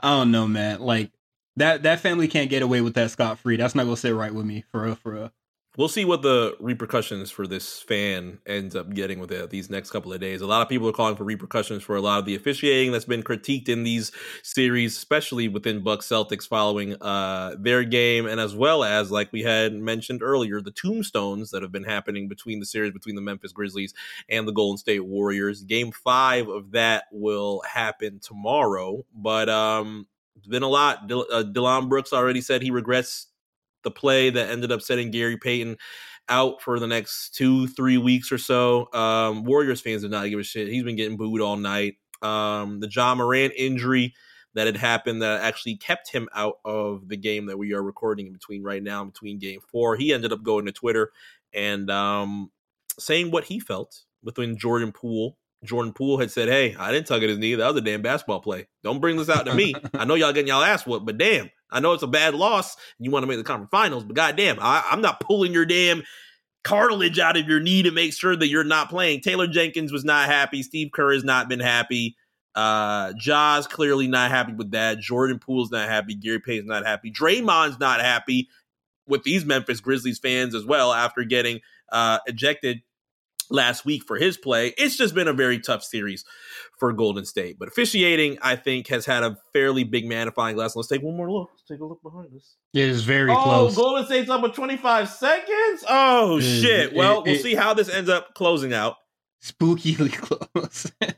don't 0.04 0.30
know, 0.30 0.48
man. 0.48 0.80
Like 0.80 1.10
that 1.56 1.82
that 1.82 2.02
family 2.02 2.28
can't 2.28 2.52
get 2.52 2.62
away 2.62 2.82
with 2.82 2.94
that 2.94 3.10
scot 3.10 3.40
free. 3.40 3.58
That's 3.58 3.74
not 3.74 3.86
gonna 3.86 3.98
sit 3.98 4.14
right 4.14 4.32
with 4.32 4.46
me 4.46 4.64
for 4.72 4.84
real, 4.84 4.94
for 4.94 5.12
real 5.12 5.32
we'll 5.78 5.88
see 5.88 6.06
what 6.06 6.22
the 6.22 6.56
repercussions 6.60 7.32
for 7.32 7.48
this 7.48 7.82
fan 7.82 8.40
ends 8.46 8.76
up 8.76 8.94
getting 8.94 9.20
with 9.20 9.32
it 9.32 9.50
these 9.50 9.70
next 9.70 9.92
couple 9.92 10.14
of 10.14 10.20
days. 10.20 10.42
A 10.42 10.48
lot 10.48 10.62
of 10.62 10.70
people 10.70 10.88
are 10.88 10.94
calling 10.94 11.16
for 11.16 11.24
repercussions 11.24 11.84
for 11.84 11.96
a 11.96 12.02
lot 12.02 12.20
of 12.20 12.26
the 12.26 12.36
officiating 12.36 12.92
that's 12.92 13.06
been 13.06 13.24
critiqued 13.24 13.70
in 13.70 13.84
these 13.84 14.12
series, 14.44 14.96
especially 14.96 15.48
within 15.48 15.84
Bucks 15.84 16.08
Celtics 16.08 16.48
following 16.48 16.96
uh, 17.02 17.56
their 17.60 17.84
game, 17.84 18.26
and 18.26 18.40
as 18.40 18.56
well 18.56 18.84
as 18.84 19.12
like 19.12 19.32
we 19.32 19.44
had 19.44 19.74
mentioned 19.74 20.22
earlier, 20.22 20.62
the 20.62 20.72
tombstones 20.72 21.52
that 21.52 21.62
have 21.62 21.72
been 21.72 21.84
happening 21.84 22.28
between 22.28 22.60
the 22.60 22.66
series 22.66 22.92
between 22.92 23.16
the 23.16 23.22
Memphis 23.22 23.52
Grizzlies 23.52 23.94
and 24.30 24.48
the 24.48 24.54
Golden 24.54 24.78
State 24.78 25.06
Warriors. 25.06 25.64
Game 25.64 25.92
five 25.92 26.48
of 26.48 26.72
that 26.72 27.06
will 27.12 27.62
happen 27.62 28.20
tomorrow, 28.20 29.06
but 29.14 29.50
um, 29.50 30.08
it's 30.36 30.48
been 30.48 30.64
a 30.64 30.68
lot. 30.68 31.12
Uh, 31.12 31.44
Dillon 31.44 31.90
Brooks 31.90 32.14
already 32.14 32.42
said 32.42 32.62
he 32.62 32.72
regrets 32.72 33.28
the 33.86 33.92
play 33.92 34.30
that 34.30 34.50
ended 34.50 34.74
up 34.74 34.82
setting 34.82 35.12
Gary 35.12 35.38
Payton 35.38 35.78
out 36.28 36.62
for 36.62 36.80
the 36.80 36.88
next 36.88 37.36
two, 37.36 37.68
three 37.68 37.98
weeks 37.98 38.32
or 38.32 38.38
so. 38.38 38.92
Um, 38.94 39.46
Warriors 39.46 39.80
fans 39.80 40.02
did 40.02 40.12
not 40.12 40.30
give 40.30 40.40
a 40.40 40.44
shit. 40.44 40.68
He's 40.68 40.84
been 40.84 40.98
getting 40.98 41.18
booed 41.18 41.42
all 41.42 41.56
night. 41.56 41.96
Um, 42.22 42.80
the 42.80 42.90
Ja 42.92 43.16
Morant 43.16 43.54
injury 43.56 44.14
that 44.56 44.66
had 44.66 44.78
happened 44.78 45.22
that 45.22 45.42
actually 45.42 45.76
kept 45.76 46.12
him 46.12 46.28
out 46.34 46.56
of 46.66 47.08
the 47.08 47.18
game 47.18 47.46
that 47.46 47.58
we 47.58 47.74
are 47.74 47.84
recording 47.84 48.28
in 48.28 48.34
between 48.34 48.64
right 48.64 48.82
now, 48.82 49.04
between 49.04 49.38
game 49.38 49.60
four. 49.72 49.96
He 49.96 50.14
ended 50.14 50.32
up 50.32 50.44
going 50.44 50.66
to 50.66 50.72
Twitter 50.72 51.12
and 51.54 51.90
um, 51.92 52.52
saying 52.98 53.32
what 53.32 53.46
he 53.46 53.60
felt 53.60 54.04
within 54.24 54.58
Jordan 54.58 54.92
Poole. 54.92 55.38
Jordan 55.64 55.94
Poole 55.94 56.20
had 56.20 56.32
said, 56.32 56.48
Hey, 56.48 56.76
I 56.76 56.92
didn't 56.92 57.08
tug 57.08 57.24
at 57.24 57.30
his 57.30 57.38
knee. 57.38 57.56
That 57.56 57.68
was 57.68 57.78
a 57.78 57.82
damn 57.82 58.02
basketball 58.02 58.40
play. 58.40 58.68
Don't 58.84 59.02
bring 59.02 59.18
this 59.18 59.30
out 59.30 59.46
to 59.46 59.54
me. 59.54 59.74
I 59.94 60.06
know 60.06 60.16
y'all 60.16 60.32
getting 60.32 60.48
y'all 60.48 60.64
ass 60.64 60.86
whooped, 60.86 61.06
but 61.06 61.18
damn, 61.18 61.50
I 61.76 61.82
know 61.82 61.94
it's 61.94 62.04
a 62.04 62.08
bad 62.08 62.34
loss 62.34 62.76
and 62.98 63.06
you 63.06 63.12
want 63.12 63.24
to 63.24 63.28
make 63.28 63.38
the 63.38 63.44
conference 63.44 63.70
finals, 63.70 64.04
but 64.04 64.16
goddamn, 64.16 64.58
I, 64.62 64.84
I'm 64.90 65.02
not 65.02 65.20
pulling 65.20 65.52
your 65.52 65.66
damn 65.66 66.04
cartilage 66.64 67.20
out 67.20 67.38
of 67.38 67.48
your 67.48 67.60
knee 67.60 67.84
to 67.84 67.92
make 67.92 68.14
sure 68.14 68.36
that 68.36 68.48
you're 68.48 68.64
not 68.64 68.90
playing. 68.90 69.22
Taylor 69.22 69.46
Jenkins 69.46 69.92
was 69.92 70.06
not 70.06 70.28
happy. 70.28 70.64
Steve 70.64 70.92
Kerr 70.94 71.14
has 71.14 71.24
not 71.24 71.50
been 71.50 71.60
happy. 71.60 72.16
Uh, 72.56 73.12
Ja's 73.20 73.68
clearly 73.68 74.08
not 74.08 74.32
happy 74.32 74.54
with 74.54 74.72
that. 74.72 75.00
Jordan 75.00 75.38
Poole's 75.38 75.72
not 75.72 75.90
happy. 75.90 76.16
Gary 76.16 76.40
Payton's 76.40 76.70
not 76.70 76.86
happy. 76.86 77.12
Draymond's 77.12 77.80
not 77.80 78.00
happy 78.00 78.48
with 79.08 79.24
these 79.24 79.46
Memphis 79.46 79.82
Grizzlies 79.82 80.18
fans 80.20 80.56
as 80.56 80.66
well 80.66 80.94
after 80.94 81.24
getting 81.24 81.60
uh, 81.92 82.20
ejected 82.26 82.82
last 83.50 83.86
week 83.86 84.04
for 84.04 84.16
his 84.16 84.38
play. 84.38 84.74
It's 84.78 84.98
just 84.98 85.14
been 85.14 85.28
a 85.28 85.34
very 85.34 85.60
tough 85.60 85.84
series 85.84 86.24
for 86.80 86.92
Golden 86.94 87.26
State. 87.26 87.58
But 87.60 87.68
officiating, 87.68 88.38
I 88.42 88.56
think, 88.56 88.88
has 88.88 89.06
had 89.06 89.24
a 89.24 89.38
fairly 89.54 89.84
big 89.84 90.06
magnifying 90.06 90.56
glass. 90.56 90.76
Let's 90.76 90.88
take 90.88 91.02
one 91.02 91.16
more 91.16 91.32
look. 91.32 91.50
Let's 91.54 91.64
take 91.64 91.80
a 91.80 91.86
look 91.86 92.02
behind 92.02 92.36
us. 92.36 92.56
It 92.74 92.90
is 92.90 93.04
very 93.04 93.32
oh, 93.32 93.42
close. 93.42 93.76
Golden 93.76 94.06
State's 94.06 94.30
up 94.30 94.42
with 94.42 94.54
25 94.54 95.10
seconds. 95.10 95.86
Oh, 95.88 96.38
it, 96.38 96.42
shit. 96.42 96.94
Well, 96.94 97.24
it, 97.24 97.32
we'll 97.32 97.40
see 97.40 97.56
how 97.56 97.74
this 97.74 97.90
ends 97.90 98.10
up 98.10 98.34
closing 98.34 98.74
out. 98.74 98.96
Spookily 99.44 100.12
close. 100.54 100.92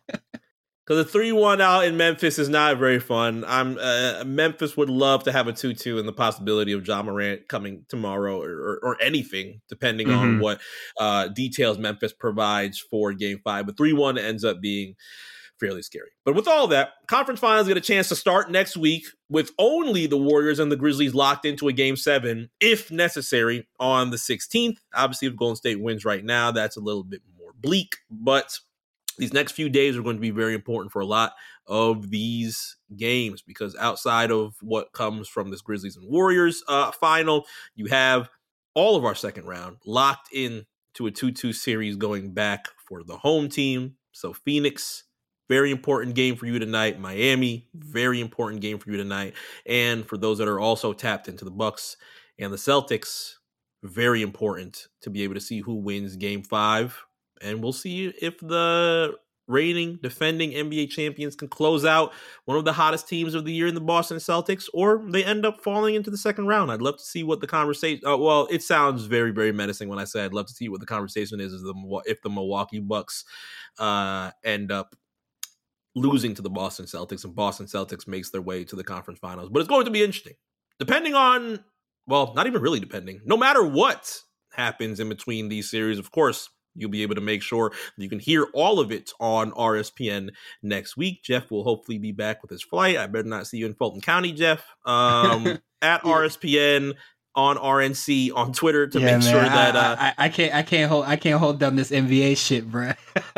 Because 0.87 1.05
a 1.05 1.09
3 1.09 1.33
1 1.33 1.59
out 1.59 1.83
in 1.83 1.97
Memphis 1.97 2.39
is 2.39 2.47
not 2.47 2.77
very 2.77 3.01
fun. 3.01 3.43
I'm 3.45 3.77
uh, 3.77 4.23
Memphis 4.25 4.77
would 4.77 4.89
love 4.89 5.23
to 5.23 5.33
have 5.33 5.47
a 5.47 5.53
2 5.53 5.73
2 5.73 5.99
and 5.99 6.07
the 6.07 6.13
possibility 6.13 6.71
of 6.71 6.87
Ja 6.87 7.03
Morant 7.03 7.49
coming 7.49 7.83
tomorrow 7.89 8.41
or, 8.41 8.51
or, 8.51 8.79
or 8.81 9.01
anything, 9.01 9.59
depending 9.67 10.07
mm-hmm. 10.07 10.17
on 10.17 10.39
what 10.39 10.61
uh, 10.97 11.27
details 11.27 11.77
Memphis 11.77 12.13
provides 12.13 12.79
for 12.79 13.11
game 13.11 13.41
five. 13.43 13.65
But 13.65 13.75
3 13.75 13.91
1 13.91 14.17
ends 14.17 14.45
up 14.45 14.61
being 14.61 14.95
fairly 15.59 15.81
scary. 15.81 16.09
But 16.25 16.35
with 16.35 16.47
all 16.47 16.67
that, 16.67 16.91
conference 17.07 17.39
finals 17.39 17.67
get 17.67 17.77
a 17.77 17.81
chance 17.81 18.09
to 18.09 18.15
start 18.15 18.51
next 18.51 18.77
week 18.77 19.05
with 19.29 19.51
only 19.57 20.07
the 20.07 20.17
Warriors 20.17 20.59
and 20.59 20.71
the 20.71 20.75
Grizzlies 20.75 21.13
locked 21.13 21.45
into 21.45 21.67
a 21.67 21.73
game 21.73 21.95
seven, 21.95 22.49
if 22.59 22.91
necessary, 22.91 23.67
on 23.79 24.11
the 24.11 24.17
16th. 24.17 24.77
Obviously, 24.93 25.27
if 25.27 25.35
Golden 25.35 25.55
State 25.55 25.81
wins 25.81 26.05
right 26.05 26.23
now, 26.23 26.51
that's 26.51 26.77
a 26.77 26.81
little 26.81 27.03
bit 27.03 27.21
more 27.37 27.53
bleak, 27.59 27.97
but 28.09 28.59
these 29.17 29.33
next 29.33 29.53
few 29.53 29.69
days 29.69 29.97
are 29.97 30.03
going 30.03 30.15
to 30.15 30.21
be 30.21 30.29
very 30.29 30.53
important 30.53 30.91
for 30.91 31.01
a 31.01 31.05
lot 31.05 31.33
of 31.65 32.09
these 32.09 32.77
games 32.95 33.41
because 33.41 33.75
outside 33.77 34.31
of 34.31 34.55
what 34.61 34.93
comes 34.93 35.27
from 35.27 35.49
this 35.49 35.61
Grizzlies 35.61 35.97
and 35.97 36.09
Warriors 36.09 36.63
uh, 36.67 36.91
final, 36.91 37.45
you 37.75 37.87
have 37.87 38.29
all 38.73 38.95
of 38.95 39.05
our 39.05 39.15
second 39.15 39.45
round 39.45 39.77
locked 39.85 40.29
in 40.31 40.65
to 40.93 41.07
a 41.07 41.11
2-2 41.11 41.53
series 41.53 41.95
going 41.95 42.33
back 42.33 42.67
for 42.87 43.03
the 43.03 43.17
home 43.17 43.49
team. 43.49 43.95
So 44.11 44.33
Phoenix, 44.33 45.03
very 45.49 45.71
important 45.71 46.15
game 46.15 46.35
for 46.35 46.45
you 46.45 46.59
tonight. 46.59 46.99
Miami, 46.99 47.67
very 47.73 48.21
important 48.21 48.61
game 48.61 48.79
for 48.79 48.89
you 48.91 48.97
tonight. 48.97 49.33
And 49.65 50.05
for 50.05 50.17
those 50.17 50.37
that 50.39 50.47
are 50.47 50.59
also 50.59 50.93
tapped 50.93 51.27
into 51.27 51.45
the 51.45 51.51
Bucks 51.51 51.97
and 52.37 52.51
the 52.51 52.57
Celtics, 52.57 53.33
very 53.83 54.21
important 54.21 54.87
to 55.01 55.09
be 55.09 55.23
able 55.23 55.35
to 55.35 55.41
see 55.41 55.61
who 55.61 55.75
wins 55.75 56.15
game 56.15 56.43
5 56.43 57.05
and 57.41 57.61
we'll 57.61 57.73
see 57.73 58.07
if 58.21 58.39
the 58.39 59.15
reigning 59.47 59.97
defending 60.03 60.51
NBA 60.51 60.89
champions 60.89 61.35
can 61.35 61.47
close 61.47 61.85
out 61.85 62.11
one 62.45 62.57
of 62.57 62.65
the 62.65 62.73
hottest 62.73 63.07
teams 63.07 63.33
of 63.33 63.45
the 63.45 63.53
year 63.53 63.67
in 63.67 63.75
the 63.75 63.81
Boston 63.81 64.17
Celtics, 64.17 64.65
or 64.73 65.05
they 65.09 65.23
end 65.23 65.45
up 65.45 65.61
falling 65.61 65.95
into 65.95 66.09
the 66.09 66.17
second 66.17 66.47
round. 66.47 66.71
I'd 66.71 66.81
love 66.81 66.97
to 66.97 67.03
see 67.03 67.23
what 67.23 67.39
the 67.39 67.47
conversation. 67.47 68.05
Uh, 68.05 68.17
well, 68.17 68.47
it 68.51 68.61
sounds 68.61 69.05
very, 69.05 69.31
very 69.31 69.51
menacing 69.51 69.87
when 69.87 69.99
I 69.99 70.03
say 70.03 70.25
I'd 70.25 70.33
love 70.33 70.47
to 70.47 70.53
see 70.53 70.69
what 70.69 70.81
the 70.81 70.85
conversation 70.85 71.39
is. 71.39 71.53
Is 71.53 71.61
the 71.61 72.01
if 72.05 72.21
the 72.21 72.29
Milwaukee 72.29 72.79
Bucks 72.79 73.23
uh, 73.79 74.31
end 74.43 74.71
up 74.71 74.95
losing 75.97 76.33
to 76.35 76.41
the 76.41 76.49
Boston 76.49 76.85
Celtics 76.85 77.23
and 77.23 77.35
Boston 77.35 77.65
Celtics 77.65 78.07
makes 78.07 78.29
their 78.29 78.41
way 78.41 78.63
to 78.65 78.75
the 78.75 78.83
conference 78.83 79.19
finals, 79.19 79.49
but 79.51 79.59
it's 79.59 79.69
going 79.69 79.85
to 79.85 79.91
be 79.91 80.03
interesting. 80.03 80.35
Depending 80.79 81.15
on, 81.15 81.63
well, 82.05 82.33
not 82.35 82.47
even 82.47 82.61
really 82.61 82.79
depending. 82.79 83.21
No 83.25 83.37
matter 83.37 83.65
what 83.65 84.21
happens 84.51 84.99
in 84.99 85.09
between 85.09 85.49
these 85.49 85.69
series, 85.69 85.99
of 85.99 86.11
course 86.11 86.49
You'll 86.77 86.91
be 86.91 87.01
able 87.01 87.15
to 87.15 87.21
make 87.21 87.41
sure 87.41 87.73
you 87.97 88.07
can 88.07 88.19
hear 88.19 88.47
all 88.53 88.79
of 88.79 88.91
it 88.91 89.11
on 89.19 89.51
RSPN 89.51 90.29
next 90.61 90.95
week. 90.95 91.23
Jeff 91.23 91.49
will 91.49 91.63
hopefully 91.63 91.97
be 91.97 92.11
back 92.11 92.41
with 92.43 92.51
his 92.51 92.63
flight. 92.63 92.97
I 92.97 93.07
better 93.07 93.27
not 93.27 93.47
see 93.47 93.57
you 93.57 93.65
in 93.65 93.73
Fulton 93.73 93.99
County, 93.99 94.31
Jeff. 94.31 94.63
Um, 94.85 95.57
at 95.81 96.03
RSPN 96.03 96.93
on 97.35 97.57
RNC 97.57 98.31
on 98.35 98.53
Twitter 98.53 98.87
to 98.87 98.99
yeah, 98.99 99.05
make 99.05 99.23
man, 99.23 99.31
sure 99.31 99.41
that 99.41 99.75
uh, 99.75 99.95
I, 99.99 100.07
I, 100.07 100.13
I, 100.25 100.29
can't 100.29 100.55
I 100.55 100.63
can't 100.63 100.89
hold 100.89 101.05
I 101.05 101.15
can't 101.17 101.39
hold 101.39 101.59
down 101.59 101.75
this 101.75 101.91
NBA 101.91 102.37
shit, 102.37 102.69
bro. 102.69 102.93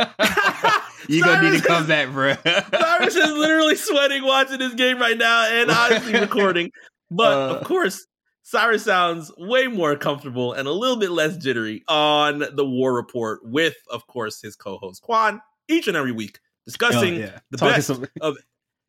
you 1.15 1.23
gonna 1.23 1.49
need 1.49 1.59
to 1.59 1.67
come 1.67 1.87
back, 1.87 2.11
bro. 2.11 2.35
Cyrus 2.45 3.15
is 3.15 3.33
literally 3.33 3.75
sweating 3.75 4.23
watching 4.23 4.59
this 4.59 4.75
game 4.75 4.99
right 4.99 5.17
now 5.17 5.47
and 5.49 5.71
honestly 5.71 6.13
recording. 6.13 6.71
But 7.09 7.33
uh, 7.33 7.55
of 7.55 7.63
course, 7.65 8.05
Cyrus 8.43 8.83
sounds 8.83 9.31
way 9.35 9.65
more 9.65 9.95
comfortable 9.95 10.53
and 10.53 10.67
a 10.67 10.71
little 10.71 10.97
bit 10.97 11.09
less 11.09 11.35
jittery 11.37 11.83
on 11.87 12.43
the 12.53 12.63
War 12.63 12.93
Report 12.93 13.39
with, 13.43 13.75
of 13.91 14.05
course, 14.05 14.39
his 14.39 14.55
co-host 14.55 15.01
Quan 15.01 15.41
each 15.67 15.87
and 15.87 15.97
every 15.97 16.11
week 16.11 16.39
discussing 16.67 17.15
oh, 17.15 17.19
yeah. 17.19 17.39
the 17.49 17.57
Talking 17.57 17.75
best 17.75 17.87
some, 17.87 18.07
of 18.21 18.37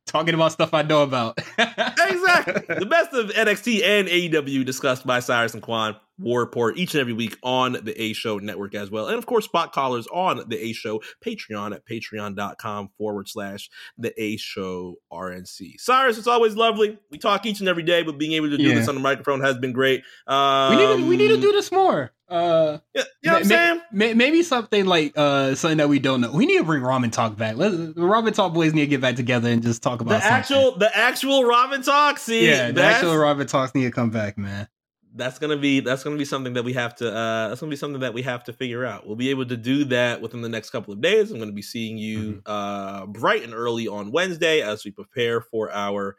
talking 0.05 0.35
about 0.35 0.53
stuff 0.53 0.75
I 0.75 0.83
know 0.83 1.03
about. 1.03 1.39
exactly. 1.57 2.75
The 2.77 2.87
best 2.87 3.15
of 3.15 3.31
NXT 3.31 3.83
and 3.83 4.09
AEW 4.09 4.67
discussed 4.67 5.07
by 5.07 5.21
Cyrus 5.21 5.55
and 5.55 5.63
Quan. 5.63 5.97
War 6.21 6.41
Report 6.41 6.77
each 6.79 6.95
and 6.95 7.01
every 7.01 7.13
week 7.13 7.39
on 7.43 7.73
the 7.73 8.01
A 8.01 8.13
Show 8.13 8.39
Network 8.39 8.75
as 8.75 8.91
well. 8.91 9.09
And 9.09 9.17
of 9.17 9.27
course, 9.27 9.45
spot 9.45 9.73
callers 9.73 10.07
on 10.09 10.49
the 10.49 10.59
A 10.59 10.73
Show 10.73 11.03
Patreon 11.25 11.75
at 11.75 11.87
patreon.com 11.87 12.91
forward 12.99 13.29
slash 13.29 13.71
the 13.97 14.13
A 14.23 14.37
Show 14.37 14.97
RNC. 15.13 15.81
Cyrus, 15.81 16.19
it's 16.19 16.27
always 16.27 16.57
lovely. 16.57 16.99
We 17.11 17.19
talk 17.19 17.47
each 17.47 17.61
and 17.61 17.69
every 17.69 17.83
day, 17.83 18.03
but 18.03 18.19
being 18.19 18.33
able 18.33 18.51
to 18.51 18.57
do 18.57 18.65
yeah. 18.65 18.75
this 18.75 18.89
on 18.89 18.95
the 18.95 19.01
microphone 19.01 19.41
has 19.41 19.57
been 19.59 19.73
great. 19.73 20.03
Um, 20.27 20.77
we, 20.77 20.77
need 20.77 20.97
to, 20.97 21.09
we 21.09 21.17
need 21.17 21.29
to 21.29 21.35
um, 21.35 21.41
do 21.41 21.53
this 21.53 21.73
more. 21.73 22.13
Uh, 22.29 22.79
yeah, 22.95 23.03
you 23.23 23.31
know 23.31 23.33
what 23.33 23.43
I'm 23.43 23.49
saying? 23.49 23.81
maybe 24.17 24.45
something 24.45 24.87
like 24.87 25.15
uh, 25.17 25.57
something 25.57 25.79
that 25.79 25.89
we 25.89 25.99
don't 25.99 26.21
know. 26.21 26.31
We 26.31 26.47
need 26.47 26.59
to 26.59 26.65
bring 26.65 26.81
Ramen 26.81 27.11
Talk 27.11 27.37
back. 27.37 27.57
Let's, 27.57 27.75
the 27.75 27.93
Ramen 27.97 28.33
Talk 28.33 28.55
boys 28.55 28.73
need 28.73 28.83
to 28.83 28.87
get 28.87 29.01
back 29.01 29.17
together 29.17 29.49
and 29.49 29.63
just 29.63 29.83
talk 29.83 30.01
about 30.01 30.21
the 30.21 30.21
something. 30.21 30.57
actual 30.57 30.79
the 30.79 30.97
actual 30.97 31.43
Ramen 31.43 31.85
Talk. 31.85 32.19
See, 32.19 32.49
yeah, 32.49 32.71
the 32.71 32.85
actual 32.85 33.15
Ramen 33.15 33.49
Talks 33.49 33.75
need 33.75 33.85
to 33.85 33.91
come 33.91 34.11
back, 34.11 34.39
man 34.39 34.69
that's 35.15 35.39
gonna 35.39 35.57
be 35.57 35.81
that's 35.81 36.05
gonna 36.05 36.17
be 36.17 36.25
something 36.25 36.53
that 36.55 36.63
we 36.63 36.73
have 36.73 36.95
to 36.97 37.09
uh 37.09 37.49
that's 37.49 37.61
gonna 37.61 37.71
be 37.71 37.77
something 37.77 38.01
that 38.01 38.15
we 38.15 38.23
have 38.23 38.45
to 38.45 38.53
figure 38.53 38.85
out. 38.85 39.07
We'll 39.07 39.17
be 39.17 39.31
able 39.31 39.47
to 39.47 39.57
do 39.57 39.85
that 39.87 40.21
within 40.21 40.43
the 40.43 40.49
next 40.49 40.71
couple 40.71 40.93
of 40.93 41.01
days. 41.01 41.31
I'm 41.31 41.39
gonna 41.39 41.53
be 41.53 41.63
seeing 41.63 41.99
you 41.99 42.19
mm-hmm. 42.19 42.41
uh 42.47 43.07
bright 43.07 43.43
and 43.43 43.55
early 43.55 43.89
on 43.89 44.13
wednesday 44.13 44.63
as 44.63 44.85
we 44.85 44.91
prepare 44.91 45.41
for 45.41 45.73
our 45.73 46.17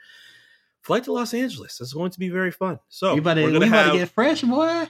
flight 0.81 1.05
to 1.05 1.13
los 1.13 1.33
angeles. 1.33 1.79
It's 1.79 1.93
going 1.93 2.11
to 2.11 2.19
be 2.19 2.29
very 2.29 2.51
fun. 2.51 2.79
So 2.89 3.15
you 3.15 3.21
better, 3.21 3.43
we're 3.43 3.53
gonna 3.53 3.67
have, 3.67 3.93
get 3.93 4.09
fresh 4.09 4.41
boy. 4.41 4.87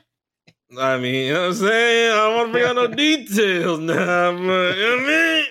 I 0.80 0.98
mean 0.98 1.28
you 1.28 1.34
know 1.34 1.42
what 1.42 1.48
i'm 1.48 1.54
saying? 1.54 2.12
I 2.12 2.16
don't 2.16 2.36
want 2.36 2.48
to 2.48 2.52
bring 2.52 2.66
out 2.66 2.76
no 2.76 2.88
details 2.96 3.80
now 3.80 4.32
but 4.32 4.78
you 4.78 4.84
know 4.84 4.96
what 4.96 5.04
i 5.04 5.08
mean? 5.08 5.46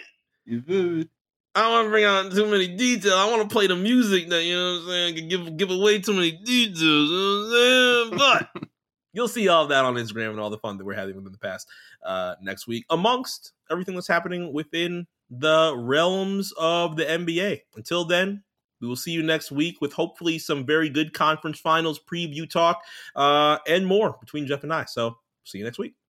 You 0.47 1.09
I 1.55 1.63
don't 1.63 1.73
want 1.73 1.87
to 1.87 1.91
bring 1.91 2.05
out 2.05 2.33
too 2.33 2.47
many 2.47 2.69
details. 2.69 3.15
I 3.15 3.29
want 3.31 3.43
to 3.43 3.53
play 3.53 3.67
the 3.67 3.77
music 3.77 4.29
that 4.29 4.45
you 4.45 4.55
know 4.55 4.75
what 4.75 4.83
I'm 4.83 4.89
saying. 4.89 5.15
Can 5.17 5.29
give 5.29 5.57
give 5.57 5.71
away 5.71 5.99
too 6.01 6.13
many 6.13 6.33
details. 6.33 6.81
You 6.81 6.87
know 6.87 8.09
what 8.11 8.13
I'm 8.15 8.19
saying? 8.19 8.49
But 8.53 8.69
you'll 9.13 9.29
see 9.29 9.49
all 9.49 9.65
of 9.65 9.71
that 9.71 9.85
on 9.85 9.95
Instagram 9.95 10.31
and 10.31 10.41
all 10.41 10.51
the 10.51 10.59
fun 10.59 10.79
that 10.79 10.85
we're 10.85 10.95
having 10.95 11.17
within 11.17 11.33
the 11.33 11.39
past 11.39 11.67
uh, 12.05 12.37
next 12.41 12.67
week, 12.69 12.85
amongst 12.91 13.53
everything 13.71 13.95
that's 13.97 14.07
happening 14.09 14.53
within 14.53 15.07
the 15.31 15.75
realms 15.77 16.53
of 16.59 16.97
the 16.97 17.05
NBA. 17.05 17.63
Until 17.77 18.05
then, 18.05 18.43
We 18.81 18.89
will 18.89 18.97
see 18.97 19.11
you 19.13 19.23
next 19.23 19.51
week 19.53 19.81
with 19.81 19.93
hopefully 19.93 20.39
some 20.39 20.65
very 20.65 20.89
good 20.89 21.13
conference 21.13 21.61
finals 21.61 22.01
preview 22.01 22.49
talk 22.49 22.83
uh, 23.15 23.59
and 23.69 23.87
more 23.87 24.17
between 24.21 24.47
Jeff 24.47 24.63
and 24.63 24.73
I. 24.73 24.85
So 24.87 25.19
see 25.45 25.59
you 25.59 25.65
next 25.65 25.79
week. 25.79 26.00